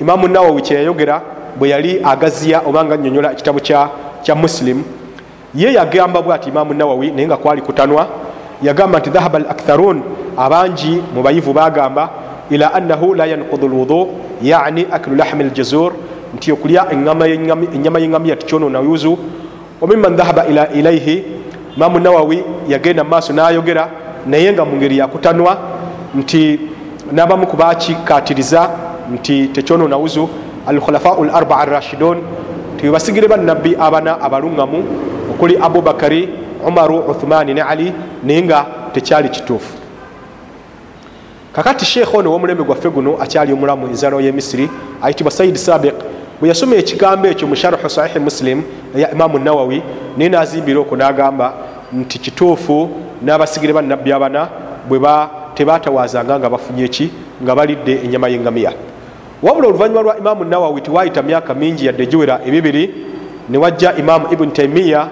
[0.00, 1.20] imamu nawawi kyeyayogera
[1.58, 3.60] bwe yali agaziya oba nga nyonyola ekitabo
[4.22, 4.84] kya muslim.
[5.54, 8.06] Ye yagamba bwati imamu nawawi naye nga kwali kutanwa
[8.62, 10.02] yagamba nti dhahaba al aktharun
[10.36, 12.10] abangi mu bayivu bagamba
[12.50, 14.08] ila annahu la yankudu lwudu
[14.42, 15.92] yani aklu lahmi ljazur
[16.34, 17.26] nti okulya enyama
[17.98, 19.18] yeŋŋamiya tikyonona yuzu.
[19.80, 21.24] Wamimman dhahaba ilaihi
[21.76, 23.88] imamu nawawi yagenda mu maaso n'ayogera
[24.26, 25.58] naye nga mu ngeri yakutanwa
[26.14, 26.60] nti
[27.12, 28.70] n'abamu ku bakikatiriza
[29.12, 30.28] nti tekyonona wuzu
[30.66, 32.18] alkhulafau l arbaa rashidun
[32.80, 34.80] tibasigire bannabbi abana abaluŋŋamu
[35.30, 36.28] okuli abubakari
[36.66, 37.92] umaru uthmani ne ali
[38.24, 39.85] naye nga tekyali kituufu
[41.56, 44.70] kakati sheekh ono w'omulembe gwaffe guno akyali omulamu enzalo y'emisiri
[45.02, 45.94] ayitibwa saidi sabiq
[46.40, 48.62] bwe yasoma ekigambo ekyo mu sharuhu sahihi muslim
[48.96, 49.82] eya imamu nawawi
[50.16, 51.52] naye nazimbira okwo nagamba
[51.92, 52.90] nti kituufu
[53.22, 54.48] n'abasigire bannabbi abana
[54.88, 55.00] bwe
[55.54, 57.10] tebatawazanga nga bafunye eki
[57.42, 58.72] nga balidde enyama y'engamiya.
[59.42, 62.94] Wabula oluvannyuma lwa imamu nawawi tiwayita myaka mingi yadde giwera ebibiri
[63.48, 65.08] newajja imamu ibuni taimiya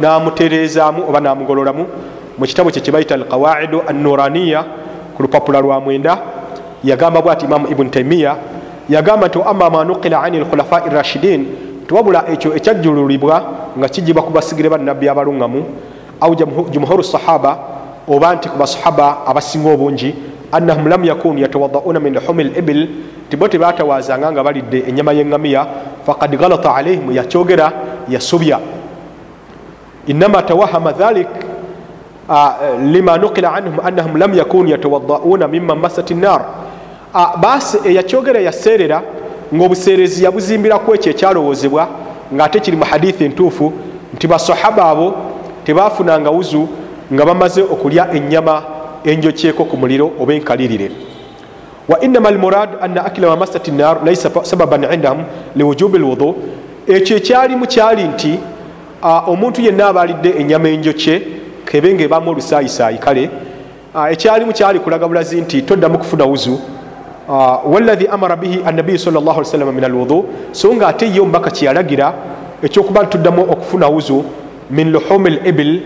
[0.00, 1.86] namutereezaamu oba namugololamu
[2.38, 4.64] mu kitabo kye kibayita alqawaidu annuraniya
[5.16, 6.18] ku lupapula lwa mwenda
[6.84, 8.36] yagamba bw ati imamu ibuni taimiya
[8.88, 11.46] yagamba nti ama ma nukila ani lkhulafai rashidin
[11.88, 13.44] tiwabula ekyo ekyajjululibwa
[13.78, 15.62] nga kijibwa ku basigire bannabbi abaluŋŋamu
[16.20, 16.34] au
[16.70, 17.58] jumhuru sahaba
[18.08, 20.14] oba nti ku basahaba abasinga obungi
[20.52, 22.88] annahum lam yakunu yatawadauna min luhumi libil
[23.28, 25.66] tibo tebatawazanga nga balidde enyama yeŋŋamiya
[26.06, 27.72] fakad galata alaihim yakyogera
[28.08, 28.60] yasobya
[30.06, 31.28] inama tawahama dhalik
[32.92, 36.44] lima nukila anhum annahum lam yakunu yatawadauna mima masat nar
[37.40, 39.02] basi eyakyogera yaseerera
[39.54, 41.88] ngaobuseerezi yabuzimbiraku ekyo ekyalowoozebwa
[42.34, 43.72] ngaate kiri mu hadithi entuufu
[44.14, 45.14] nti basahaba abo
[45.64, 46.68] tebafunanga wuzu
[47.12, 48.62] nga bamaze okulya enyama
[49.04, 50.90] enjokyeko ku muliro oba enkalirire.
[51.88, 55.24] Wa inama almurad anna akila mamasat nar laisa sababan indahum
[55.56, 56.34] liwujubi lwudu
[56.86, 58.38] ekyo ekyalimu kyali nti
[59.26, 61.22] omuntu yenna abalidde enyama enjokye
[61.64, 63.30] kebe nga ebamu olusaayisayi kale
[64.10, 66.60] ekyalimu kyali kulaga bulazi nti toddamu kufuna wuzu.
[67.64, 70.24] Wallahi amara bihi annabiyu salllahsalama min alwudu.
[70.52, 72.12] So nga ate ye omubaka kyeyalagira
[72.62, 74.24] ekyokuba ntituddamu okufuna wuzu
[74.70, 75.80] min luhumi libil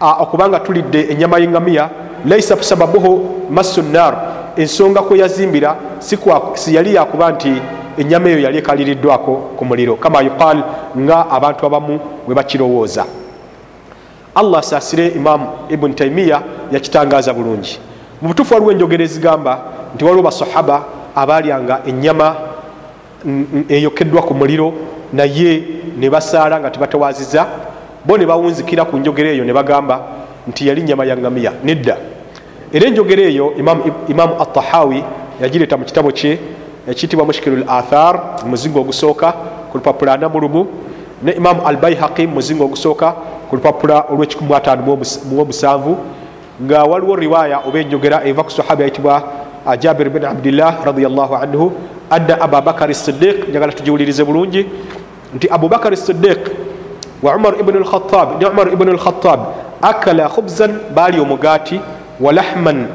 [0.00, 1.88] okubanga tulidde enyama yeŋŋamiya
[2.26, 3.20] laisa sababuhu
[3.50, 4.14] massu nar
[4.56, 5.76] ensonga kwe yazimbira
[6.54, 7.52] siyali yakuba nti
[7.98, 9.96] enyama eyo yali ekaliriddwako ku muliro.
[9.96, 10.62] Kama yuqal
[10.98, 13.04] nga abantu abamu bwe bakirowooza
[14.34, 17.78] allah asaasire imamu ibuni taimiya yakitangaza bulungi.
[18.22, 19.58] Mu butuufu waliwo enjogera ezigamba
[19.94, 20.84] nti waliwo basahaba
[21.16, 22.36] abalyanga enyama
[23.68, 24.72] eyokeddwa ku muliro
[25.12, 25.62] naye
[25.98, 27.46] ne basaala nga tebatawaziza
[28.04, 30.00] bo ne bawunzikira ku njogera eyo ne bagamba
[30.48, 31.96] nti yali nyama ya ngamiya nedda.
[32.72, 33.54] Era enjogera eyo
[34.08, 35.04] imamu atahawi
[35.40, 36.38] yagireeta mu kitabo kye
[36.88, 39.32] ekiyitibwa mushkilu l athar muzingo ogusooka
[39.70, 40.66] ku lupapula anamulumu
[41.22, 43.14] ne imamu al baihaqi muzingo ogusooka
[43.54, 45.94] ku lupapula olw15
[46.64, 49.22] nga waliwo riwaya oba enjogera eva ku sahaba yayitibwa
[49.78, 51.72] jabir bin abdillah radiallahu anhu
[52.10, 54.66] anna ababakari sidiq njagala tugiwulirize bulungi
[55.34, 56.38] nti abubakari sidiq
[57.22, 59.40] wa umar ibn lkhatab ne umar ibn lkhatab
[59.82, 61.80] akala khubzan baali omugaati
[62.20, 62.86] wa lahman.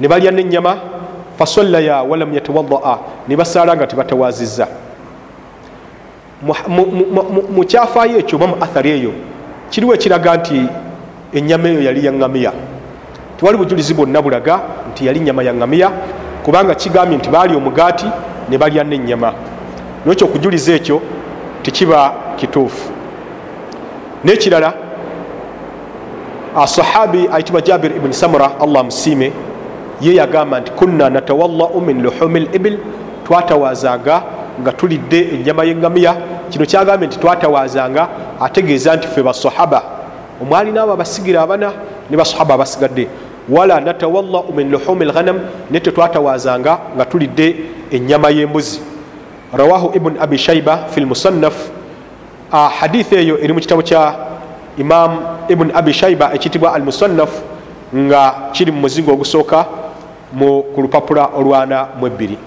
[0.00, 0.76] Ne balya nenyama
[1.38, 4.66] fasallaya walam yatawadaa ne basaala nga tebatawaziza
[7.54, 9.12] mu kyafaayo ekyo oba mu athari eyo
[9.70, 10.66] kiriwo ekiraga nti
[11.32, 12.52] enyama eyo yali yaŋŋamiya
[13.36, 15.88] tewali bujulizi bwonna bulaga nti yali nyama ya ŋŋamiya
[16.44, 18.06] kubanga kigambye nti baali omugaati
[18.48, 19.32] ne balya nenyama
[20.06, 21.00] nokyo okujuliza ekyo
[21.62, 22.90] tekiba kituufu.
[24.24, 24.74] Nekirala
[26.66, 29.32] sahabi ayitibwa jabir ibuni samura allah musiime
[30.00, 32.78] ye yagamba nti kunna natawallau min luhumi libil
[33.24, 34.22] twatawazanga
[34.60, 36.16] nga tulidde enyama yeŋŋamiya
[36.50, 38.08] kino kyagambye nti twatawazanga
[38.40, 39.82] ategeeza nti fe basahaba.
[40.42, 41.72] Omwali naabo abasigira abana
[42.10, 43.08] ne basahaba abasigadde.
[43.48, 45.38] Wala natawallau min luhumi lghanam
[45.70, 47.56] naye tetwatawazanga nga tulidde
[47.90, 48.80] enyama y'embuzi.
[49.52, 51.54] Rawahu ibuni abi shaiba fi lmusannaf
[52.50, 54.14] hadithi eyo eri mu kitabo kya
[54.78, 57.30] imam ibuni abi shaiba ekiyitibwa al musannaf
[57.94, 59.66] nga kiri mu muzingo ogusooka
[60.74, 62.38] ku lupapula olwana mu ebbiri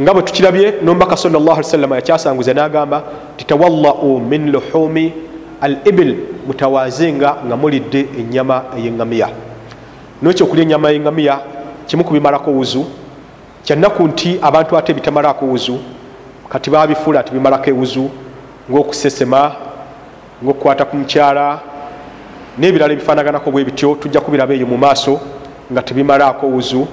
[0.00, 3.02] nga bwe tukirabye nombaka salllahsalama yakyasanguza n'agamba
[3.36, 5.12] titawallau min luhumi
[5.60, 6.16] al ibil
[6.46, 9.28] mutawazenga nga mulidde enyama ey'eŋŋamiya
[10.22, 11.38] nokyo okulya enyama y'eŋŋamiya
[11.86, 12.84] kimu kubimalako wuzu.
[13.64, 15.78] Kyannaku nti abantu ate bitamalako wuzu
[16.48, 18.10] kati babifuula tibimalako ewuzu
[18.70, 19.52] ngaokusesema
[20.44, 21.60] ngaokukwata ku mukyala
[22.58, 25.20] n'ebirala ebifaanaganako bwe bityo tujja kubiraba eyo mu maaso
[25.72, 26.86] nga tebimalaako wuzu.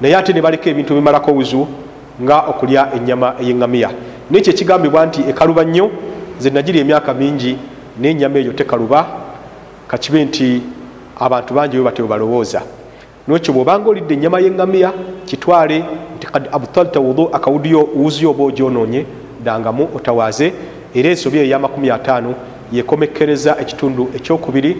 [0.00, 1.66] Naye ate ne baleka ebintu bimalako wuzu
[2.20, 3.90] nga okulya enyama ey'eŋŋamiya
[4.30, 5.90] nekyo ekigambibwa nti ekaluba nnyo
[6.38, 7.56] ze nagiri emyaka mingi
[8.00, 9.06] n'enyama eyo tekaluba
[9.88, 10.62] kakibe nti
[11.20, 12.62] abantu bangi bwe batyo balowooza.
[13.28, 14.92] Nokyo bwobanga olidde enyama y'eŋŋamiya
[15.26, 15.84] kitwale
[16.16, 19.06] nti kad abtalta wudu akawudiyo wuzuyo oba ogyonoonye
[19.44, 20.52] dangamu otawaaze.
[20.94, 22.34] Era ensobi eyo eyamakumi ataano
[22.72, 24.76] yekomekkereza ekitundu ekyokubiri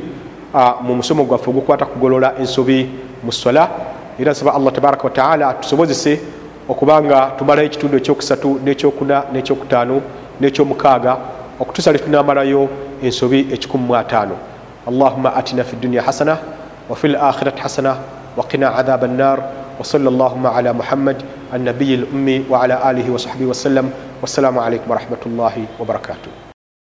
[0.85, 2.89] mu musomo gwaffe ogukwata kugolola ensobi
[3.23, 3.71] mu sola
[4.19, 6.21] era nsaba allah tabaraka wataala atusobozese
[6.69, 10.01] okubanga tumalayo ekitundu ekyokusatu nekyokuna nekyokutaano
[10.41, 11.17] nekyomukaaga
[11.61, 12.69] okutuusa lwe tunamalayo
[13.03, 14.37] ensobi ekikumi mu ataano.
[14.89, 16.39] Allahuma atina fi dduniya hasana
[16.89, 17.97] wafi lakhirati hasana
[18.37, 19.39] waqina adhaba annar
[19.81, 21.23] وصلى اللهم على محمد
[21.55, 26.42] النبي الأمي وعلى آله وصحبه وسلم والسلام عليكم ورحمة الله وبركاته